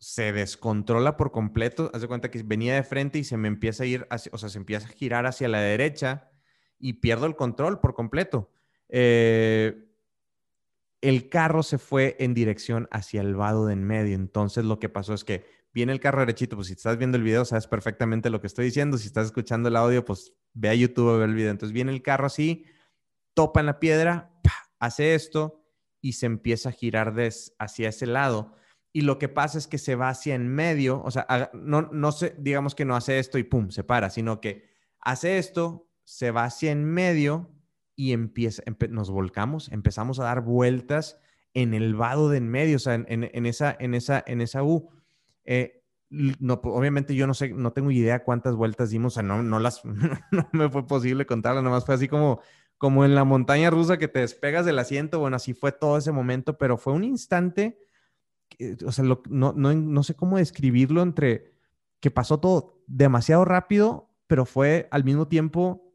se 0.00 0.32
descontrola 0.32 1.16
por 1.16 1.30
completo. 1.30 1.90
Haz 1.94 2.00
de 2.00 2.08
cuenta 2.08 2.30
que 2.30 2.42
venía 2.42 2.74
de 2.74 2.82
frente 2.82 3.18
y 3.18 3.24
se 3.24 3.36
me 3.36 3.48
empieza 3.48 3.84
a 3.84 3.86
ir, 3.86 4.08
o 4.10 4.38
sea, 4.38 4.48
se 4.48 4.58
empieza 4.58 4.88
a 4.88 4.90
girar 4.90 5.26
hacia 5.26 5.46
la 5.46 5.60
derecha 5.60 6.30
y 6.78 6.94
pierdo 6.94 7.26
el 7.26 7.36
control 7.36 7.80
por 7.80 7.94
completo. 7.94 8.50
Eh, 8.88 9.86
el 11.02 11.28
carro 11.28 11.62
se 11.62 11.78
fue 11.78 12.16
en 12.18 12.32
dirección 12.32 12.88
hacia 12.90 13.20
el 13.20 13.36
vado 13.36 13.66
de 13.66 13.74
en 13.74 13.84
medio. 13.84 14.16
Entonces 14.16 14.64
lo 14.64 14.78
que 14.78 14.88
pasó 14.88 15.12
es 15.12 15.22
que 15.22 15.44
viene 15.72 15.92
el 15.92 16.00
carro 16.00 16.20
derechito, 16.20 16.56
pues 16.56 16.68
si 16.68 16.72
estás 16.72 16.96
viendo 16.96 17.18
el 17.18 17.22
video 17.22 17.44
sabes 17.44 17.66
perfectamente 17.66 18.30
lo 18.30 18.40
que 18.40 18.46
estoy 18.46 18.64
diciendo. 18.64 18.96
Si 18.96 19.06
estás 19.06 19.26
escuchando 19.26 19.68
el 19.68 19.76
audio, 19.76 20.02
pues 20.04 20.32
ve 20.54 20.70
a 20.70 20.74
YouTube 20.74 21.10
a 21.10 21.18
ver 21.18 21.28
el 21.28 21.34
video. 21.34 21.50
Entonces 21.50 21.74
viene 21.74 21.92
el 21.92 22.02
carro 22.02 22.24
así, 22.24 22.64
topa 23.34 23.60
en 23.60 23.66
la 23.66 23.78
piedra, 23.78 24.32
hace 24.78 25.14
esto 25.14 25.62
y 26.00 26.14
se 26.14 26.24
empieza 26.24 26.70
a 26.70 26.72
girar 26.72 27.14
hacia 27.58 27.88
ese 27.90 28.06
lado. 28.06 28.54
Y 28.92 29.02
lo 29.02 29.18
que 29.18 29.28
pasa 29.28 29.58
es 29.58 29.66
que 29.66 29.78
se 29.78 29.94
va 29.94 30.08
hacia 30.08 30.34
en 30.34 30.48
medio, 30.48 31.02
o 31.02 31.10
sea, 31.10 31.50
no, 31.54 31.82
no 31.92 32.10
sé, 32.12 32.34
digamos 32.38 32.74
que 32.74 32.84
no 32.84 32.96
hace 32.96 33.18
esto 33.18 33.38
y 33.38 33.44
pum, 33.44 33.70
se 33.70 33.84
para, 33.84 34.10
sino 34.10 34.40
que 34.40 34.68
hace 35.00 35.38
esto, 35.38 35.88
se 36.04 36.32
va 36.32 36.44
hacia 36.44 36.72
en 36.72 36.84
medio 36.84 37.50
y 37.94 38.12
empieza, 38.12 38.62
nos 38.88 39.10
volcamos, 39.10 39.70
empezamos 39.70 40.18
a 40.18 40.24
dar 40.24 40.40
vueltas 40.40 41.18
en 41.54 41.74
el 41.74 41.94
vado 41.94 42.28
de 42.30 42.38
en 42.38 42.48
medio, 42.48 42.76
o 42.76 42.80
sea, 42.80 42.94
en, 42.94 43.46
esa, 43.46 43.76
en, 43.78 43.94
esa, 43.94 44.22
en 44.26 44.40
esa 44.40 44.62
U. 44.62 44.90
Eh, 45.44 45.84
no, 46.08 46.54
obviamente 46.64 47.14
yo 47.14 47.26
no 47.26 47.34
sé, 47.34 47.50
no 47.50 47.72
tengo 47.72 47.90
idea 47.90 48.24
cuántas 48.24 48.56
vueltas 48.56 48.90
dimos, 48.90 49.12
o 49.12 49.14
sea, 49.14 49.22
no, 49.22 49.42
no 49.42 49.60
las, 49.60 49.84
no 50.32 50.48
me 50.52 50.68
fue 50.68 50.86
posible 50.86 51.26
contarlas, 51.26 51.62
nomás 51.62 51.84
fue 51.84 51.94
así 51.94 52.08
como, 52.08 52.40
como 52.78 53.04
en 53.04 53.14
la 53.14 53.24
montaña 53.24 53.70
rusa 53.70 53.98
que 53.98 54.08
te 54.08 54.20
despegas 54.20 54.66
del 54.66 54.78
asiento, 54.78 55.20
bueno, 55.20 55.36
así 55.36 55.54
fue 55.54 55.70
todo 55.70 55.98
ese 55.98 56.10
momento, 56.10 56.58
pero 56.58 56.76
fue 56.76 56.92
un 56.92 57.04
instante, 57.04 57.78
o 58.86 58.92
sea, 58.92 59.04
no, 59.04 59.20
no, 59.28 59.52
no 59.52 60.02
sé 60.02 60.14
cómo 60.14 60.36
describirlo 60.36 61.02
entre 61.02 61.52
que 62.00 62.10
pasó 62.10 62.40
todo 62.40 62.82
demasiado 62.86 63.44
rápido, 63.44 64.10
pero 64.26 64.44
fue 64.44 64.88
al 64.90 65.04
mismo 65.04 65.28
tiempo 65.28 65.90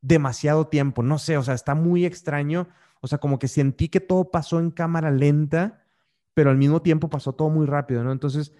demasiado 0.00 0.66
tiempo, 0.68 1.02
no 1.02 1.18
sé, 1.18 1.36
o 1.36 1.42
sea, 1.42 1.54
está 1.54 1.74
muy 1.74 2.06
extraño, 2.06 2.68
o 3.00 3.06
sea, 3.06 3.18
como 3.18 3.38
que 3.38 3.48
sentí 3.48 3.88
que 3.88 4.00
todo 4.00 4.30
pasó 4.30 4.58
en 4.58 4.70
cámara 4.70 5.10
lenta, 5.10 5.84
pero 6.34 6.50
al 6.50 6.56
mismo 6.56 6.80
tiempo 6.82 7.10
pasó 7.10 7.34
todo 7.34 7.50
muy 7.50 7.66
rápido, 7.66 8.02
¿no? 8.02 8.12
Entonces, 8.12 8.52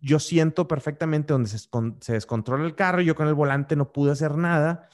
yo 0.00 0.18
siento 0.18 0.68
perfectamente 0.68 1.32
donde 1.32 1.48
se, 1.48 2.12
descontrola 2.12 2.64
el 2.64 2.74
carro, 2.74 3.00
yo 3.00 3.14
con 3.14 3.28
el 3.28 3.34
volante 3.34 3.76
no 3.76 3.92
pude 3.92 4.12
hacer 4.12 4.36
nada 4.36 4.88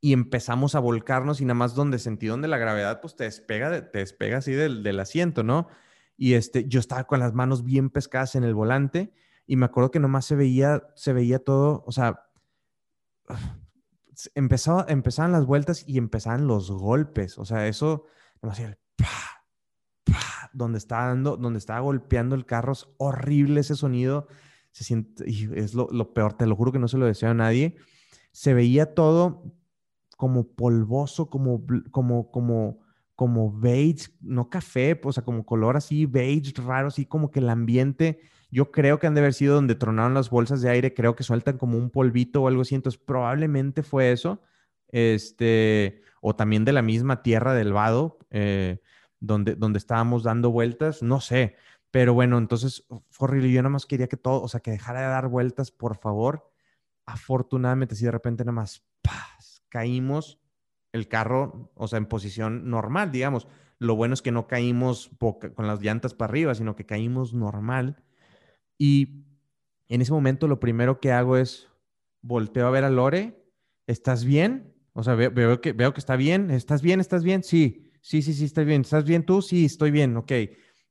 y 0.00 0.12
empezamos 0.12 0.74
a 0.74 0.80
volcarnos 0.80 1.40
y 1.40 1.44
nada 1.44 1.54
más 1.54 1.74
donde 1.74 1.98
sentí 1.98 2.26
donde 2.26 2.48
la 2.48 2.58
gravedad 2.58 3.00
pues 3.00 3.14
te 3.14 3.24
despega, 3.24 3.90
te 3.90 3.98
despega 3.98 4.38
así 4.38 4.52
del, 4.52 4.82
del 4.82 5.00
asiento, 5.00 5.42
¿no? 5.42 5.68
Y 6.16 6.34
este, 6.34 6.68
yo 6.68 6.80
estaba 6.80 7.04
con 7.04 7.20
las 7.20 7.34
manos 7.34 7.64
bien 7.64 7.90
pescadas 7.90 8.34
en 8.34 8.44
el 8.44 8.54
volante 8.54 9.12
y 9.46 9.56
me 9.56 9.66
acuerdo 9.66 9.90
que 9.90 10.00
nomás 10.00 10.24
se 10.24 10.36
veía, 10.36 10.84
se 10.94 11.12
veía 11.12 11.38
todo, 11.38 11.82
o 11.86 11.92
sea, 11.92 12.26
empezaba, 14.34 14.86
empezaban 14.88 15.32
las 15.32 15.46
vueltas 15.46 15.84
y 15.86 15.98
empezaban 15.98 16.46
los 16.46 16.70
golpes. 16.70 17.38
O 17.38 17.44
sea, 17.44 17.66
eso, 17.66 18.04
el 18.42 18.78
donde 20.52 20.78
estaba 20.78 21.06
dando, 21.06 21.36
donde 21.36 21.58
estaba 21.58 21.80
golpeando 21.80 22.34
el 22.34 22.46
carro, 22.46 22.72
es 22.72 22.86
horrible 22.98 23.60
ese 23.60 23.74
sonido. 23.74 24.28
Se 24.70 24.84
siente, 24.84 25.24
es 25.28 25.74
lo, 25.74 26.14
peor, 26.14 26.34
te 26.34 26.46
lo 26.46 26.56
juro 26.56 26.72
que 26.72 26.78
no 26.78 26.88
se 26.88 26.98
lo 26.98 27.06
deseo 27.06 27.30
a 27.30 27.34
nadie. 27.34 27.76
Se 28.32 28.54
veía 28.54 28.94
todo 28.94 29.54
como 30.16 30.48
polvoso, 30.48 31.28
como, 31.28 31.62
como, 31.90 32.30
como, 32.30 32.81
como 33.14 33.52
beige, 33.52 34.08
no 34.20 34.48
café, 34.50 35.00
o 35.02 35.12
sea, 35.12 35.24
como 35.24 35.44
color 35.44 35.76
así, 35.76 36.06
beige 36.06 36.52
raro, 36.62 36.88
así 36.88 37.06
como 37.06 37.30
que 37.30 37.40
el 37.40 37.48
ambiente 37.48 38.20
yo 38.52 38.70
creo 38.70 38.98
que 38.98 39.06
han 39.06 39.14
de 39.14 39.20
haber 39.20 39.32
sido 39.32 39.54
donde 39.54 39.74
tronaron 39.74 40.12
las 40.12 40.28
bolsas 40.28 40.60
de 40.60 40.68
aire, 40.68 40.92
creo 40.92 41.16
que 41.16 41.24
sueltan 41.24 41.56
como 41.56 41.78
un 41.78 41.90
polvito 41.90 42.42
o 42.42 42.48
algo 42.48 42.62
así, 42.62 42.74
entonces 42.74 43.00
probablemente 43.02 43.82
fue 43.82 44.12
eso, 44.12 44.42
este, 44.88 46.02
o 46.20 46.36
también 46.36 46.66
de 46.66 46.72
la 46.72 46.82
misma 46.82 47.22
tierra 47.22 47.54
del 47.54 47.72
vado, 47.72 48.18
eh, 48.30 48.82
donde, 49.20 49.54
donde 49.54 49.78
estábamos 49.78 50.22
dando 50.22 50.50
vueltas, 50.50 51.02
no 51.02 51.20
sé, 51.20 51.56
pero 51.90 52.12
bueno, 52.12 52.36
entonces 52.36 52.86
fue 53.10 53.28
horrible, 53.28 53.52
yo 53.52 53.62
nada 53.62 53.70
más 53.70 53.86
quería 53.86 54.06
que 54.06 54.18
todo, 54.18 54.42
o 54.42 54.48
sea, 54.48 54.60
que 54.60 54.70
dejara 54.70 55.00
de 55.00 55.06
dar 55.06 55.28
vueltas, 55.28 55.70
por 55.70 55.96
favor. 55.98 56.50
Afortunadamente, 57.06 57.94
si 57.94 58.04
de 58.04 58.10
repente 58.10 58.44
nada 58.44 58.52
más 58.52 58.84
caímos 59.68 60.41
el 60.92 61.08
carro, 61.08 61.72
o 61.74 61.88
sea, 61.88 61.98
en 61.98 62.06
posición 62.06 62.68
normal, 62.70 63.10
digamos. 63.12 63.48
Lo 63.78 63.96
bueno 63.96 64.14
es 64.14 64.22
que 64.22 64.30
no 64.32 64.46
caímos 64.46 65.10
con 65.18 65.66
las 65.66 65.80
llantas 65.82 66.14
para 66.14 66.30
arriba, 66.30 66.54
sino 66.54 66.76
que 66.76 66.86
caímos 66.86 67.34
normal 67.34 68.02
y 68.78 69.26
en 69.88 70.00
ese 70.00 70.12
momento 70.12 70.48
lo 70.48 70.58
primero 70.58 70.98
que 70.98 71.12
hago 71.12 71.36
es 71.36 71.68
volteo 72.20 72.66
a 72.66 72.70
ver 72.70 72.82
a 72.82 72.90
Lore, 72.90 73.44
¿estás 73.86 74.24
bien? 74.24 74.74
O 74.92 75.04
sea, 75.04 75.14
veo, 75.14 75.60
que, 75.60 75.72
veo 75.72 75.94
que 75.94 76.00
está 76.00 76.16
bien, 76.16 76.50
¿estás 76.50 76.82
bien? 76.82 76.98
¿Estás 76.98 77.22
bien? 77.22 77.44
Sí, 77.44 77.92
sí, 78.00 78.22
sí, 78.22 78.34
sí, 78.34 78.44
estás 78.44 78.66
bien. 78.66 78.80
¿Estás 78.80 79.04
bien 79.04 79.24
tú? 79.24 79.40
Sí, 79.40 79.64
estoy 79.66 79.92
bien, 79.92 80.16
ok. 80.16 80.32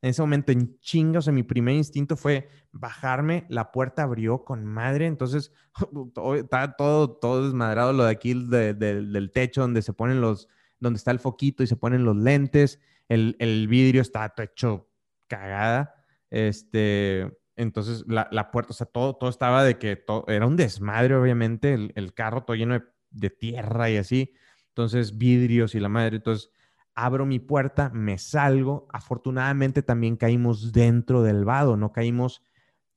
En 0.01 0.09
ese 0.09 0.21
momento, 0.21 0.51
en 0.51 0.79
chinga, 0.79 1.19
o 1.19 1.21
sea, 1.21 1.31
mi 1.31 1.43
primer 1.43 1.75
instinto 1.75 2.15
fue 2.17 2.49
bajarme, 2.71 3.45
la 3.49 3.71
puerta 3.71 4.03
abrió 4.03 4.43
con 4.43 4.65
madre, 4.65 5.05
entonces 5.05 5.53
está 6.35 6.75
todo, 6.75 7.11
todo 7.11 7.45
desmadrado 7.45 7.93
lo 7.93 8.05
de 8.05 8.11
aquí 8.11 8.33
del 8.33 9.31
techo 9.33 9.61
donde 9.61 9.81
se 9.81 9.93
ponen 9.93 10.21
los, 10.21 10.47
donde 10.79 10.97
está 10.97 11.11
el 11.11 11.19
foquito 11.19 11.63
y 11.63 11.67
se 11.67 11.75
ponen 11.75 12.03
los 12.03 12.15
lentes, 12.15 12.79
el, 13.09 13.35
el 13.39 13.67
vidrio 13.67 14.01
está 14.01 14.33
hecho 14.37 14.89
cagada, 15.27 15.93
este, 16.31 17.29
entonces, 17.61 18.05
la, 18.07 18.51
puerta, 18.51 18.71
o 18.71 18.73
sea, 18.73 18.87
todo, 18.87 19.15
todo 19.15 19.29
estaba 19.29 19.63
de 19.63 19.77
que 19.77 19.95
todo, 19.95 20.25
era 20.27 20.47
un 20.47 20.55
desmadre, 20.55 21.15
obviamente, 21.15 21.73
el, 21.73 22.13
carro 22.13 22.43
todo 22.43 22.55
lleno 22.55 22.81
de, 23.11 23.29
tierra 23.29 23.89
y 23.89 23.97
así. 23.97 24.33
Entonces, 24.69 25.17
vidrios 25.17 25.75
y 25.75 25.79
la 25.79 25.89
madre. 25.89 26.15
Entonces, 26.17 26.49
abro 26.95 27.25
mi 27.25 27.39
puerta, 27.39 27.89
me 27.93 28.17
salgo. 28.17 28.87
Afortunadamente, 28.91 29.83
también 29.83 30.17
caímos 30.17 30.71
dentro 30.71 31.23
del 31.23 31.45
vado, 31.45 31.77
no 31.77 31.91
caímos 31.91 32.43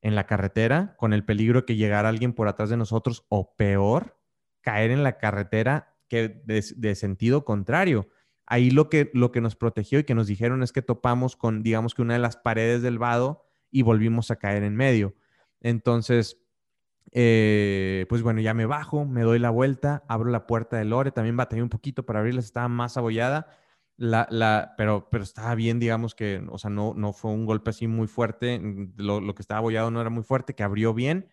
en 0.03 0.15
la 0.15 0.27
carretera 0.27 0.95
con 0.99 1.13
el 1.13 1.25
peligro 1.25 1.65
que 1.65 1.77
llegara 1.77 2.11
alguien 2.11 2.35
por 2.35 2.49
atrás 2.49 2.69
de 2.69 2.77
nosotros 2.77 3.25
o 3.31 3.55
peor, 3.57 4.19
caer 4.61 4.91
en 4.91 5.03
la 5.03 5.17
carretera 5.17 5.97
que 6.09 6.43
de, 6.45 6.95
sentido 6.95 7.45
contrario. 7.45 8.09
Ahí 8.47 8.71
lo 8.71 8.91
que, 8.91 9.11
lo 9.15 9.33
que 9.33 9.41
nos 9.41 9.57
protegió 9.57 9.99
y 9.99 10.05
que 10.05 10.15
nos 10.15 10.27
dijeron 10.27 10.63
es 10.63 10.73
que 10.73 10.83
topamos 10.83 11.37
con, 11.37 11.63
digamos 11.63 11.95
que 11.95 12.03
una 12.03 12.13
de 12.13 12.21
las 12.21 12.37
paredes 12.37 12.83
del 12.83 12.99
vado 12.99 13.47
y 13.71 13.83
volvimos 13.83 14.31
a 14.31 14.37
caer 14.37 14.63
en 14.63 14.77
medio. 14.77 15.15
Entonces, 15.61 16.39
eh, 17.13 18.07
pues 18.09 18.23
bueno, 18.23 18.41
ya 18.41 18.53
me 18.53 18.67
bajo, 18.67 19.07
me 19.07 19.23
doy 19.23 19.39
la 19.39 19.51
vuelta, 19.51 20.05
abro 20.09 20.31
la 20.31 20.47
puerta 20.47 20.77
de 20.77 20.85
Lore, 20.85 21.13
también 21.13 21.37
batallé 21.37 21.63
un 21.63 21.71
poquito 21.71 22.05
para 22.05 22.19
abrirla, 22.19 22.41
estaba 22.41 22.69
más 22.69 22.97
abollada, 22.97 23.49
la, 23.97 24.27
la, 24.31 24.75
pero, 24.77 25.09
pero 25.11 25.25
estaba 25.25 25.55
bien, 25.55 25.79
digamos 25.79 26.15
que, 26.15 26.43
o 26.51 26.59
sea, 26.59 26.71
no, 26.71 26.95
no 26.95 27.13
fue 27.13 27.31
un 27.31 27.47
golpe 27.47 27.71
así 27.71 27.87
muy 27.87 28.09
fuerte, 28.09 28.61
lo, 28.97 29.21
lo 29.21 29.35
que 29.35 29.43
estaba 29.43 29.59
abollado 29.59 29.91
no 29.91 30.01
era 30.01 30.11
muy 30.11 30.23
fuerte, 30.23 30.55
que 30.55 30.63
abrió 30.63 30.95
bien. 30.95 31.29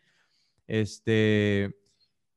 Este, 0.67 1.75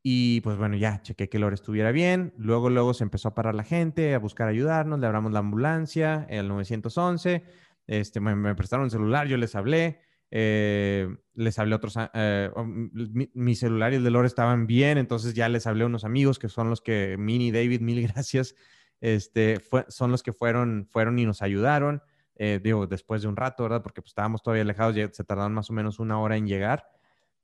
Y 0.03 0.41
pues 0.43 0.59
bueno, 0.59 0.77
ya 0.77 1.03
chequé 1.03 1.29
que 1.29 1.39
Lore 1.39 1.55
estuviera 1.55 1.93
bien. 1.93 2.35
Luego, 2.39 2.71
luego 2.71 2.95
se 2.95 3.05
empezó 3.05 3.29
a 3.29 3.35
parar 3.35 3.55
la 3.55 3.65
gente, 3.65 4.15
a 4.15 4.19
buscar 4.19 4.49
ayudarnos. 4.49 5.01
Le 5.01 5.07
hablamos 5.07 5.33
la 5.33 5.41
ambulancia, 5.41 6.27
el 6.31 6.49
911. 6.49 7.45
Este, 7.87 8.21
me, 8.21 8.55
prestaron 8.57 8.87
el 8.87 8.91
celular, 8.91 9.29
yo 9.29 9.37
les 9.37 9.55
hablé. 9.55 10.01
Eh, 10.31 11.09
les 11.35 11.59
hablé 11.59 11.75
a 11.75 11.77
otros. 11.77 11.97
Eh, 12.15 12.51
mi, 12.57 13.31
mi, 13.35 13.55
celular 13.55 13.93
y 13.93 13.97
el 13.97 14.05
de 14.05 14.11
Lore 14.11 14.27
estaban 14.27 14.67
bien, 14.67 14.99
entonces 14.99 15.35
ya 15.35 15.49
les 15.49 15.67
hablé 15.67 15.85
a 15.85 15.87
unos 15.87 16.05
amigos 16.05 16.39
que 16.39 16.49
son 16.49 16.71
los 16.71 16.81
que, 16.81 17.17
Mini, 17.19 17.53
David, 17.53 17.81
mil 17.81 18.03
gracias. 18.09 18.57
Este, 19.05 19.61
fue, 19.61 19.85
son 19.89 20.11
los 20.11 20.23
que 20.23 20.33
fueron, 20.33 20.89
y 21.19 21.27
nos 21.27 21.43
ayudaron. 21.43 22.03
Eh, 22.37 22.59
digo, 22.65 22.87
después 22.87 23.21
de 23.21 23.29
un 23.29 23.37
rato, 23.37 23.63
¿verdad? 23.63 23.83
Porque 23.83 24.01
pues, 24.01 24.13
estábamos 24.13 24.43
todavía 24.43 24.63
alejados, 24.63 24.97
se 25.13 25.25
tardaron 25.25 25.53
más 25.53 25.69
o 25.69 25.75
menos 25.75 25.99
una 25.99 26.19
hora 26.19 26.39
en 26.39 26.47
llegar. 26.47 26.89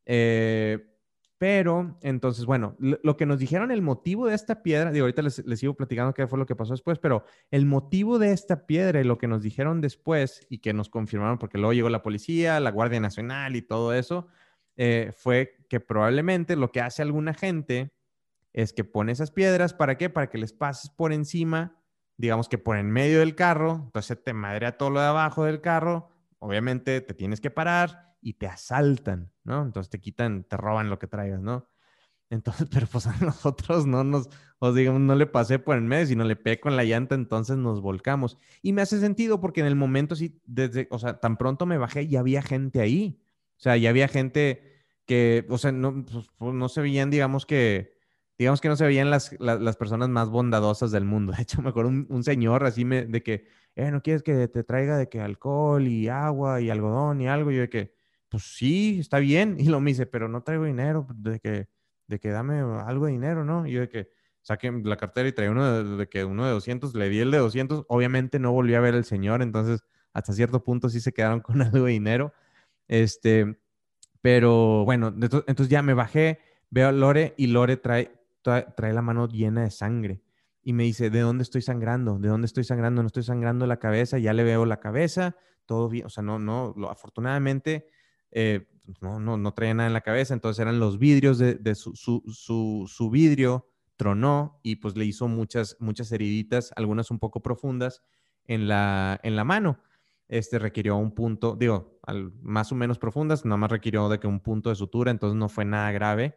Eh, 0.06 0.78
pero, 1.36 1.98
entonces, 2.00 2.46
bueno, 2.46 2.76
lo, 2.78 3.14
que 3.18 3.26
nos 3.26 3.38
dijeron, 3.38 3.70
el 3.70 3.82
motivo 3.82 4.26
de 4.26 4.36
esta 4.36 4.62
piedra, 4.62 4.90
digo, 4.90 5.04
ahorita 5.04 5.20
les, 5.20 5.44
les, 5.44 5.60
sigo 5.60 5.74
platicando 5.74 6.14
qué 6.14 6.26
fue 6.26 6.38
lo 6.38 6.46
que 6.46 6.56
pasó 6.56 6.72
después, 6.72 6.98
pero 6.98 7.24
el 7.50 7.66
motivo 7.66 8.18
de 8.18 8.32
esta 8.32 8.66
piedra 8.66 9.02
y 9.02 9.04
lo 9.04 9.18
que 9.18 9.28
nos 9.28 9.42
dijeron 9.42 9.82
después 9.82 10.46
y 10.48 10.60
que 10.60 10.72
nos 10.72 10.88
confirmaron, 10.88 11.36
porque 11.36 11.58
luego 11.58 11.74
llegó 11.74 11.90
la 11.90 12.02
policía, 12.02 12.58
la 12.58 12.70
Guardia 12.70 13.00
Nacional 13.00 13.54
y 13.54 13.60
todo 13.60 13.92
eso, 13.92 14.28
eh, 14.76 15.12
fue 15.14 15.58
que 15.68 15.78
probablemente 15.78 16.56
lo 16.56 16.72
que 16.72 16.80
hace 16.80 17.02
alguna 17.02 17.34
gente 17.34 17.92
es 18.52 18.72
que 18.72 18.84
pone 18.84 19.12
esas 19.12 19.30
piedras, 19.30 19.74
¿para 19.74 19.96
qué? 19.96 20.10
Para 20.10 20.28
que 20.28 20.38
les 20.38 20.52
pases 20.52 20.90
por 20.90 21.12
encima, 21.12 21.76
digamos 22.16 22.48
que 22.48 22.58
por 22.58 22.76
en 22.76 22.90
medio 22.90 23.20
del 23.20 23.34
carro, 23.34 23.82
entonces 23.86 24.22
te 24.22 24.32
madrea 24.32 24.76
todo 24.76 24.90
lo 24.90 25.00
de 25.00 25.06
abajo 25.06 25.44
del 25.44 25.60
carro, 25.60 26.10
obviamente 26.38 27.00
te 27.00 27.14
tienes 27.14 27.40
que 27.40 27.50
parar 27.50 28.16
y 28.20 28.34
te 28.34 28.46
asaltan, 28.46 29.32
¿no? 29.44 29.62
Entonces 29.62 29.90
te 29.90 30.00
quitan, 30.00 30.44
te 30.44 30.56
roban 30.56 30.90
lo 30.90 30.98
que 30.98 31.06
traigas, 31.06 31.40
¿no? 31.40 31.66
Entonces, 32.30 32.68
pero 32.72 32.86
pues 32.86 33.06
a 33.06 33.16
nosotros 33.18 33.86
no 33.86 34.04
nos, 34.04 34.28
os 34.58 34.74
digamos, 34.74 35.00
no 35.00 35.14
le 35.14 35.26
pasé 35.26 35.58
por 35.58 35.76
el 35.76 35.82
medio, 35.82 36.06
sino 36.06 36.24
le 36.24 36.36
pegué 36.36 36.60
con 36.60 36.76
la 36.76 36.84
llanta, 36.84 37.14
entonces 37.14 37.56
nos 37.56 37.80
volcamos. 37.80 38.38
Y 38.62 38.72
me 38.72 38.82
hace 38.82 39.00
sentido 39.00 39.40
porque 39.40 39.60
en 39.60 39.66
el 39.66 39.76
momento 39.76 40.14
sí, 40.14 40.40
desde, 40.46 40.88
o 40.90 40.98
sea, 40.98 41.20
tan 41.20 41.36
pronto 41.36 41.66
me 41.66 41.78
bajé 41.78 42.02
y 42.02 42.16
había 42.16 42.42
gente 42.42 42.80
ahí. 42.80 43.20
O 43.58 43.62
sea, 43.62 43.76
ya 43.76 43.90
había 43.90 44.08
gente 44.08 44.62
que, 45.06 45.44
o 45.50 45.58
sea, 45.58 45.72
no, 45.72 46.04
pues, 46.04 46.30
pues, 46.38 46.54
no 46.54 46.68
se 46.68 46.80
veían, 46.80 47.10
digamos 47.10 47.44
que, 47.44 47.99
digamos 48.40 48.62
que 48.62 48.68
no 48.68 48.76
se 48.76 48.86
veían 48.86 49.10
las, 49.10 49.38
las, 49.38 49.76
personas 49.76 50.08
más 50.08 50.30
bondadosas 50.30 50.90
del 50.90 51.04
mundo. 51.04 51.32
De 51.36 51.42
hecho, 51.42 51.60
me 51.60 51.68
acuerdo 51.68 51.90
un, 51.90 52.06
un 52.08 52.24
señor 52.24 52.64
así 52.64 52.86
me, 52.86 53.04
de 53.04 53.22
que, 53.22 53.46
eh, 53.76 53.90
¿no 53.90 54.02
quieres 54.02 54.22
que 54.22 54.48
te 54.48 54.64
traiga 54.64 54.96
de 54.96 55.10
que 55.10 55.20
alcohol 55.20 55.86
y 55.86 56.08
agua 56.08 56.58
y 56.62 56.70
algodón 56.70 57.20
y 57.20 57.28
algo? 57.28 57.50
Y 57.50 57.56
yo 57.56 57.60
de 57.60 57.68
que, 57.68 57.94
pues 58.30 58.44
sí, 58.44 58.98
está 58.98 59.18
bien. 59.18 59.56
Y 59.60 59.64
lo 59.64 59.78
me 59.80 59.90
dice, 59.90 60.06
pero 60.06 60.26
no 60.26 60.42
traigo 60.42 60.64
dinero, 60.64 61.06
de 61.14 61.38
que, 61.38 61.68
de 62.06 62.18
que 62.18 62.30
dame 62.30 62.60
algo 62.60 63.04
de 63.04 63.12
dinero, 63.12 63.44
¿no? 63.44 63.66
Y 63.66 63.72
yo 63.72 63.80
de 63.80 63.90
que 63.90 64.08
saqué 64.40 64.72
la 64.72 64.96
cartera 64.96 65.28
y 65.28 65.32
traía 65.32 65.50
uno 65.50 65.98
de, 65.98 66.08
que 66.08 66.24
uno 66.24 66.46
de 66.46 66.52
200, 66.52 66.94
le 66.94 67.10
di 67.10 67.18
el 67.18 67.30
de 67.30 67.38
200. 67.38 67.84
Obviamente 67.88 68.38
no 68.38 68.52
volví 68.52 68.74
a 68.74 68.80
ver 68.80 68.94
al 68.94 69.04
señor, 69.04 69.42
entonces 69.42 69.84
hasta 70.14 70.32
cierto 70.32 70.64
punto 70.64 70.88
sí 70.88 71.00
se 71.00 71.12
quedaron 71.12 71.40
con 71.42 71.60
algo 71.60 71.84
de 71.84 71.92
dinero. 71.92 72.32
Este, 72.88 73.60
pero 74.22 74.86
bueno, 74.86 75.08
entonces 75.08 75.68
ya 75.68 75.82
me 75.82 75.92
bajé, 75.92 76.38
veo 76.70 76.88
a 76.88 76.92
Lore 76.92 77.34
y 77.36 77.48
Lore 77.48 77.76
trae, 77.76 78.19
trae 78.42 78.92
la 78.92 79.02
mano 79.02 79.28
llena 79.28 79.62
de 79.62 79.70
sangre 79.70 80.22
y 80.62 80.72
me 80.72 80.84
dice, 80.84 81.10
¿de 81.10 81.20
dónde 81.20 81.42
estoy 81.42 81.62
sangrando? 81.62 82.18
¿De 82.18 82.28
dónde 82.28 82.46
estoy 82.46 82.64
sangrando? 82.64 83.02
No 83.02 83.06
estoy 83.06 83.22
sangrando 83.22 83.66
la 83.66 83.78
cabeza, 83.78 84.18
ya 84.18 84.32
le 84.32 84.44
veo 84.44 84.66
la 84.66 84.80
cabeza, 84.80 85.36
todo 85.66 85.88
bien, 85.88 86.06
o 86.06 86.10
sea, 86.10 86.22
no, 86.22 86.38
no, 86.38 86.74
lo, 86.76 86.90
afortunadamente 86.90 87.88
eh, 88.30 88.68
no, 89.00 89.20
no, 89.20 89.36
no 89.36 89.54
traía 89.54 89.74
nada 89.74 89.86
en 89.86 89.92
la 89.92 90.00
cabeza, 90.00 90.34
entonces 90.34 90.60
eran 90.60 90.78
los 90.78 90.98
vidrios 90.98 91.38
de, 91.38 91.74
su, 91.74 91.94
su, 91.94 92.86
su, 92.86 93.10
vidrio 93.10 93.68
tronó 93.96 94.60
y 94.62 94.76
pues 94.76 94.96
le 94.96 95.04
hizo 95.04 95.28
muchas, 95.28 95.76
muchas 95.80 96.10
heriditas, 96.12 96.72
algunas 96.76 97.10
un 97.10 97.18
poco 97.18 97.40
profundas 97.40 98.02
en 98.44 98.68
la, 98.68 99.20
en 99.22 99.36
la 99.36 99.44
mano. 99.44 99.80
Este 100.28 100.58
requirió 100.58 100.96
un 100.96 101.12
punto, 101.12 101.56
digo, 101.56 101.98
más 102.40 102.70
o 102.70 102.76
menos 102.76 102.98
profundas, 102.98 103.44
nada 103.44 103.56
más 103.56 103.70
requirió 103.70 104.08
de 104.08 104.20
que 104.20 104.26
un 104.26 104.40
punto 104.40 104.70
de 104.70 104.76
sutura, 104.76 105.10
entonces 105.10 105.36
no 105.36 105.48
fue 105.48 105.64
nada 105.64 105.90
grave. 105.90 106.36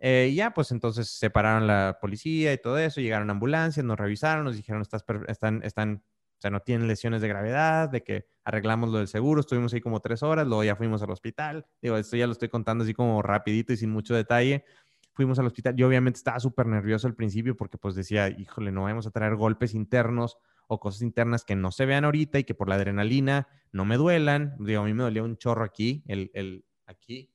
Eh, 0.00 0.32
ya, 0.34 0.52
pues 0.52 0.72
entonces 0.72 1.10
separaron 1.10 1.66
la 1.66 1.98
policía 2.00 2.52
y 2.52 2.58
todo 2.58 2.78
eso, 2.78 3.00
llegaron 3.00 3.30
ambulancias, 3.30 3.84
nos 3.84 3.98
revisaron, 3.98 4.44
nos 4.44 4.56
dijeron, 4.56 4.82
están, 5.28 5.62
están 5.62 6.02
o 6.40 6.40
sea, 6.40 6.50
no 6.50 6.60
tienen 6.60 6.88
lesiones 6.88 7.20
de 7.20 7.28
gravedad, 7.28 7.90
de 7.90 8.02
que 8.02 8.24
arreglamos 8.44 8.88
lo 8.88 8.96
del 8.96 9.08
seguro, 9.08 9.40
estuvimos 9.40 9.74
ahí 9.74 9.82
como 9.82 10.00
tres 10.00 10.22
horas, 10.22 10.46
luego 10.46 10.64
ya 10.64 10.74
fuimos 10.74 11.02
al 11.02 11.10
hospital. 11.10 11.66
Digo, 11.82 11.98
esto 11.98 12.16
ya 12.16 12.26
lo 12.26 12.32
estoy 12.32 12.48
contando 12.48 12.82
así 12.82 12.94
como 12.94 13.20
rapidito 13.20 13.74
y 13.74 13.76
sin 13.76 13.90
mucho 13.90 14.14
detalle. 14.14 14.64
Fuimos 15.12 15.38
al 15.38 15.44
hospital. 15.46 15.76
Yo 15.76 15.86
obviamente 15.86 16.16
estaba 16.16 16.40
súper 16.40 16.64
nervioso 16.64 17.06
al 17.06 17.14
principio 17.14 17.54
porque 17.54 17.76
pues 17.76 17.94
decía, 17.94 18.30
híjole, 18.30 18.72
no 18.72 18.84
vamos 18.84 19.06
a 19.06 19.10
traer 19.10 19.36
golpes 19.36 19.74
internos 19.74 20.38
o 20.66 20.80
cosas 20.80 21.02
internas 21.02 21.44
que 21.44 21.56
no 21.56 21.72
se 21.72 21.84
vean 21.84 22.06
ahorita 22.06 22.38
y 22.38 22.44
que 22.44 22.54
por 22.54 22.70
la 22.70 22.76
adrenalina 22.76 23.46
no 23.70 23.84
me 23.84 23.98
duelan. 23.98 24.56
Digo, 24.60 24.80
a 24.80 24.86
mí 24.86 24.94
me 24.94 25.02
dolía 25.02 25.22
un 25.22 25.36
chorro 25.36 25.62
aquí, 25.62 26.04
el, 26.06 26.30
el 26.32 26.64
aquí, 26.86 27.30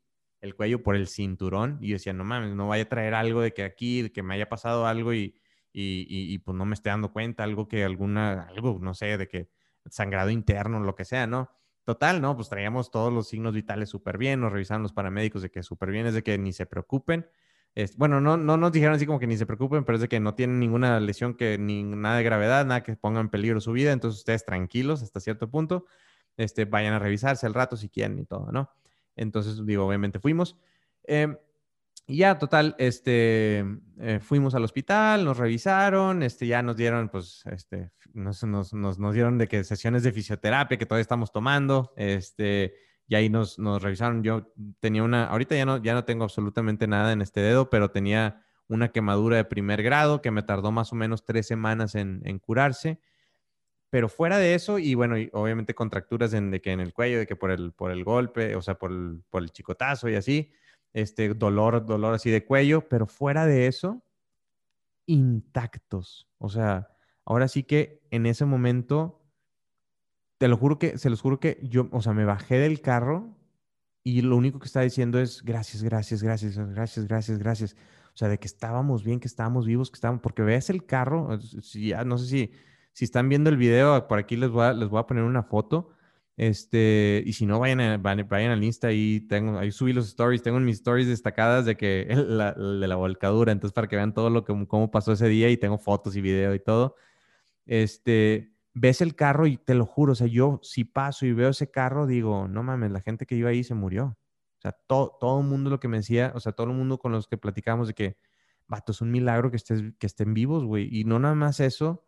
el 0.45 0.55
cuello 0.55 0.83
por 0.83 0.95
el 0.95 1.07
cinturón. 1.07 1.77
Y 1.81 1.89
yo 1.89 1.95
decía, 1.95 2.13
no 2.13 2.23
mames, 2.23 2.55
no 2.55 2.67
vaya 2.67 2.83
a 2.83 2.89
traer 2.89 3.13
algo 3.13 3.41
de 3.41 3.53
que 3.53 3.63
aquí, 3.63 4.03
de 4.03 4.11
que 4.11 4.23
me 4.23 4.35
haya 4.35 4.47
pasado 4.47 4.87
algo 4.87 5.13
y, 5.13 5.35
y, 5.73 6.37
pues 6.39 6.55
no 6.57 6.65
me 6.65 6.73
esté 6.73 6.89
dando 6.89 7.11
cuenta, 7.11 7.43
algo 7.43 7.67
que 7.67 7.83
alguna, 7.83 8.43
algo, 8.43 8.79
no 8.81 8.93
sé, 8.93 9.17
de 9.17 9.27
que 9.27 9.49
sangrado 9.89 10.29
interno, 10.29 10.79
lo 10.79 10.95
que 10.95 11.05
sea, 11.05 11.27
¿no? 11.27 11.49
Total, 11.83 12.21
¿no? 12.21 12.35
Pues 12.35 12.49
traíamos 12.49 12.89
todos 12.91 13.13
los 13.13 13.27
signos 13.27 13.53
vitales 13.53 13.89
súper 13.89 14.17
bien, 14.17 14.39
nos 14.39 14.51
revisaron 14.51 14.83
los 14.83 14.93
paramédicos 14.93 15.41
de 15.41 15.51
que 15.51 15.63
súper 15.63 15.91
bien, 15.91 16.07
es 16.07 16.13
de 16.13 16.23
que 16.23 16.37
ni 16.37 16.53
se 16.53 16.65
preocupen. 16.65 17.27
Es, 17.75 17.97
bueno, 17.97 18.21
no, 18.21 18.37
no 18.37 18.55
nos 18.55 18.71
dijeron 18.71 18.95
así 18.95 19.05
como 19.05 19.19
que 19.19 19.27
ni 19.27 19.35
se 19.35 19.45
preocupen, 19.45 19.83
pero 19.83 19.97
es 19.97 20.01
de 20.01 20.07
que 20.07 20.19
no 20.21 20.33
tienen 20.33 20.59
ninguna 20.59 20.99
lesión, 21.01 21.35
que 21.35 21.57
ni 21.57 21.83
nada 21.83 22.17
de 22.17 22.23
gravedad, 22.23 22.65
nada 22.65 22.81
que 22.83 22.95
ponga 22.95 23.19
en 23.19 23.29
peligro 23.29 23.59
su 23.59 23.73
vida, 23.73 23.91
entonces 23.91 24.19
ustedes 24.19 24.45
tranquilos 24.45 25.03
hasta 25.03 25.19
cierto 25.19 25.51
punto, 25.51 25.85
este, 26.37 26.63
vayan 26.65 26.93
a 26.93 26.99
revisarse 26.99 27.45
al 27.45 27.53
rato 27.53 27.75
si 27.75 27.89
quieren 27.89 28.17
y 28.17 28.25
todo, 28.25 28.49
¿no? 28.51 28.71
Entonces, 29.15 29.65
digo, 29.65 29.85
obviamente 29.85 30.19
fuimos. 30.19 30.57
Eh, 31.03 31.35
y 32.07 32.17
ya, 32.17 32.37
total, 32.37 32.75
este, 32.77 33.65
eh, 33.99 34.19
fuimos 34.21 34.53
al 34.53 34.63
hospital, 34.63 35.25
nos 35.25 35.37
revisaron, 35.37 36.21
este, 36.21 36.45
ya 36.45 36.61
nos 36.61 36.77
dieron, 36.77 37.09
pues, 37.09 37.43
este, 37.51 37.91
nos, 38.13 38.43
nos, 38.43 38.73
nos, 38.73 39.13
dieron 39.13 39.39
de 39.39 39.47
que 39.47 39.63
sesiones 39.63 40.03
de 40.03 40.11
fisioterapia 40.11 40.77
que 40.77 40.85
todavía 40.85 41.01
estamos 41.01 41.31
tomando, 41.31 41.93
este, 41.97 42.75
y 43.07 43.15
ahí 43.15 43.29
nos, 43.29 43.57
nos 43.57 43.81
revisaron. 43.81 44.21
Yo 44.23 44.53
tenía 44.79 45.01
una, 45.01 45.25
ahorita 45.25 45.55
ya 45.55 45.65
no, 45.65 45.77
ya 45.77 45.95
no 45.95 46.05
tengo 46.05 46.23
absolutamente 46.23 46.87
nada 46.87 47.11
en 47.11 47.23
este 47.23 47.39
dedo, 47.39 47.71
pero 47.71 47.89
tenía 47.89 48.43
una 48.67 48.89
quemadura 48.89 49.37
de 49.37 49.45
primer 49.45 49.81
grado 49.81 50.21
que 50.21 50.31
me 50.31 50.43
tardó 50.43 50.71
más 50.71 50.91
o 50.91 50.95
menos 50.95 51.25
tres 51.25 51.47
semanas 51.47 51.95
en, 51.95 52.21
en 52.25 52.37
curarse. 52.37 52.99
Pero 53.95 54.09
fuera 54.09 54.39
de 54.39 54.55
eso, 54.55 54.77
y 54.77 54.93
bueno, 54.93 55.17
y 55.17 55.29
obviamente 55.31 55.73
contracturas 55.73 56.33
en, 56.33 56.51
de 56.51 56.59
que 56.59 56.73
en 56.73 56.81
el 56.81 56.91
cuello, 56.91 57.17
de 57.17 57.25
que 57.25 57.37
por 57.37 57.49
el, 57.49 57.71
por 57.71 57.91
el 57.91 58.03
golpe, 58.03 58.53
o 58.57 58.61
sea, 58.61 58.77
por 58.77 58.91
el, 58.91 59.23
por 59.29 59.41
el 59.41 59.51
chicotazo 59.51 60.09
y 60.09 60.15
así, 60.15 60.51
este 60.91 61.33
dolor, 61.33 61.85
dolor 61.85 62.13
así 62.13 62.29
de 62.29 62.43
cuello, 62.43 62.89
pero 62.89 63.07
fuera 63.07 63.45
de 63.45 63.67
eso, 63.67 64.03
intactos. 65.05 66.27
O 66.39 66.49
sea, 66.49 66.89
ahora 67.23 67.47
sí 67.47 67.63
que 67.63 68.05
en 68.11 68.25
ese 68.25 68.43
momento, 68.43 69.23
te 70.39 70.49
lo 70.49 70.57
juro 70.57 70.77
que, 70.77 70.97
se 70.97 71.09
los 71.09 71.21
juro 71.21 71.39
que 71.39 71.61
yo, 71.63 71.87
o 71.93 72.01
sea, 72.01 72.11
me 72.11 72.25
bajé 72.25 72.59
del 72.59 72.81
carro 72.81 73.33
y 74.03 74.23
lo 74.23 74.35
único 74.35 74.59
que 74.59 74.65
estaba 74.65 74.83
diciendo 74.83 75.21
es 75.21 75.41
gracias, 75.41 75.83
gracias, 75.83 76.21
gracias, 76.21 76.57
gracias, 76.57 77.07
gracias, 77.07 77.39
gracias. 77.39 77.77
O 78.13 78.17
sea, 78.17 78.27
de 78.27 78.39
que 78.39 78.47
estábamos 78.47 79.05
bien, 79.05 79.21
que 79.21 79.29
estábamos 79.29 79.65
vivos, 79.65 79.89
que 79.89 79.95
estábamos, 79.95 80.21
porque 80.21 80.41
ves 80.41 80.69
el 80.69 80.85
carro, 80.85 81.39
si 81.39 81.87
ya, 81.91 82.03
no 82.03 82.17
sé 82.17 82.25
si, 82.27 82.51
si 82.95 83.05
están 83.05 83.29
viendo 83.29 83.51
el 83.51 83.57
video, 83.57 84.07
por 84.07 84.17
aquí 84.17 84.35
les 84.35 84.49
voy 84.49 84.63
a, 84.63 84.73
les 84.73 84.89
voy 84.89 84.99
a 84.99 85.05
poner 85.05 85.23
una 85.23 85.43
foto 85.43 85.91
este, 86.37 87.23
y 87.25 87.33
si 87.33 87.45
no, 87.45 87.59
vayan, 87.59 88.01
vayan, 88.01 88.51
al 88.51 88.63
Insta 88.63 88.91
y 88.91 89.21
tengo, 89.21 89.57
ahí 89.57 89.71
subí 89.71 89.93
los 89.93 90.07
stories, 90.07 90.43
tengo 90.43 90.59
mis 90.59 90.77
stories 90.77 91.07
destacadas 91.07 91.65
de 91.65 91.77
que 91.77 92.07
la, 92.27 92.53
de 92.53 92.87
la 92.87 92.95
volcadura, 92.95 93.51
entonces 93.51 93.73
para 93.73 93.87
que 93.87 93.95
vean 93.95 94.13
todo 94.13 94.29
lo 94.29 94.43
que, 94.43 94.67
cómo 94.67 94.91
pasó 94.91 95.13
ese 95.13 95.27
día 95.29 95.49
y 95.49 95.57
tengo 95.57 95.77
fotos 95.77 96.15
y 96.15 96.21
video 96.21 96.53
y 96.53 96.59
todo. 96.59 96.95
Este, 97.65 98.53
ves 98.73 99.01
el 99.01 99.15
carro 99.15 99.47
y 99.47 99.57
te 99.57 99.75
lo 99.75 99.85
juro, 99.85 100.13
o 100.13 100.15
sea, 100.15 100.27
yo 100.27 100.59
si 100.61 100.83
paso 100.83 101.25
y 101.25 101.33
veo 101.33 101.49
ese 101.49 101.71
carro, 101.71 102.05
digo, 102.05 102.47
no 102.47 102.63
mames, 102.63 102.91
la 102.91 103.01
gente 103.01 103.25
que 103.25 103.35
iba 103.35 103.49
ahí 103.49 103.63
se 103.63 103.75
murió. 103.75 104.17
O 104.57 104.61
sea, 104.61 104.73
todo, 104.87 105.17
todo 105.19 105.39
el 105.39 105.47
mundo 105.47 105.69
lo 105.69 105.79
que 105.79 105.87
me 105.87 105.97
decía, 105.97 106.33
o 106.35 106.39
sea, 106.39 106.51
todo 106.51 106.67
el 106.67 106.73
mundo 106.73 106.97
con 106.99 107.11
los 107.11 107.27
que 107.27 107.37
platicamos 107.37 107.87
de 107.87 107.93
que, 107.93 108.17
vato, 108.67 108.91
es 108.91 109.01
un 109.01 109.11
milagro 109.11 109.51
que, 109.51 109.57
estés, 109.57 109.83
que 109.99 110.07
estén 110.07 110.33
vivos, 110.33 110.65
güey. 110.65 110.89
Y 110.91 111.05
no 111.05 111.19
nada 111.19 111.35
más 111.35 111.59
eso, 111.59 112.03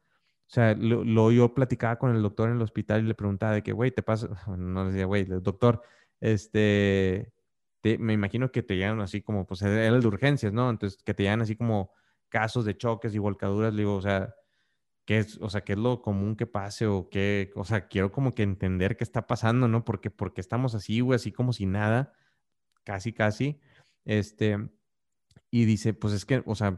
o 0.47 0.49
sea, 0.49 0.73
lo, 0.75 1.31
yo 1.31 1.53
platicaba 1.53 1.97
con 1.99 2.15
el 2.15 2.21
doctor 2.21 2.49
en 2.49 2.55
el 2.55 2.61
hospital 2.61 3.03
y 3.03 3.07
le 3.07 3.15
preguntaba 3.15 3.53
de 3.53 3.63
que, 3.63 3.73
güey, 3.73 3.91
te 3.91 4.01
pasa, 4.01 4.29
no 4.57 4.85
le 4.85 4.91
decía, 4.91 5.05
güey, 5.05 5.25
doctor, 5.25 5.81
este, 6.21 7.33
me 7.99 8.13
imagino 8.13 8.51
que 8.51 8.63
te 8.63 8.75
llegan 8.77 9.01
así 9.01 9.21
como, 9.21 9.45
pues 9.45 9.61
era 9.61 9.87
el 9.87 10.01
de 10.01 10.07
urgencias, 10.07 10.53
¿no? 10.53 10.69
Entonces, 10.69 11.01
que 11.03 11.13
te 11.13 11.23
llegan 11.23 11.41
así 11.41 11.55
como 11.57 11.91
casos 12.29 12.65
de 12.65 12.77
choques 12.77 13.13
y 13.13 13.19
volcaduras, 13.19 13.73
le 13.73 13.81
digo, 13.81 13.95
o 13.95 14.01
sea, 14.01 14.35
¿qué 15.05 15.19
es, 15.19 15.37
o 15.41 15.49
sea, 15.49 15.61
qué 15.61 15.73
es 15.73 15.79
lo 15.79 16.01
común 16.01 16.35
que 16.37 16.47
pase 16.47 16.87
o 16.87 17.09
qué, 17.09 17.51
o 17.55 17.65
sea, 17.65 17.87
quiero 17.87 18.11
como 18.11 18.33
que 18.33 18.43
entender 18.43 18.97
qué 18.97 19.03
está 19.03 19.27
pasando, 19.27 19.67
¿no? 19.67 19.85
Porque, 19.85 20.11
porque 20.11 20.41
estamos 20.41 20.75
así, 20.75 21.01
güey, 21.01 21.17
así 21.17 21.31
como 21.33 21.53
si 21.53 21.65
nada, 21.65 22.13
casi, 22.83 23.13
casi, 23.13 23.59
este, 24.05 24.69
y 25.49 25.65
dice, 25.65 25.93
pues 25.93 26.13
es 26.13 26.25
que, 26.25 26.43
o 26.45 26.55
sea, 26.55 26.77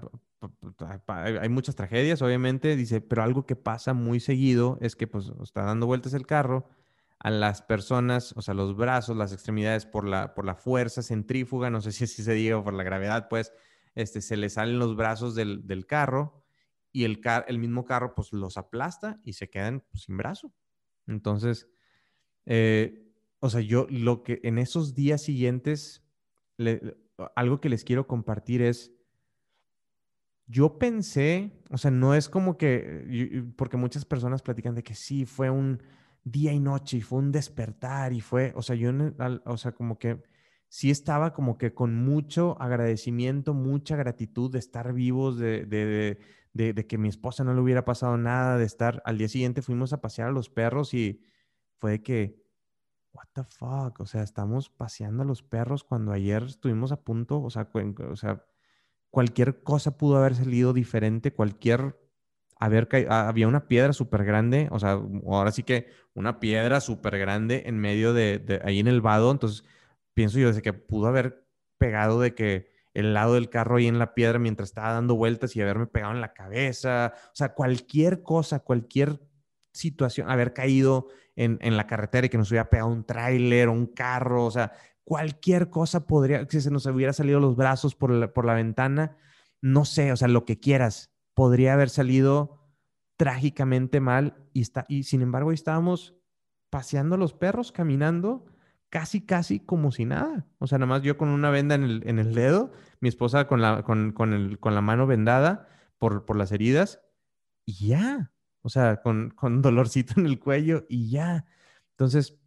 hay 1.08 1.50
muchas 1.50 1.76
tragedias, 1.76 2.22
obviamente, 2.22 2.76
dice, 2.76 3.02
pero 3.02 3.24
algo 3.24 3.46
que 3.46 3.56
pasa 3.56 3.94
muy 3.94 4.20
seguido 4.20 4.78
es 4.82 4.96
que 4.96 5.08
pues 5.08 5.32
está 5.44 5.64
dando 5.64 5.86
vueltas 5.86 6.14
el 6.14 6.26
carro, 6.26 6.70
a 7.20 7.30
las 7.30 7.62
personas, 7.62 8.34
o 8.38 8.42
sea, 8.42 8.54
los 8.54 8.78
brazos, 8.78 9.18
las 9.18 9.34
extremidades 9.34 9.86
por 9.86 10.08
la, 10.08 10.34
por 10.34 10.46
la 10.46 10.56
fuerza 10.56 11.04
centrífuga, 11.04 11.70
no 11.70 11.82
sé 11.82 11.92
si 11.92 12.06
así 12.06 12.24
se 12.24 12.34
diga, 12.34 12.58
o 12.58 12.64
por 12.64 12.74
la 12.74 12.84
gravedad, 12.84 13.28
pues, 13.30 13.52
este, 13.96 14.22
se 14.22 14.38
le 14.38 14.50
salen 14.50 14.80
los 14.80 14.96
brazos 14.96 15.36
del, 15.36 15.68
del 15.68 15.86
carro 15.86 16.46
y 16.92 17.04
el, 17.04 17.20
el 17.48 17.60
mismo 17.60 17.86
carro 17.86 18.16
pues 18.16 18.32
los 18.32 18.58
aplasta 18.58 19.20
y 19.24 19.34
se 19.34 19.50
quedan 19.50 19.84
pues, 19.92 20.04
sin 20.04 20.16
brazo. 20.16 20.54
Entonces, 21.08 21.68
eh, 22.46 23.12
o 23.40 23.50
sea, 23.50 23.62
yo 23.62 23.88
lo 23.90 24.24
que 24.24 24.40
en 24.44 24.58
esos 24.58 24.96
días 24.96 25.24
siguientes, 25.24 26.04
algo 27.36 27.60
que 27.60 27.70
les 27.70 27.84
quiero 27.84 28.08
compartir 28.08 28.62
es, 28.62 28.92
yo 30.48 30.80
pensé, 30.80 31.52
o 31.70 31.78
sea, 31.78 31.92
no 31.92 32.16
es 32.16 32.28
como 32.28 32.58
que, 32.58 33.46
porque 33.56 33.78
muchas 33.78 34.06
personas 34.06 34.42
platican 34.42 34.76
de 34.76 34.84
que 34.84 34.96
sí, 34.96 35.26
fue 35.26 35.50
un 35.50 35.82
día 36.24 36.52
y 36.52 36.60
noche 36.60 36.98
y 36.98 37.02
fue 37.02 37.20
un 37.20 37.32
despertar 37.32 38.14
y 38.14 38.22
fue, 38.22 38.52
o 38.56 38.62
sea, 38.62 38.76
yo, 38.76 38.92
o 39.46 39.58
sea, 39.58 39.72
como 39.74 40.00
que 40.00 40.22
sí 40.68 40.92
estaba 40.92 41.34
como 41.34 41.58
que 41.58 41.74
con 41.74 41.96
mucho 41.96 42.60
agradecimiento, 42.62 43.54
mucha 43.54 43.96
gratitud 43.96 44.52
de 44.52 44.60
estar 44.60 44.94
vivos, 44.94 45.38
de, 45.38 45.66
de, 45.66 46.18
de, 46.54 46.88
que 46.88 46.98
mi 46.98 47.10
esposa 47.10 47.44
no 47.44 47.54
le 47.54 47.62
hubiera 47.62 47.86
pasado 47.86 48.18
nada, 48.18 48.58
de 48.58 48.66
estar, 48.66 49.02
al 49.06 49.18
día 49.18 49.28
siguiente 49.28 49.62
fuimos 49.62 49.94
a 49.94 50.02
pasear 50.02 50.30
a 50.30 50.32
los 50.32 50.50
perros 50.50 50.94
y 50.94 51.22
fue 51.78 52.02
que, 52.02 52.42
what 53.14 53.26
the 53.34 53.44
fuck, 53.44 54.00
o 54.00 54.06
sea, 54.06 54.24
estamos 54.24 54.70
paseando 54.70 55.24
a 55.24 55.26
los 55.26 55.44
perros 55.44 55.84
cuando 55.84 56.12
ayer 56.12 56.44
estuvimos 56.44 56.92
a 56.92 57.02
punto, 57.02 57.42
o 57.42 57.50
sea, 57.50 57.70
o 58.12 58.16
sea 58.16 58.46
cualquier 59.10 59.64
cosa 59.64 59.98
pudo 59.98 60.18
haber 60.18 60.36
salido 60.36 60.74
diferente, 60.74 61.34
cualquier 61.34 61.98
haber 62.60 62.90
había 63.10 63.48
una 63.48 63.68
piedra 63.68 63.94
súper 63.94 64.26
grande, 64.26 64.68
o 64.72 64.80
sea, 64.80 65.00
ahora 65.28 65.52
sí 65.52 65.64
que 65.64 65.88
una 66.14 66.40
piedra 66.40 66.82
súper 66.82 67.18
grande 67.18 67.64
en 67.66 67.78
medio 67.80 68.14
de, 68.14 68.38
de, 68.38 68.62
ahí 68.64 68.80
en 68.80 68.88
el 68.88 69.02
vado, 69.02 69.32
entonces 69.32 69.64
pienso 70.14 70.40
yo, 70.40 70.48
desde 70.48 70.62
que 70.62 70.74
pudo 70.74 71.08
haber 71.08 71.48
pegado 71.78 72.20
de 72.20 72.36
que 72.36 72.70
el 72.94 73.14
lado 73.14 73.36
del 73.36 73.50
carro 73.50 73.78
ahí 73.78 73.88
en 73.88 74.00
la 74.00 74.14
piedra 74.14 74.40
mientras 74.40 74.70
estaba 74.70 74.94
dando 74.94 75.16
vueltas 75.16 75.56
y 75.56 75.62
haberme 75.62 75.88
pegado 75.88 76.14
en 76.14 76.22
la 76.22 76.34
cabeza, 76.34 77.14
o 77.28 77.36
sea, 77.36 77.54
cualquier 77.54 78.24
cosa, 78.24 78.60
cualquier 78.60 79.22
situación, 79.72 80.30
haber 80.30 80.54
caído 80.54 81.08
en, 81.40 81.58
en 81.62 81.78
la 81.78 81.88
carretera 81.88 82.28
y 82.28 82.30
que 82.30 82.38
nos 82.38 82.52
hubiera 82.52 82.70
pegado 82.70 82.90
un 82.90 83.06
tráiler 83.06 83.70
o 83.70 83.72
un 83.72 83.88
carro, 83.88 84.46
o 84.46 84.52
sea, 84.52 84.74
cualquier 85.06 85.70
cosa 85.70 86.06
podría, 86.06 86.46
si 86.50 86.60
se 86.60 86.70
nos 86.70 86.86
hubiera 86.86 87.14
salido 87.14 87.40
los 87.40 87.56
brazos 87.56 87.96
por 87.96 88.12
la, 88.12 88.34
por 88.34 88.46
la 88.46 88.54
ventana, 88.54 89.16
no 89.62 89.86
sé, 89.86 90.12
o 90.12 90.18
sea, 90.18 90.28
lo 90.28 90.44
que 90.44 90.60
quieras, 90.60 91.14
podría 91.34 91.74
haber 91.74 91.90
salido 91.90 92.60
trágicamente 93.16 94.02
mal 94.02 94.50
y, 94.54 94.62
está, 94.62 94.86
y 94.90 95.04
sin 95.04 95.22
embargo 95.22 95.54
estábamos 95.54 96.16
paseando 96.70 97.16
los 97.16 97.34
perros, 97.34 97.72
caminando 97.72 98.46
casi, 98.90 99.26
casi 99.26 99.62
como 99.62 99.94
si 99.94 100.04
nada. 100.04 100.46
O 100.58 100.68
sea, 100.68 100.78
nada 100.78 100.90
más 100.90 101.04
yo 101.04 101.18
con 101.18 101.30
una 101.30 101.52
venda 101.52 101.76
en 101.76 101.84
el, 101.84 102.04
en 102.06 102.20
el 102.20 102.36
dedo, 102.36 102.72
mi 103.00 103.08
esposa 103.08 103.48
con 103.48 103.62
la, 103.62 103.84
con, 103.84 104.12
con, 104.12 104.34
el, 104.34 104.60
con 104.60 104.76
la 104.76 104.82
mano 104.82 105.08
vendada 105.08 105.70
por, 105.98 106.26
por 106.26 106.36
las 106.36 106.52
heridas 106.52 107.02
y 107.66 107.88
ya. 107.88 108.34
O 108.62 108.70
sea, 108.70 109.02
con, 109.02 109.32
con 109.32 109.62
dolorcito 109.62 110.20
en 110.20 110.26
el 110.26 110.40
cuello 110.40 110.86
y 110.90 111.10
ya. 111.10 111.46
Entonces, 111.92 112.38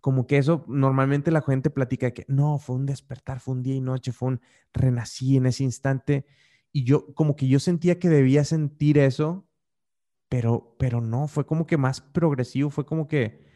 como 0.00 0.26
que 0.26 0.38
eso 0.38 0.64
normalmente 0.68 1.30
la 1.30 1.42
gente 1.42 1.70
platica 1.70 2.12
que 2.12 2.24
no, 2.28 2.58
fue 2.58 2.76
un 2.76 2.86
despertar, 2.86 3.40
fue 3.40 3.54
un 3.54 3.62
día 3.62 3.74
y 3.74 3.80
noche, 3.80 4.12
fue 4.12 4.28
un 4.28 4.40
renací 4.72 5.36
en 5.36 5.46
ese 5.46 5.64
instante. 5.64 6.26
Y 6.72 6.84
yo, 6.84 7.14
como 7.14 7.36
que 7.36 7.48
yo 7.48 7.58
sentía 7.58 7.98
que 7.98 8.08
debía 8.08 8.44
sentir 8.44 8.98
eso, 8.98 9.48
pero, 10.28 10.76
pero 10.78 11.00
no, 11.00 11.28
fue 11.28 11.46
como 11.46 11.66
que 11.66 11.76
más 11.76 12.00
progresivo, 12.00 12.70
fue 12.70 12.86
como 12.86 13.08
que 13.08 13.46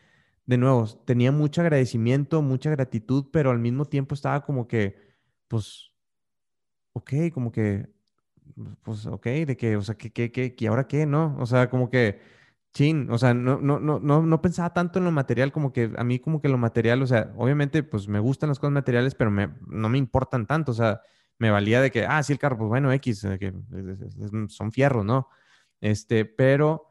de 0.51 0.59
nuevo, 0.59 0.85
tenía 1.05 1.31
mucho 1.31 1.61
agradecimiento, 1.61 2.43
mucha 2.43 2.71
gratitud, 2.71 3.27
pero 3.33 3.53
al 3.53 3.61
mismo 3.61 3.85
tiempo 3.85 4.17
estaba 4.17 4.45
como 4.45 4.67
que, 4.67 4.97
pues, 5.47 5.93
ok, 6.93 7.13
como 7.33 7.53
que, 7.53 7.89
pues, 8.83 9.07
ok, 9.07 9.25
de 9.25 9.57
que, 9.57 9.77
o 9.77 9.83
sea, 9.83 9.97
que, 9.97 10.11
que, 10.13 10.31
que, 10.33 10.55
¿y 10.59 10.67
ahora 10.67 10.87
qué, 10.87 11.07
no? 11.07 11.37
O 11.39 11.47
sea, 11.47 11.71
como 11.71 11.91
que, 11.91 12.21
chin, 12.73 13.11
o 13.11 13.19
sea, 13.19 13.35
no, 13.35 13.61
no, 13.61 13.81
no, 13.81 14.01
no, 14.01 14.23
no 14.23 14.43
pensaba 14.43 14.73
tanto 14.73 14.99
en 14.99 15.05
lo 15.05 15.13
material, 15.13 15.53
como 15.53 15.73
que 15.73 15.93
a 15.97 16.05
mí 16.05 16.19
como 16.19 16.41
que 16.41 16.49
lo 16.49 16.59
material, 16.59 17.03
o 17.03 17.07
sea, 17.07 17.33
obviamente, 17.37 17.83
pues, 17.83 18.09
me 18.09 18.21
gustan 18.21 18.49
las 18.49 18.59
cosas 18.59 18.73
materiales, 18.73 19.15
pero 19.15 19.31
me, 19.31 19.51
no 19.67 19.89
me 19.89 19.99
importan 19.99 20.47
tanto, 20.47 20.73
o 20.73 20.75
sea, 20.75 21.01
me 21.39 21.51
valía 21.51 21.81
de 21.81 21.91
que, 21.91 22.05
ah, 22.07 22.23
sí, 22.23 22.33
el 22.33 22.39
carro, 22.39 22.59
pues, 22.59 22.69
bueno, 22.69 22.93
X, 22.93 23.27
que 23.39 23.53
son 24.49 24.73
fierros, 24.73 25.05
¿no? 25.05 25.29
Este, 25.81 26.25
pero 26.25 26.91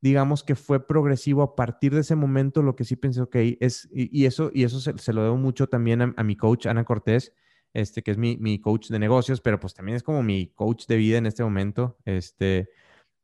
digamos 0.00 0.44
que 0.44 0.54
fue 0.54 0.86
progresivo 0.86 1.42
a 1.42 1.56
partir 1.56 1.94
de 1.94 2.02
ese 2.02 2.14
momento, 2.14 2.62
lo 2.62 2.76
que 2.76 2.84
sí 2.84 2.96
pensé, 2.96 3.20
ok, 3.22 3.36
es, 3.60 3.88
y, 3.92 4.26
eso, 4.26 4.50
y 4.54 4.64
eso 4.64 4.80
se, 4.80 5.12
lo 5.12 5.22
debo 5.22 5.36
mucho 5.36 5.66
también 5.66 6.14
a, 6.16 6.22
mi 6.22 6.36
coach, 6.36 6.66
Ana 6.66 6.84
Cortés, 6.84 7.32
este, 7.74 8.02
que 8.02 8.10
es 8.10 8.18
mi, 8.18 8.36
mi, 8.36 8.60
coach 8.60 8.88
de 8.88 8.98
negocios, 8.98 9.40
pero 9.40 9.60
pues 9.60 9.74
también 9.74 9.96
es 9.96 10.02
como 10.02 10.22
mi 10.22 10.48
coach 10.48 10.86
de 10.86 10.96
vida 10.96 11.18
en 11.18 11.26
este 11.26 11.42
momento, 11.42 11.98
este, 12.04 12.70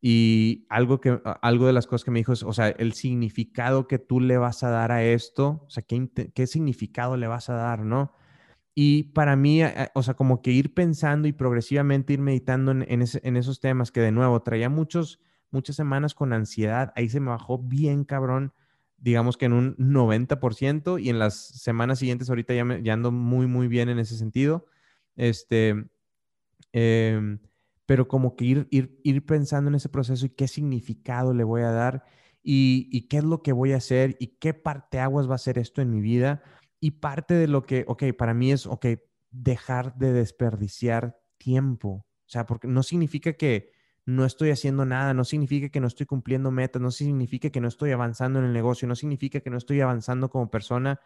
y 0.01 0.67
algo, 0.69 1.01
que, 1.01 1.21
algo 1.41 1.67
de 1.67 1.73
las 1.73 1.87
cosas 1.87 2.05
que 2.05 2.11
me 2.11 2.21
dijo 2.21 2.33
es, 2.33 2.43
o 2.43 2.53
sea, 2.53 2.69
el 2.69 2.93
significado 2.93 3.89
que 3.89 3.99
tú 3.99 4.21
le 4.21 4.37
vas 4.37 4.63
a 4.63 4.71
dar 4.71 4.93
a 4.93 5.03
esto, 5.03 5.63
o 5.67 5.71
sea, 5.71 5.83
qué, 5.83 6.11
qué 6.35 6.47
significado 6.47 7.17
le 7.17 7.27
vas 7.27 7.49
a 7.49 7.55
dar, 7.55 7.81
¿no? 7.81 8.13
Y 8.75 9.05
para 9.15 9.37
mí, 9.37 9.61
o 9.95 10.03
sea, 10.03 10.15
como 10.15 10.43
que 10.43 10.51
ir 10.51 10.75
pensando 10.75 11.29
y 11.29 11.33
progresivamente 11.33 12.13
ir 12.13 12.21
meditando 12.21 12.73
en, 12.73 12.85
en, 12.89 13.37
esos 13.37 13.61
temas 13.61 13.93
que 13.93 14.01
de 14.01 14.11
nuevo 14.11 14.43
traía 14.43 14.69
muchos 14.69 15.21
muchas 15.55 15.77
semanas 15.77 16.15
con 16.15 16.33
ansiedad, 16.33 16.93
ahí 16.97 17.09
se 17.09 17.21
me 17.21 17.31
bajó 17.31 17.59
bien 17.59 18.05
cabrón, 18.05 18.53
digamos 19.05 19.37
que 19.37 19.45
en 19.45 19.53
un 19.53 19.77
90% 19.77 20.99
y 20.99 21.11
en 21.11 21.19
las 21.19 21.35
semanas 21.35 21.99
siguientes 21.99 22.31
ahorita 22.31 22.55
ya, 22.55 22.65
me, 22.65 22.91
ando 22.91 23.13
muy, 23.13 23.47
muy 23.47 23.69
bien 23.69 23.91
en 23.91 23.99
ese 23.99 24.17
sentido. 24.17 24.65
Este, 25.15 25.91
em, 26.73 27.39
pero 27.85 28.09
como 28.09 28.35
que 28.35 28.47
ir, 28.47 28.69
ir, 28.71 28.99
ir 29.05 29.27
pensando 29.27 29.69
en 29.69 29.75
ese 29.75 29.91
proceso 29.91 30.25
y 30.25 30.31
qué 30.31 30.49
significado 30.49 31.35
le 31.35 31.45
voy 31.45 31.61
a 31.61 31.71
dar 31.71 32.05
y, 32.43 32.89
y 32.91 33.07
qué 33.09 33.19
es 33.19 33.25
lo 33.25 33.43
que 33.43 33.53
voy 33.53 33.73
a 33.73 33.77
hacer 33.77 34.17
y 34.19 34.39
qué 34.39 34.55
parte 34.55 34.99
aguas 35.01 35.29
va 35.31 35.35
a 35.35 35.39
ser 35.39 35.59
esto 35.59 35.83
en 35.83 35.91
mi 35.91 36.01
vida. 36.01 36.43
Y 36.81 36.93
parte 36.93 37.35
de 37.35 37.47
lo 37.47 37.65
que, 37.65 37.85
ok, 37.87 38.05
para 38.17 38.33
mí 38.33 38.53
es, 38.53 38.65
ok, 38.65 38.87
dejar 39.31 39.95
de 39.97 40.15
desperdiciar 40.15 41.21
tiempo. 41.37 41.91
O 41.91 42.29
sea, 42.29 42.47
porque 42.47 42.69
no 42.69 42.83
significa 42.83 43.35
que, 43.35 43.74
no 44.07 44.25
estoy 44.25 44.51
haciendo 44.51 44.85
nada, 44.85 45.15
no 45.15 45.25
significa 45.25 45.69
que 45.69 45.81
no 45.81 45.87
estoy 45.87 46.07
cumpliendo 46.07 46.51
metas, 46.51 46.81
no 46.83 46.91
significa 46.91 47.51
que 47.51 47.61
no 47.61 47.69
estoy 47.69 47.93
avanzando 47.93 48.39
en 48.39 48.47
el 48.47 48.53
negocio, 48.53 48.87
no 48.87 48.97
significa 48.97 49.41
que 49.41 49.51
no 49.51 49.57
estoy 49.57 49.81
avanzando 49.81 50.29
como 50.29 50.51
persona, 50.51 51.01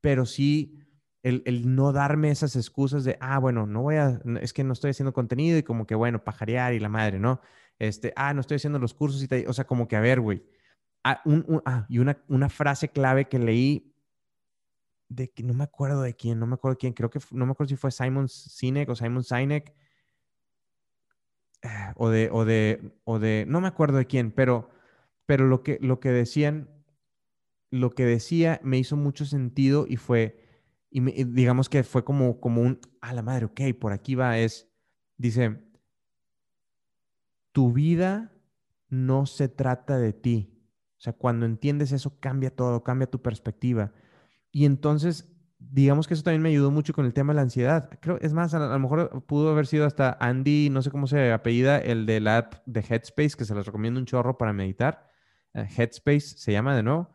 pero 0.00 0.24
sí 0.24 0.80
el, 1.22 1.74
no 1.74 1.92
darme 1.92 2.30
esas 2.30 2.56
excusas 2.56 3.04
de, 3.04 3.18
ah, 3.20 3.38
bueno, 3.38 3.66
no 3.66 3.82
voy 3.82 3.96
a, 3.96 4.20
es 4.40 4.52
que 4.52 4.64
no 4.64 4.72
estoy 4.72 4.90
haciendo 4.90 5.12
contenido 5.12 5.58
y 5.58 5.62
como 5.62 5.86
que, 5.86 5.94
bueno, 5.94 6.24
pajarear 6.24 6.72
y 6.72 6.80
la 6.80 6.88
madre, 6.88 7.18
¿no? 7.18 7.40
Este, 7.78 8.12
ah, 8.16 8.32
no 8.32 8.40
estoy 8.40 8.56
haciendo 8.56 8.78
los 8.78 8.94
cursos 8.94 9.22
y 9.22 9.46
o 9.46 9.52
sea, 9.52 9.66
como 9.66 9.86
que, 9.88 9.96
a 9.96 10.00
ver, 10.00 10.20
güey. 10.20 10.42
Ah, 11.04 11.22
ah, 11.64 11.86
y 11.88 11.98
una, 11.98 12.22
una 12.28 12.48
frase 12.48 12.88
clave 12.88 13.28
que 13.28 13.38
leí 13.38 13.94
de 15.08 15.30
que 15.30 15.42
no 15.42 15.54
me 15.54 15.64
acuerdo 15.64 16.02
de 16.02 16.14
quién, 16.14 16.38
no 16.38 16.46
me 16.46 16.54
acuerdo 16.54 16.74
de 16.74 16.78
quién, 16.78 16.92
creo 16.92 17.10
que 17.10 17.20
no 17.30 17.46
me 17.46 17.52
acuerdo 17.52 17.70
si 17.70 17.76
fue 17.76 17.90
Simon 17.90 18.28
Sinek 18.28 18.88
o 18.88 18.96
Simon 18.96 19.24
Sinek, 19.24 19.74
o 21.96 22.08
de, 22.08 22.30
o 22.32 22.44
de, 22.44 22.92
o 23.04 23.18
de, 23.18 23.44
no 23.48 23.60
me 23.60 23.68
acuerdo 23.68 23.98
de 23.98 24.06
quién, 24.06 24.30
pero, 24.30 24.70
pero 25.26 25.46
lo 25.46 25.62
que, 25.62 25.78
lo 25.80 26.00
que 26.00 26.10
decían, 26.10 26.68
lo 27.70 27.90
que 27.90 28.04
decía 28.04 28.60
me 28.62 28.78
hizo 28.78 28.96
mucho 28.96 29.24
sentido 29.24 29.86
y 29.88 29.96
fue, 29.96 30.44
y 30.90 31.00
digamos 31.24 31.68
que 31.68 31.82
fue 31.82 32.04
como, 32.04 32.40
como 32.40 32.62
un, 32.62 32.80
a 33.00 33.12
la 33.12 33.22
madre, 33.22 33.46
ok, 33.46 33.60
por 33.78 33.92
aquí 33.92 34.14
va, 34.14 34.38
es, 34.38 34.70
dice, 35.16 35.60
tu 37.52 37.72
vida 37.72 38.32
no 38.88 39.26
se 39.26 39.48
trata 39.48 39.98
de 39.98 40.12
ti. 40.12 40.54
O 40.98 41.00
sea, 41.00 41.12
cuando 41.12 41.46
entiendes 41.46 41.92
eso, 41.92 42.18
cambia 42.18 42.54
todo, 42.54 42.82
cambia 42.82 43.10
tu 43.10 43.22
perspectiva. 43.22 43.92
Y 44.50 44.64
entonces 44.64 45.37
digamos 45.58 46.06
que 46.06 46.14
eso 46.14 46.22
también 46.22 46.42
me 46.42 46.50
ayudó 46.50 46.70
mucho 46.70 46.92
con 46.92 47.04
el 47.04 47.12
tema 47.12 47.32
de 47.32 47.36
la 47.36 47.42
ansiedad. 47.42 47.90
Creo, 48.00 48.18
es 48.20 48.32
más, 48.32 48.54
a, 48.54 48.58
lo 48.58 48.78
mejor 48.78 49.24
pudo 49.26 49.50
haber 49.50 49.66
sido 49.66 49.86
hasta 49.86 50.16
Andy, 50.20 50.70
no 50.70 50.82
sé 50.82 50.90
cómo 50.90 51.06
se 51.06 51.32
apellida, 51.32 51.78
el 51.78 52.06
de 52.06 52.20
la 52.20 52.38
app 52.38 52.54
de 52.66 52.80
Headspace, 52.80 53.36
que 53.36 53.44
se 53.44 53.54
los 53.54 53.66
recomiendo 53.66 53.98
un 53.98 54.06
chorro 54.06 54.38
para 54.38 54.52
meditar. 54.52 55.10
Eh, 55.54 55.66
Headspace 55.76 56.20
se 56.20 56.52
llama 56.52 56.76
de 56.76 56.82
nuevo. 56.82 57.10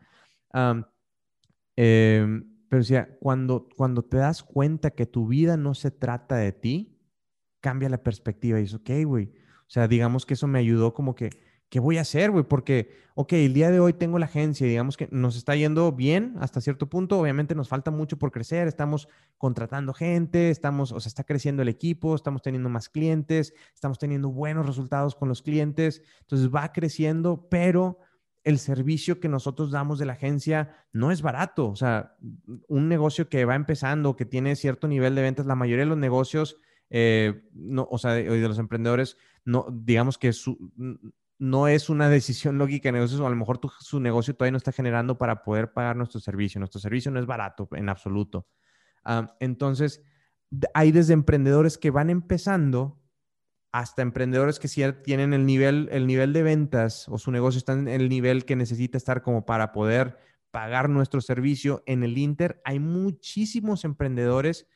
Em, 1.76 2.44
pero 2.68 2.82
decía, 2.82 3.16
cuando, 3.20 3.68
cuando 3.76 4.02
te 4.02 4.18
das 4.18 4.42
cuenta 4.42 4.90
que 4.90 5.06
tu 5.06 5.26
vida 5.26 5.56
no 5.56 5.74
se 5.74 5.90
trata 5.90 6.36
de 6.36 6.52
ti, 6.52 7.00
cambia 7.60 7.88
la 7.88 8.02
perspectiva 8.02 8.60
y 8.60 8.64
es 8.64 8.74
ok, 8.74 8.90
güey. 9.04 9.32
O 9.60 9.70
sea, 9.70 9.88
digamos 9.88 10.26
que 10.26 10.34
eso 10.34 10.46
me 10.46 10.58
ayudó 10.58 10.92
como 10.92 11.14
que, 11.14 11.30
¿qué 11.74 11.80
voy 11.80 11.98
a 11.98 12.02
hacer, 12.02 12.30
güey? 12.30 12.44
Porque, 12.44 12.94
ok, 13.16 13.32
el 13.32 13.52
día 13.52 13.68
de 13.68 13.80
hoy 13.80 13.94
tengo 13.94 14.20
la 14.20 14.26
agencia, 14.26 14.64
digamos 14.64 14.96
que 14.96 15.08
nos 15.10 15.34
está 15.34 15.56
yendo 15.56 15.90
bien 15.90 16.36
hasta 16.38 16.60
cierto 16.60 16.88
punto, 16.88 17.18
obviamente 17.18 17.56
nos 17.56 17.68
falta 17.68 17.90
mucho 17.90 18.16
por 18.16 18.30
crecer, 18.30 18.68
estamos 18.68 19.08
contratando 19.38 19.92
gente, 19.92 20.50
estamos, 20.50 20.92
o 20.92 21.00
sea, 21.00 21.08
está 21.08 21.24
creciendo 21.24 21.62
el 21.62 21.68
equipo, 21.68 22.14
estamos 22.14 22.42
teniendo 22.42 22.68
más 22.68 22.88
clientes, 22.88 23.54
estamos 23.74 23.98
teniendo 23.98 24.28
buenos 24.30 24.66
resultados 24.66 25.16
con 25.16 25.28
los 25.28 25.42
clientes, 25.42 26.04
entonces 26.20 26.48
va 26.48 26.70
creciendo, 26.70 27.48
pero 27.50 27.98
el 28.44 28.60
servicio 28.60 29.18
que 29.18 29.28
nosotros 29.28 29.72
damos 29.72 29.98
de 29.98 30.06
la 30.06 30.12
agencia 30.12 30.76
no 30.92 31.10
es 31.10 31.22
barato, 31.22 31.68
o 31.68 31.74
sea, 31.74 32.14
un 32.68 32.88
negocio 32.88 33.28
que 33.28 33.44
va 33.46 33.56
empezando, 33.56 34.14
que 34.14 34.26
tiene 34.26 34.54
cierto 34.54 34.86
nivel 34.86 35.16
de 35.16 35.22
ventas, 35.22 35.46
la 35.46 35.56
mayoría 35.56 35.86
de 35.86 35.90
los 35.90 35.98
negocios, 35.98 36.56
eh, 36.88 37.42
o 37.76 37.98
sea, 37.98 38.12
de, 38.12 38.22
de 38.30 38.46
los 38.46 38.60
emprendedores, 38.60 39.16
no, 39.44 39.66
digamos 39.72 40.18
que 40.18 40.32
su, 40.32 40.72
no 41.38 41.68
es 41.68 41.88
una 41.88 42.08
decisión 42.08 42.58
lógica 42.58 42.88
de 42.88 42.94
negocios 42.94 43.20
o 43.20 43.26
a 43.26 43.30
lo 43.30 43.36
mejor 43.36 43.60
su 43.80 44.00
negocio 44.00 44.34
todavía 44.34 44.52
no 44.52 44.58
está 44.58 44.72
generando 44.72 45.18
para 45.18 45.42
poder 45.42 45.72
pagar 45.72 45.96
nuestro 45.96 46.20
servicio. 46.20 46.58
Nuestro 46.58 46.80
servicio 46.80 47.10
no 47.10 47.18
es 47.18 47.26
barato 47.26 47.68
en 47.72 47.88
absoluto. 47.88 48.46
Ah, 49.04 49.36
entonces, 49.40 50.02
hay 50.72 50.92
desde 50.92 51.12
emprendedores 51.12 51.78
que 51.78 51.90
van 51.90 52.10
empezando 52.10 53.00
hasta 53.72 54.02
emprendedores 54.02 54.60
que 54.60 54.68
sí 54.68 54.82
tienen 55.02 55.34
el 55.34 55.46
nivel, 55.46 55.88
el 55.90 56.06
nivel 56.06 56.32
de 56.32 56.44
ventas 56.44 57.08
o 57.08 57.18
su 57.18 57.32
negocio 57.32 57.58
está 57.58 57.72
en 57.72 57.88
el 57.88 58.08
nivel 58.08 58.44
que 58.44 58.54
necesita 58.54 58.96
estar 58.96 59.22
como 59.22 59.44
para 59.44 59.72
poder 59.72 60.16
pagar 60.52 60.88
nuestro 60.88 61.20
servicio. 61.20 61.82
En 61.86 62.04
el 62.04 62.16
Inter 62.16 62.62
hay 62.64 62.78
muchísimos 62.78 63.84
emprendedores 63.84 64.68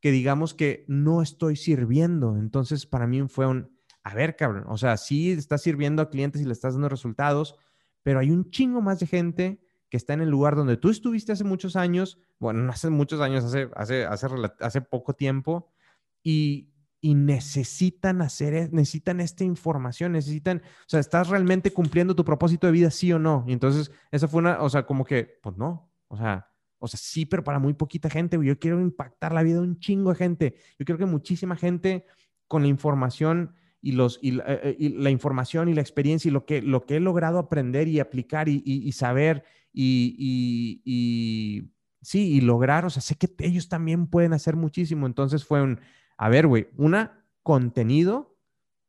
que 0.00 0.10
digamos 0.10 0.54
que 0.54 0.86
no 0.88 1.20
estoy 1.20 1.56
sirviendo. 1.56 2.38
Entonces, 2.38 2.86
para 2.86 3.06
mí 3.06 3.28
fue 3.28 3.46
un, 3.46 3.75
a 4.06 4.14
ver, 4.14 4.36
cabrón, 4.36 4.62
o 4.68 4.78
sea, 4.78 4.96
sí 4.96 5.32
estás 5.32 5.62
sirviendo 5.62 6.00
a 6.00 6.10
clientes 6.10 6.40
y 6.40 6.44
le 6.44 6.52
estás 6.52 6.74
dando 6.74 6.88
resultados, 6.88 7.56
pero 8.04 8.20
hay 8.20 8.30
un 8.30 8.52
chingo 8.52 8.80
más 8.80 9.00
de 9.00 9.08
gente 9.08 9.60
que 9.88 9.96
está 9.96 10.14
en 10.14 10.20
el 10.20 10.28
lugar 10.28 10.54
donde 10.54 10.76
tú 10.76 10.90
estuviste 10.90 11.32
hace 11.32 11.42
muchos 11.42 11.74
años, 11.74 12.20
bueno, 12.38 12.62
no 12.62 12.70
hace 12.70 12.88
muchos 12.88 13.20
años, 13.20 13.42
hace, 13.42 13.68
hace, 13.74 14.06
hace, 14.60 14.80
poco 14.80 15.14
tiempo, 15.14 15.72
y, 16.22 16.72
y 17.00 17.16
necesitan 17.16 18.22
hacer, 18.22 18.54
e, 18.54 18.68
necesitan 18.70 19.20
esta 19.20 19.42
información, 19.42 20.12
necesitan, 20.12 20.62
o 20.64 20.88
sea, 20.88 21.00
¿estás 21.00 21.26
realmente 21.26 21.72
cumpliendo 21.72 22.14
tu 22.14 22.24
propósito 22.24 22.68
de 22.68 22.74
vida, 22.74 22.92
sí 22.92 23.12
o 23.12 23.18
no? 23.18 23.44
Y 23.48 23.54
entonces, 23.54 23.90
esa 24.12 24.28
fue 24.28 24.38
una, 24.38 24.62
o 24.62 24.70
sea, 24.70 24.86
como 24.86 25.04
que, 25.04 25.40
pues 25.42 25.56
no, 25.56 25.92
o 26.06 26.16
sea, 26.16 26.48
o 26.78 26.86
sea, 26.86 27.00
sí, 27.02 27.26
pero 27.26 27.42
para 27.42 27.58
muy 27.58 27.74
poquita 27.74 28.08
gente, 28.08 28.38
yo 28.40 28.56
quiero 28.60 28.80
impactar 28.80 29.32
la 29.32 29.42
vida 29.42 29.56
de 29.56 29.62
un 29.62 29.80
chingo 29.80 30.10
de 30.10 30.16
gente. 30.16 30.56
Yo 30.78 30.84
creo 30.84 30.96
que 30.96 31.06
muchísima 31.06 31.56
gente 31.56 32.06
con 32.46 32.62
la 32.62 32.68
información 32.68 33.56
y, 33.86 33.92
los, 33.92 34.18
eh, 34.22 34.40
eh, 34.46 34.76
y, 34.78 34.88
la 34.88 35.10
información 35.10 35.68
y 35.68 35.74
la 35.74 35.80
experiencia 35.80 36.28
y 36.28 36.32
lo 36.32 36.44
que, 36.44 36.60
lo 36.60 36.84
que 36.84 36.96
he 36.96 37.00
logrado 37.00 37.38
aprender 37.38 37.86
y 37.86 38.00
aplicar 38.00 38.48
y, 38.48 38.62
y 38.64 38.92
saber 38.92 39.44
y, 39.72 40.82
sí, 42.00 42.32
y 42.32 42.40
lograr, 42.40 42.84
o 42.84 42.90
sea, 42.90 43.02
sé 43.02 43.14
que 43.14 43.28
ellos 43.38 43.68
también 43.68 44.06
pueden 44.08 44.32
hacer 44.32 44.56
muchísimo. 44.56 45.06
Entonces 45.06 45.44
fue 45.44 45.62
un, 45.62 45.80
a 46.16 46.28
ver, 46.28 46.46
güey, 46.46 46.68
una, 46.76 47.24
contenido 47.42 48.35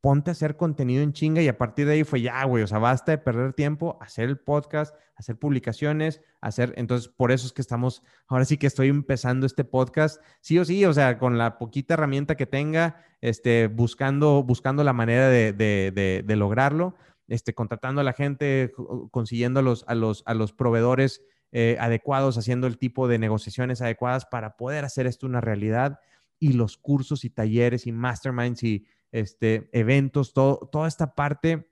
ponte 0.01 0.31
a 0.31 0.33
hacer 0.33 0.57
contenido 0.57 1.03
en 1.03 1.13
chinga 1.13 1.41
y 1.41 1.47
a 1.47 1.57
partir 1.57 1.87
de 1.87 1.93
ahí 1.93 2.03
fue 2.03 2.21
ya, 2.21 2.43
güey, 2.45 2.63
o 2.63 2.67
sea, 2.67 2.79
basta 2.79 3.11
de 3.11 3.17
perder 3.17 3.53
tiempo, 3.53 3.97
hacer 4.01 4.29
el 4.29 4.37
podcast, 4.37 4.95
hacer 5.15 5.37
publicaciones, 5.37 6.21
hacer, 6.39 6.73
entonces 6.77 7.09
por 7.09 7.31
eso 7.31 7.47
es 7.47 7.53
que 7.53 7.61
estamos, 7.61 8.03
ahora 8.27 8.45
sí 8.45 8.57
que 8.57 8.67
estoy 8.67 8.89
empezando 8.89 9.45
este 9.45 9.63
podcast, 9.63 10.21
sí 10.41 10.59
o 10.59 10.65
sí, 10.65 10.85
o 10.85 10.93
sea, 10.93 11.17
con 11.17 11.37
la 11.37 11.57
poquita 11.57 11.95
herramienta 11.95 12.35
que 12.35 12.45
tenga, 12.45 13.03
este, 13.21 13.67
buscando, 13.67 14.43
buscando 14.43 14.83
la 14.83 14.93
manera 14.93 15.29
de, 15.29 15.53
de, 15.53 16.23
de, 16.25 16.35
lograrlo, 16.35 16.95
este, 17.27 17.53
contratando 17.53 18.01
a 18.01 18.03
la 18.03 18.13
gente, 18.13 18.71
consiguiendo 19.11 19.61
a 19.61 19.63
los, 19.63 19.83
a 19.87 19.95
los, 19.95 20.21
a 20.27 20.35
los 20.35 20.53
proveedores 20.53 21.23
eh, 21.51 21.77
adecuados, 21.79 22.37
haciendo 22.37 22.67
el 22.67 22.77
tipo 22.77 23.07
de 23.07 23.17
negociaciones 23.17 23.81
adecuadas 23.81 24.25
para 24.25 24.57
poder 24.57 24.85
hacer 24.85 25.07
esto 25.07 25.25
una 25.25 25.41
realidad 25.41 25.99
y 26.39 26.53
los 26.53 26.77
cursos 26.77 27.25
y 27.25 27.29
talleres 27.29 27.87
y 27.87 27.91
masterminds 27.91 28.63
y 28.63 28.85
este, 29.19 29.69
eventos, 29.71 30.33
todo, 30.33 30.69
toda 30.71 30.87
esta 30.87 31.15
parte 31.15 31.69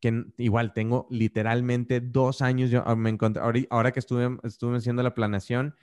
que 0.00 0.24
igual 0.38 0.72
tengo 0.72 1.06
literalmente 1.10 2.00
dos 2.00 2.42
años, 2.42 2.70
yo 2.70 2.82
ah, 2.84 2.96
me 2.96 3.08
encontré, 3.08 3.40
ahora 3.70 3.92
que 3.92 4.00
estuve, 4.00 4.36
estuve 4.42 4.76
haciendo 4.76 5.02
la 5.04 5.14
planeación, 5.14 5.76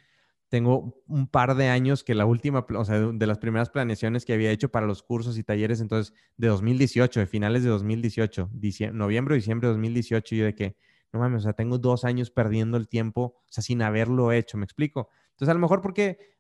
tengo 0.49 1.01
un 1.07 1.27
par 1.27 1.55
de 1.55 1.69
años 1.69 2.03
que 2.03 2.15
la 2.15 2.25
última, 2.25 2.65
o 2.75 2.85
sea, 2.85 2.99
de 2.99 3.27
las 3.27 3.37
primeras 3.37 3.69
planeaciones 3.69 4.25
que 4.25 4.33
había 4.33 4.51
hecho 4.51 4.69
para 4.69 4.87
los 4.87 5.03
cursos 5.03 5.37
y 5.37 5.43
talleres, 5.43 5.79
entonces, 5.79 6.13
de 6.35 6.47
2018, 6.49 7.21
de 7.21 7.27
finales 7.27 7.63
de 7.63 7.69
2018, 7.69 8.49
noviembre, 8.91 9.35
diciembre 9.35 9.67
de 9.67 9.73
2018, 9.73 10.35
yo 10.35 10.45
de 10.45 10.55
que, 10.55 10.75
no 11.13 11.19
mames, 11.19 11.39
o 11.39 11.43
sea, 11.43 11.53
tengo 11.53 11.77
dos 11.77 12.03
años 12.03 12.29
perdiendo 12.29 12.77
el 12.77 12.89
tiempo, 12.89 13.35
o 13.37 13.51
sea, 13.51 13.63
sin 13.63 13.81
haberlo 13.81 14.31
hecho, 14.31 14.57
¿me 14.57 14.65
explico? 14.65 15.09
Entonces, 15.31 15.49
a 15.49 15.53
lo 15.53 15.59
mejor 15.61 15.81
porque 15.81 16.38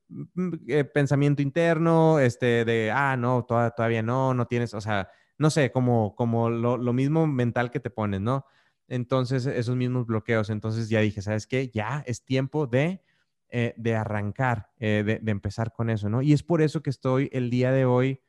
eh, 0.67 0.83
pensamiento 0.85 1.41
interno, 1.41 2.19
este, 2.19 2.65
de, 2.65 2.91
ah, 2.91 3.15
no, 3.17 3.45
todavía 3.45 4.01
no, 4.01 4.33
no 4.33 4.47
tienes, 4.47 4.73
o 4.73 4.81
sea, 4.81 5.09
no 5.37 5.49
sé, 5.49 5.71
como, 5.71 6.15
como 6.15 6.49
lo, 6.49 6.93
mismo 6.93 7.27
mental 7.27 7.71
que 7.71 7.79
te 7.79 7.89
pones, 7.89 8.19
¿no? 8.21 8.45
Entonces, 8.87 9.45
esos 9.45 9.75
mismos 9.75 10.07
bloqueos. 10.07 10.49
Entonces 10.49 10.89
ya 10.89 10.99
dije, 10.99 11.21
¿sabes 11.21 11.45
qué? 11.47 11.69
Ya 11.69 12.03
es 12.07 12.25
tiempo 12.25 12.65
de, 12.65 13.03
eh, 13.49 13.73
de 13.77 13.95
arrancar, 13.95 14.71
eh, 14.79 15.19
de, 15.21 15.31
empezar 15.31 15.71
con 15.73 15.89
eso, 15.89 16.09
¿no? 16.09 16.21
Y 16.21 16.33
es 16.33 16.43
por 16.43 16.61
eso 16.61 16.81
que 16.81 16.89
estoy 16.89 17.29
el 17.31 17.49
día 17.49 17.71
de 17.71 17.85
hoy, 17.85 18.21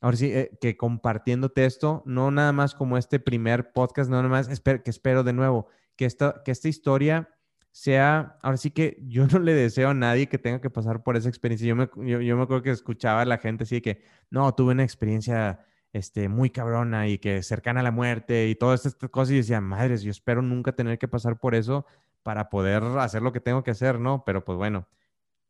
ahora 0.00 0.16
sí, 0.16 0.32
que 0.60 0.76
compartiéndote 0.76 1.64
esto, 1.66 2.02
no 2.06 2.30
nada 2.30 2.52
más 2.52 2.74
como 2.74 2.96
este 2.96 3.18
primer 3.18 3.72
podcast, 3.72 4.08
no 4.08 4.16
nada 4.16 4.28
más, 4.28 4.48
que 4.48 4.90
espero 4.90 5.24
de 5.24 5.32
nuevo, 5.32 5.66
que 5.96 6.04
esta, 6.04 6.42
que 6.44 6.52
esta 6.52 6.68
historia 6.68 7.33
sea, 7.76 8.38
ahora 8.40 8.56
sí 8.56 8.70
que 8.70 8.98
yo 9.02 9.26
no 9.26 9.40
le 9.40 9.52
deseo 9.52 9.90
a 9.90 9.94
nadie 9.94 10.28
que 10.28 10.38
tenga 10.38 10.60
que 10.60 10.70
pasar 10.70 11.02
por 11.02 11.16
esa 11.16 11.28
experiencia. 11.28 11.66
Yo 11.66 11.74
me, 11.74 11.88
yo, 12.24 12.36
me 12.36 12.42
acuerdo 12.44 12.62
que 12.62 12.70
escuchaba 12.70 13.22
a 13.22 13.24
la 13.24 13.38
gente 13.38 13.64
así 13.64 13.76
de 13.76 13.82
que, 13.82 14.02
no, 14.30 14.54
tuve 14.54 14.72
una 14.74 14.84
experiencia 14.84 15.66
este, 15.92 16.28
muy 16.28 16.50
cabrona 16.50 17.08
y 17.08 17.18
que 17.18 17.42
cercana 17.42 17.80
a 17.80 17.82
la 17.82 17.90
muerte 17.90 18.48
y 18.48 18.54
todas 18.54 18.86
estas 18.86 19.10
cosas 19.10 19.32
y 19.32 19.36
decía, 19.38 19.60
madres, 19.60 20.02
yo 20.02 20.12
espero 20.12 20.40
nunca 20.40 20.70
tener 20.72 20.98
que 20.98 21.08
pasar 21.08 21.40
por 21.40 21.56
eso 21.56 21.84
para 22.22 22.48
poder 22.48 22.84
hacer 22.84 23.22
lo 23.22 23.32
que 23.32 23.40
tengo 23.40 23.64
que 23.64 23.72
hacer, 23.72 23.98
¿no? 23.98 24.22
Pero 24.24 24.44
pues 24.44 24.56
bueno, 24.56 24.86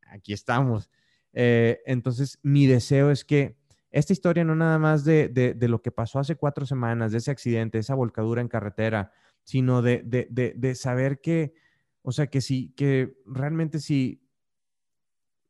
aquí 0.09 0.33
estamos. 0.33 0.91
Eh, 1.35 1.83
entonces, 1.85 2.39
mi 2.43 2.67
deseo 2.67 3.11
es 3.11 3.27
que 3.27 3.59
esta 3.91 4.15
historia 4.15 4.45
no 4.45 4.55
nada 4.55 4.79
más 4.79 5.05
de, 5.05 5.29
de, 5.29 5.53
de, 5.53 5.69
lo 5.69 5.83
que 5.83 5.93
pasó 5.93 6.21
hace 6.21 6.37
cuatro 6.37 6.65
semanas, 6.65 7.13
de 7.13 7.19
ese 7.19 7.31
accidente, 7.31 7.79
esa 7.79 7.95
volcadura 7.95 8.41
en 8.41 8.49
carretera, 8.49 9.13
sino 9.43 9.83
de, 9.83 10.03
de 10.03 10.75
saber 10.75 11.21
que 11.21 11.64
o 12.07 12.13
sea, 12.13 12.27
que 12.27 12.43
si, 12.43 12.69
que 12.75 13.17
realmente 13.25 13.81
si, 13.81 14.29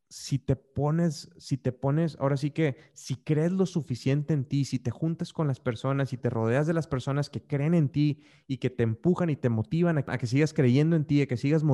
si 0.09 0.38
te 0.38 0.55
pones, 0.55 1.28
si 1.36 1.57
te 1.57 1.72
pones, 1.72 2.16
ahora 2.20 2.36
sí 2.36 2.52
que 2.52 2.76
si 2.92 3.16
crees 3.16 3.50
lo 3.50 3.66
suficiente 3.66 4.34
en 4.34 4.44
ti, 4.44 4.64
si 4.64 4.78
te 4.78 4.92
juntas 4.92 5.32
con 5.32 5.48
las 5.48 5.59
personas 5.59 6.12
y 6.12 6.16
te 6.16 6.30
rodeas 6.30 6.68
de 6.68 6.72
las 6.72 6.86
personas 6.86 7.28
que 7.28 7.42
creen 7.42 7.74
en 7.74 7.88
ti 7.88 8.22
y 8.46 8.59
que 8.59 8.70
te 8.70 8.84
empujan 8.84 9.30
y 9.30 9.36
te 9.36 9.48
motivan 9.48 9.98
a, 9.98 10.16
que 10.16 10.28
sigas 10.28 10.55
creyendo 10.55 10.94
en 10.94 11.07
ti, 11.07 11.20
a 11.22 11.26
que 11.26 11.36
sigas 11.36 11.64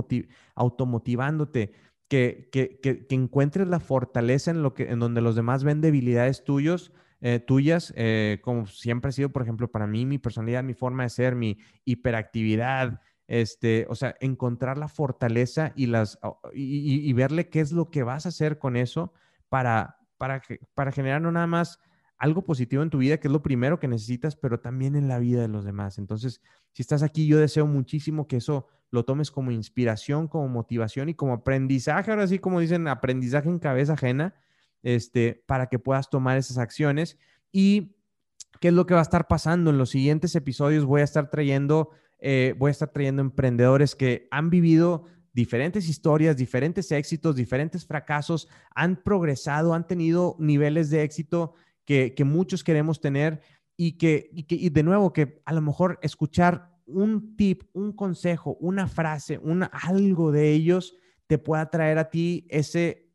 automotivándote, 0.55 1.73
que, 2.09 2.49
que, 2.51 2.81
que, 2.81 3.07
encuentres 3.15 3.69
la 3.69 3.81
fortaleza 3.81 4.51
en, 4.51 4.63
lo 4.63 4.73
que, 4.73 4.85
en 4.85 4.99
donde 4.99 5.21
los 5.21 5.37
demás 5.37 5.63
ven 5.63 5.83
debilidades 5.83 6.43
tuyos, 6.43 6.91
eh, 7.21 7.39
tuyas, 7.39 7.93
eh, 7.97 8.39
como 8.41 8.65
siempre 8.65 9.11
ha 9.11 9.13
sido, 9.13 9.29
por 9.29 9.43
ejemplo, 9.43 9.71
para 9.71 9.87
mí, 9.87 10.07
mi 10.07 10.17
personalidad, 10.17 10.65
mi 10.65 10.73
forma 10.73 11.03
de 11.03 11.11
ser, 11.11 11.35
mi 11.35 11.59
hiperactividad, 11.85 13.03
este, 13.31 13.87
o 13.89 13.95
sea, 13.95 14.17
encontrar 14.19 14.77
la 14.77 14.89
fortaleza 14.89 15.73
y, 15.77 15.87
las, 15.87 16.19
y, 16.53 17.13
verle 17.13 17.49
qué 17.49 17.61
es 17.61 17.71
lo 17.71 17.89
que 17.89 18.03
vas 18.03 18.27
a 18.27 18.31
hacer 18.31 18.59
con 18.59 18.77
eso 18.77 19.13
para, 19.49 19.99
para, 20.19 20.43
para 20.75 20.91
generar 20.91 21.23
no 21.23 21.31
nada 21.31 21.47
más 21.47 21.79
algo 22.19 22.43
positivo 22.43 22.83
en 22.83 22.91
tu 22.91 22.99
vida, 22.99 23.19
que 23.19 23.29
es 23.29 23.33
lo 23.33 23.41
primero 23.41 23.79
que 23.79 23.87
necesitas, 23.87 24.35
pero 24.35 24.59
también 24.59 24.97
en 24.97 25.07
la 25.07 25.21
vida 25.21 25.43
de 25.43 25.47
los 25.47 25.65
demás. 25.65 25.99
Entonces, 25.99 26.43
si 26.73 26.83
estás 26.83 27.05
aquí, 27.05 27.29
yo 27.29 27.39
deseo 27.39 27.69
muchísimo 27.69 28.27
que 28.27 28.39
eso 28.39 28.67
lo 28.91 29.05
tomes 29.05 29.31
como 29.31 29.53
inspiración, 29.53 30.27
como 30.27 30.49
motivación 30.49 31.09
y 31.09 31.15
como 31.15 31.35
aprendizaje, 31.35 32.11
ahora 32.11 32.27
sí 32.27 32.41
como 32.41 32.59
dicen, 32.59 32.89
aprendizaje 32.89 33.49
en 33.49 33.61
cabeza 33.61 33.93
ajena, 33.93 34.35
este, 34.83 35.45
para 35.47 35.69
que 35.69 35.79
puedas 35.79 36.11
tomar 36.11 36.37
esas 36.37 36.59
acciones. 36.59 37.17
Y 37.53 37.95
qué 38.59 38.69
es 38.69 38.75
lo 38.75 38.87
que 38.87 38.95
va 38.95 39.01
a 39.01 39.05
estar 39.05 39.29
pasando 39.29 39.71
en 39.71 39.79
los 39.79 39.91
siguientes 39.91 40.35
episodios, 40.35 40.85
voy 40.85 41.03
a 41.03 41.05
estar 41.05 41.31
trayendo 41.31 41.91
eh, 42.21 42.55
voy 42.59 42.69
a 42.69 42.73
estar 42.73 42.91
trayendo 42.91 43.23
emprendedores 43.23 43.95
que 43.95 44.29
han 44.31 44.51
vivido 44.51 45.07
diferentes 45.33 45.89
historias, 45.89 46.37
diferentes 46.37 46.91
éxitos, 46.93 47.37
diferentes 47.37 47.87
fracasos, 47.87 48.49
han 48.75 48.97
progresado, 48.97 49.75
han 49.75 49.87
tenido 49.87 50.37
niveles 50.39 50.91
de 50.91 51.03
éxito 51.03 51.55
que, 51.85 52.15
muchos 52.25 52.63
queremos 52.63 53.01
tener 53.01 53.41
y 53.77 53.93
que, 53.99 54.31
y 54.33 54.69
de 54.71 54.83
nuevo, 54.83 55.13
que 55.13 55.43
a 55.45 55.53
lo 55.53 55.61
mejor 55.61 55.99
escuchar 56.03 56.71
un 56.87 57.37
tip, 57.37 57.65
un 57.73 57.93
consejo, 57.93 58.57
una 58.61 58.87
frase, 58.87 59.39
una, 59.39 59.67
algo 59.67 60.33
de 60.33 60.51
ellos 60.51 60.95
te 61.27 61.39
pueda 61.39 61.71
traer 61.71 61.99
a 61.99 62.11
ti 62.11 62.47
ese, 62.51 63.10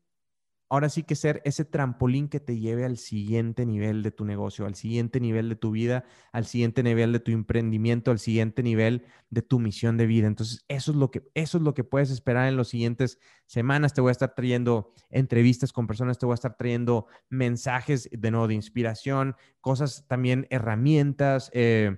ahora 0.68 0.88
sí 0.88 1.04
que 1.04 1.14
ser 1.14 1.42
ese 1.44 1.64
trampolín 1.64 2.28
que 2.28 2.40
te 2.40 2.58
lleve 2.58 2.84
al 2.84 2.96
siguiente 2.96 3.64
nivel 3.64 4.02
de 4.02 4.10
tu 4.10 4.24
negocio, 4.24 4.66
al 4.66 4.74
siguiente 4.74 5.20
nivel 5.20 5.48
de 5.48 5.56
tu 5.56 5.70
vida, 5.70 6.04
al 6.32 6.46
siguiente 6.46 6.82
nivel 6.82 7.12
de 7.12 7.20
tu 7.20 7.30
emprendimiento, 7.30 8.10
al 8.10 8.18
siguiente 8.18 8.62
nivel 8.62 9.04
de 9.30 9.42
tu 9.42 9.58
misión 9.58 9.96
de 9.96 10.06
vida. 10.06 10.26
Entonces, 10.26 10.64
eso 10.68 10.90
es 10.90 10.96
lo 10.96 11.10
que, 11.10 11.22
eso 11.34 11.58
es 11.58 11.62
lo 11.62 11.74
que 11.74 11.84
puedes 11.84 12.10
esperar 12.10 12.48
en 12.48 12.56
las 12.56 12.68
siguientes 12.68 13.18
semanas. 13.46 13.94
Te 13.94 14.00
voy 14.00 14.10
a 14.10 14.12
estar 14.12 14.34
trayendo 14.34 14.92
entrevistas 15.10 15.72
con 15.72 15.86
personas, 15.86 16.18
te 16.18 16.26
voy 16.26 16.32
a 16.32 16.34
estar 16.34 16.56
trayendo 16.56 17.06
mensajes 17.28 18.08
de 18.10 18.30
nuevo 18.30 18.48
de 18.48 18.54
inspiración, 18.54 19.36
cosas 19.60 20.06
también, 20.08 20.46
herramientas, 20.50 21.50
eh, 21.52 21.96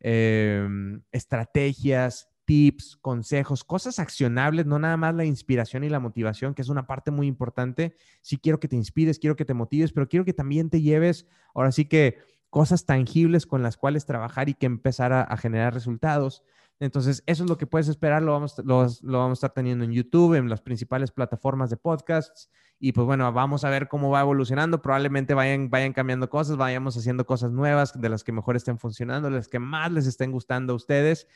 em, 0.00 1.02
estrategias, 1.12 2.31
tips, 2.44 2.96
consejos, 3.00 3.64
cosas 3.64 3.98
accionables, 3.98 4.66
no 4.66 4.78
nada 4.78 4.96
más 4.96 5.14
la 5.14 5.24
inspiración 5.24 5.84
y 5.84 5.88
la 5.88 6.00
motivación, 6.00 6.54
que 6.54 6.62
es 6.62 6.68
una 6.68 6.86
parte 6.86 7.10
muy 7.10 7.26
importante. 7.26 7.96
Sí 8.20 8.38
quiero 8.38 8.60
que 8.60 8.68
te 8.68 8.76
inspires, 8.76 9.18
quiero 9.18 9.36
que 9.36 9.44
te 9.44 9.54
motives, 9.54 9.92
pero 9.92 10.08
quiero 10.08 10.24
que 10.24 10.32
también 10.32 10.70
te 10.70 10.80
lleves, 10.80 11.26
ahora 11.54 11.72
sí 11.72 11.86
que 11.86 12.18
cosas 12.52 12.84
tangibles 12.84 13.46
con 13.46 13.62
las 13.62 13.78
cuales 13.78 14.04
trabajar 14.04 14.50
y 14.50 14.54
que 14.54 14.66
empezar 14.66 15.12
a, 15.12 15.36
generar 15.38 15.72
resultados. 15.72 16.42
Entonces, 16.80 17.22
eso 17.26 17.44
es 17.44 17.48
lo 17.48 17.56
que 17.56 17.66
puedes 17.66 17.88
esperar, 17.88 18.22
lo 18.22 18.32
vamos, 18.32 18.58
lo, 18.58 18.86
vamos 19.02 19.30
a 19.30 19.32
estar 19.32 19.52
teniendo 19.54 19.84
en 19.84 19.92
YouTube, 19.92 20.34
en 20.34 20.50
las 20.50 20.60
principales 20.60 21.12
plataformas 21.12 21.70
de 21.70 21.78
podcasts. 21.78 22.50
Y 22.78 22.92
pues 22.92 23.06
bueno, 23.06 23.32
vamos 23.32 23.64
a 23.64 23.70
ver 23.70 23.88
cómo 23.88 24.10
va 24.10 24.20
evolucionando. 24.20 24.82
Probablemente 24.82 25.32
vayan, 25.32 25.70
vayan 25.70 25.94
cambiando 25.94 26.28
cosas, 26.28 26.56
vayamos 26.56 26.96
haciendo 26.96 27.24
cosas 27.24 27.52
nuevas 27.52 27.98
de 27.98 28.08
las 28.10 28.24
que 28.24 28.32
mejor 28.32 28.56
estén 28.56 28.78
funcionando, 28.78 29.30
las 29.30 29.48
que 29.48 29.58
más 29.58 29.90
les 29.90 30.06
estén 30.06 30.30
gustando 30.32 30.74
a 30.74 30.76
ustedes. 30.76 31.28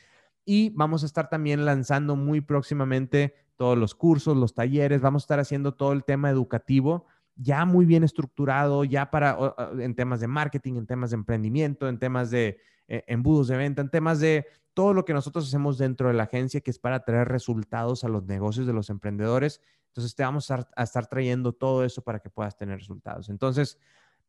Y 0.47 0.71
vamos 0.71 1.03
a 1.03 1.05
estar 1.05 1.29
también 1.29 1.65
lanzando 1.65 2.15
muy 2.15 2.41
próximamente 2.41 3.35
todos 3.57 3.77
los 3.77 3.93
cursos, 3.93 4.35
los 4.35 4.55
talleres, 4.55 5.01
vamos 5.01 5.23
a 5.23 5.25
estar 5.25 5.39
haciendo 5.39 5.73
todo 5.73 5.91
el 5.91 6.03
tema 6.03 6.29
educativo 6.29 7.05
ya 7.37 7.65
muy 7.65 7.85
bien 7.85 8.03
estructurado, 8.03 8.83
ya 8.83 9.11
para 9.11 9.37
en 9.79 9.95
temas 9.95 10.19
de 10.19 10.27
marketing, 10.27 10.73
en 10.75 10.87
temas 10.87 11.11
de 11.11 11.15
emprendimiento, 11.15 11.87
en 11.87 11.99
temas 11.99 12.31
de 12.31 12.59
eh, 12.87 13.03
embudos 13.07 13.47
de 13.47 13.57
venta, 13.57 13.81
en 13.81 13.89
temas 13.89 14.19
de 14.19 14.47
todo 14.73 14.93
lo 14.93 15.05
que 15.05 15.13
nosotros 15.13 15.47
hacemos 15.47 15.77
dentro 15.77 16.07
de 16.07 16.15
la 16.15 16.23
agencia, 16.23 16.61
que 16.61 16.71
es 16.71 16.79
para 16.79 17.03
traer 17.03 17.27
resultados 17.27 18.03
a 18.03 18.09
los 18.09 18.25
negocios 18.25 18.67
de 18.67 18.73
los 18.73 18.89
emprendedores. 18.89 19.61
Entonces 19.87 20.15
te 20.15 20.23
vamos 20.23 20.49
a, 20.51 20.67
a 20.75 20.83
estar 20.83 21.07
trayendo 21.07 21.53
todo 21.53 21.83
eso 21.83 22.03
para 22.03 22.19
que 22.19 22.29
puedas 22.29 22.57
tener 22.57 22.79
resultados. 22.79 23.29
Entonces, 23.29 23.79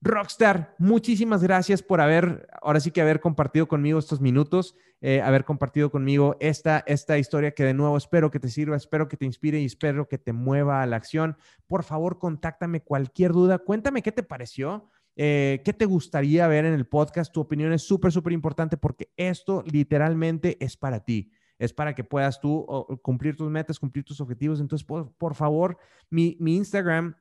Rockstar, 0.01 0.77
muchísimas 0.79 1.43
gracias 1.43 1.83
por 1.83 2.01
haber, 2.01 2.49
ahora 2.63 2.79
sí 2.79 2.93
que 2.93 3.01
haber 3.01 3.19
compartido 3.19 3.67
conmigo 3.67 3.99
estos 3.99 4.21
minutos, 4.21 4.77
eh, 5.01 5.21
haber 5.23 5.45
compartido 5.45 5.91
conmigo 5.91 6.37
esta, 6.39 6.85
esta 6.87 7.19
historia 7.19 7.51
que 7.51 7.65
de 7.65 7.75
nuevo 7.75 7.97
espero 7.97 8.31
que 8.31 8.39
te 8.39 8.49
sirva, 8.49 8.77
espero 8.77 9.09
que 9.09 9.17
te 9.17 9.25
inspire 9.25 9.61
y 9.61 9.65
espero 9.65 10.07
que 10.07 10.17
te 10.17 10.33
mueva 10.33 10.83
a 10.83 10.87
la 10.87 10.97
acción. 10.97 11.37
Por 11.67 11.83
favor, 11.83 12.21
contáctame 12.21 12.81
cualquier 12.81 13.33
duda, 13.33 13.59
cuéntame 13.59 14.03
qué 14.03 14.13
te 14.13 14.23
pareció, 14.23 14.89
eh, 15.17 15.63
qué 15.65 15.73
te 15.73 15.85
gustaría 15.85 16.47
ver 16.47 16.65
en 16.65 16.75
el 16.75 16.87
podcast. 16.87 17.33
Tu 17.33 17.41
opinión 17.41 17.73
es 17.73 17.83
súper, 17.83 18.13
súper 18.13 18.33
importante 18.33 18.77
porque 18.77 19.11
esto 19.17 19.65
literalmente 19.67 20.65
es 20.65 20.77
para 20.77 21.01
ti 21.05 21.33
es 21.59 21.73
para 21.73 21.93
que 21.93 22.05
puedas 22.05 22.41
tú 22.41 22.65
cumplir 23.03 23.37
tus 23.37 23.51
metas, 23.51 23.81
cumplir 23.81 24.05
tus 24.05 24.21
objetivos. 24.21 24.61
Entonces, 24.61 24.87
por, 24.87 25.13
por 25.15 25.35
favor, 25.35 25.77
mi, 26.09 26.37
mi, 26.39 26.57
Instagram 26.57 27.17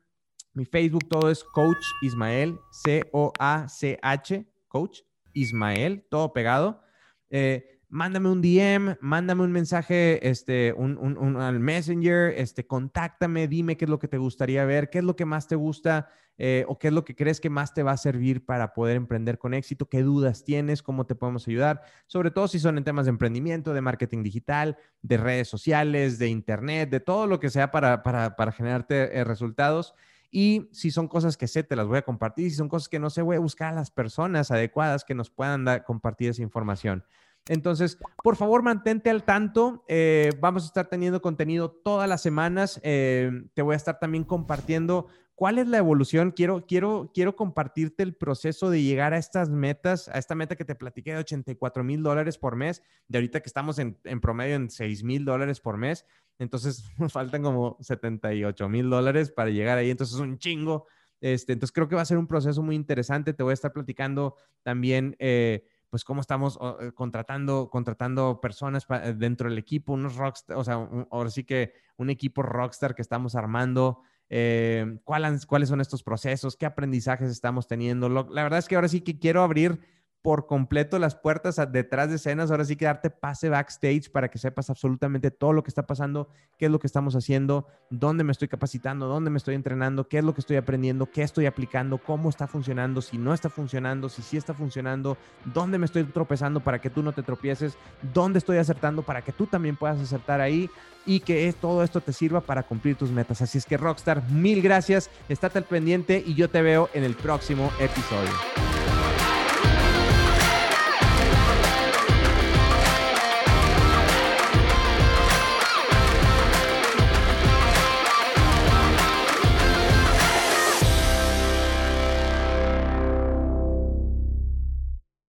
mi 0.58 0.64
Facebook 0.64 1.08
todo 1.08 1.30
es 1.30 1.44
Coach 1.44 1.86
Ismael, 2.02 2.58
C-O-A-C-H, 2.72 4.44
Coach 4.66 5.02
Ismael, 5.32 6.04
todo 6.10 6.32
pegado. 6.32 6.82
Eh, 7.30 7.78
mándame 7.88 8.28
un 8.28 8.42
DM, 8.42 8.96
mándame 9.00 9.44
un 9.44 9.52
mensaje 9.52 10.28
este, 10.28 10.72
un, 10.72 11.36
al 11.40 11.60
Messenger, 11.60 12.34
este, 12.36 12.66
contáctame, 12.66 13.46
dime 13.46 13.76
qué 13.76 13.84
es 13.84 13.88
lo 13.88 14.00
que 14.00 14.08
te 14.08 14.18
gustaría 14.18 14.64
ver, 14.64 14.90
qué 14.90 14.98
es 14.98 15.04
lo 15.04 15.14
que 15.14 15.24
más 15.24 15.46
te 15.46 15.54
gusta 15.54 16.08
eh, 16.38 16.64
o 16.66 16.76
qué 16.76 16.88
es 16.88 16.94
lo 16.94 17.04
que 17.04 17.14
crees 17.14 17.40
que 17.40 17.50
más 17.50 17.72
te 17.72 17.84
va 17.84 17.92
a 17.92 17.96
servir 17.96 18.44
para 18.44 18.72
poder 18.74 18.96
emprender 18.96 19.38
con 19.38 19.54
éxito, 19.54 19.88
qué 19.88 20.02
dudas 20.02 20.44
tienes, 20.44 20.82
cómo 20.82 21.06
te 21.06 21.14
podemos 21.14 21.46
ayudar, 21.48 21.82
sobre 22.06 22.32
todo 22.32 22.48
si 22.48 22.58
son 22.58 22.78
en 22.78 22.84
temas 22.84 23.06
de 23.06 23.10
emprendimiento, 23.10 23.72
de 23.72 23.80
marketing 23.80 24.24
digital, 24.24 24.76
de 25.02 25.16
redes 25.18 25.48
sociales, 25.48 26.18
de 26.18 26.28
internet, 26.28 26.90
de 26.90 27.00
todo 27.00 27.28
lo 27.28 27.38
que 27.38 27.50
sea 27.50 27.70
para, 27.70 28.02
para, 28.02 28.52
generarte 28.52 29.18
eh, 29.18 29.24
resultados. 29.24 29.94
Y 30.30 30.68
si 30.72 30.90
son 30.90 31.08
cosas 31.08 31.36
que 31.36 31.46
sé, 31.46 31.62
te 31.62 31.76
las 31.76 31.86
voy 31.86 31.98
a 31.98 32.02
compartir. 32.02 32.50
Si 32.50 32.56
son 32.56 32.68
cosas 32.68 32.88
que 32.88 32.98
no 32.98 33.10
sé, 33.10 33.22
voy 33.22 33.36
a 33.36 33.40
buscar 33.40 33.72
a 33.72 33.76
las 33.76 33.90
personas 33.90 34.50
adecuadas 34.50 35.04
que 35.04 35.14
nos 35.14 35.30
puedan 35.30 35.64
dar, 35.64 35.84
compartir 35.84 36.30
esa 36.30 36.42
información. 36.42 37.04
Entonces, 37.48 37.98
por 38.22 38.36
favor, 38.36 38.62
mantente 38.62 39.08
al 39.08 39.24
tanto. 39.24 39.84
Eh, 39.88 40.32
vamos 40.40 40.64
a 40.64 40.66
estar 40.66 40.88
teniendo 40.88 41.22
contenido 41.22 41.70
todas 41.70 42.08
las 42.08 42.20
semanas. 42.20 42.78
Eh, 42.82 43.30
te 43.54 43.62
voy 43.62 43.72
a 43.72 43.76
estar 43.76 43.98
también 43.98 44.24
compartiendo 44.24 45.06
¿Cuál 45.38 45.60
es 45.60 45.68
la 45.68 45.78
evolución? 45.78 46.32
Quiero, 46.32 46.66
quiero, 46.66 47.12
quiero 47.14 47.36
compartirte 47.36 48.02
el 48.02 48.16
proceso 48.16 48.70
de 48.70 48.82
llegar 48.82 49.14
a 49.14 49.18
estas 49.18 49.50
metas, 49.50 50.08
a 50.08 50.18
esta 50.18 50.34
meta 50.34 50.56
que 50.56 50.64
te 50.64 50.74
platiqué 50.74 51.12
de 51.12 51.18
84 51.18 51.84
mil 51.84 52.02
dólares 52.02 52.36
por 52.36 52.56
mes, 52.56 52.82
de 53.06 53.18
ahorita 53.18 53.38
que 53.38 53.46
estamos 53.46 53.78
en, 53.78 53.96
en 54.02 54.20
promedio 54.20 54.56
en 54.56 54.68
6 54.68 55.04
mil 55.04 55.24
dólares 55.24 55.60
por 55.60 55.76
mes. 55.76 56.04
Entonces 56.40 56.82
nos 56.98 57.12
faltan 57.12 57.44
como 57.44 57.76
78 57.78 58.68
mil 58.68 58.90
dólares 58.90 59.30
para 59.30 59.50
llegar 59.50 59.78
ahí. 59.78 59.90
Entonces 59.90 60.16
es 60.16 60.20
un 60.20 60.38
chingo. 60.38 60.88
Este, 61.20 61.52
entonces 61.52 61.72
creo 61.72 61.86
que 61.86 61.94
va 61.94 62.02
a 62.02 62.04
ser 62.04 62.18
un 62.18 62.26
proceso 62.26 62.60
muy 62.60 62.74
interesante. 62.74 63.32
Te 63.32 63.44
voy 63.44 63.52
a 63.52 63.54
estar 63.54 63.72
platicando 63.72 64.34
también. 64.64 65.14
Eh, 65.20 65.64
pues 65.88 66.02
cómo 66.02 66.20
estamos 66.20 66.58
eh, 66.80 66.90
contratando, 66.96 67.70
contratando 67.70 68.40
personas 68.40 68.88
dentro 69.14 69.48
del 69.48 69.56
equipo, 69.56 69.92
unos 69.92 70.16
rockstar, 70.16 70.56
o 70.56 70.64
sea, 70.64 70.86
ahora 71.10 71.30
sí 71.30 71.44
que 71.44 71.74
un 71.96 72.10
equipo 72.10 72.42
rockstar 72.42 72.96
que 72.96 73.02
estamos 73.02 73.36
armando, 73.36 74.02
eh, 74.30 74.98
¿cuáles, 75.04 75.46
cuáles 75.46 75.68
son 75.68 75.80
estos 75.80 76.02
procesos, 76.02 76.56
qué 76.56 76.66
aprendizajes 76.66 77.30
estamos 77.30 77.66
teniendo. 77.66 78.08
la 78.08 78.42
verdad 78.42 78.58
es 78.58 78.68
que 78.68 78.74
ahora 78.74 78.88
sí 78.88 79.00
que 79.00 79.18
quiero 79.18 79.42
abrir 79.42 79.80
por 80.28 80.44
completo 80.44 80.98
las 80.98 81.14
puertas 81.14 81.56
detrás 81.72 82.10
de 82.10 82.16
escenas. 82.16 82.50
Ahora 82.50 82.66
sí 82.66 82.76
que 82.76 82.84
darte 82.84 83.08
pase 83.08 83.48
backstage 83.48 84.10
para 84.12 84.28
que 84.28 84.36
sepas 84.36 84.68
absolutamente 84.68 85.30
todo 85.30 85.54
lo 85.54 85.62
que 85.62 85.70
está 85.70 85.86
pasando, 85.86 86.28
qué 86.58 86.66
es 86.66 86.70
lo 86.70 86.78
que 86.78 86.86
estamos 86.86 87.16
haciendo, 87.16 87.66
dónde 87.88 88.24
me 88.24 88.32
estoy 88.32 88.46
capacitando, 88.46 89.06
dónde 89.06 89.30
me 89.30 89.38
estoy 89.38 89.54
entrenando, 89.54 90.06
qué 90.06 90.18
es 90.18 90.24
lo 90.24 90.34
que 90.34 90.42
estoy 90.42 90.58
aprendiendo, 90.58 91.10
qué 91.10 91.22
estoy 91.22 91.46
aplicando, 91.46 91.96
cómo 91.96 92.28
está 92.28 92.46
funcionando, 92.46 93.00
si 93.00 93.16
no 93.16 93.32
está 93.32 93.48
funcionando, 93.48 94.10
si 94.10 94.20
sí 94.20 94.36
está 94.36 94.52
funcionando, 94.52 95.16
dónde 95.46 95.78
me 95.78 95.86
estoy 95.86 96.04
tropezando 96.04 96.60
para 96.60 96.78
que 96.78 96.90
tú 96.90 97.02
no 97.02 97.12
te 97.12 97.22
tropieces, 97.22 97.78
dónde 98.12 98.38
estoy 98.38 98.58
acertando 98.58 99.02
para 99.02 99.22
que 99.22 99.32
tú 99.32 99.46
también 99.46 99.76
puedas 99.76 99.98
acertar 99.98 100.42
ahí 100.42 100.68
y 101.06 101.20
que 101.20 101.50
todo 101.58 101.82
esto 101.82 102.02
te 102.02 102.12
sirva 102.12 102.42
para 102.42 102.64
cumplir 102.64 102.96
tus 102.96 103.10
metas. 103.10 103.40
Así 103.40 103.56
es 103.56 103.64
que 103.64 103.78
Rockstar, 103.78 104.22
mil 104.30 104.60
gracias, 104.60 105.08
estate 105.30 105.56
al 105.56 105.64
pendiente 105.64 106.22
y 106.26 106.34
yo 106.34 106.50
te 106.50 106.60
veo 106.60 106.90
en 106.92 107.04
el 107.04 107.14
próximo 107.14 107.72
episodio. 107.80 108.87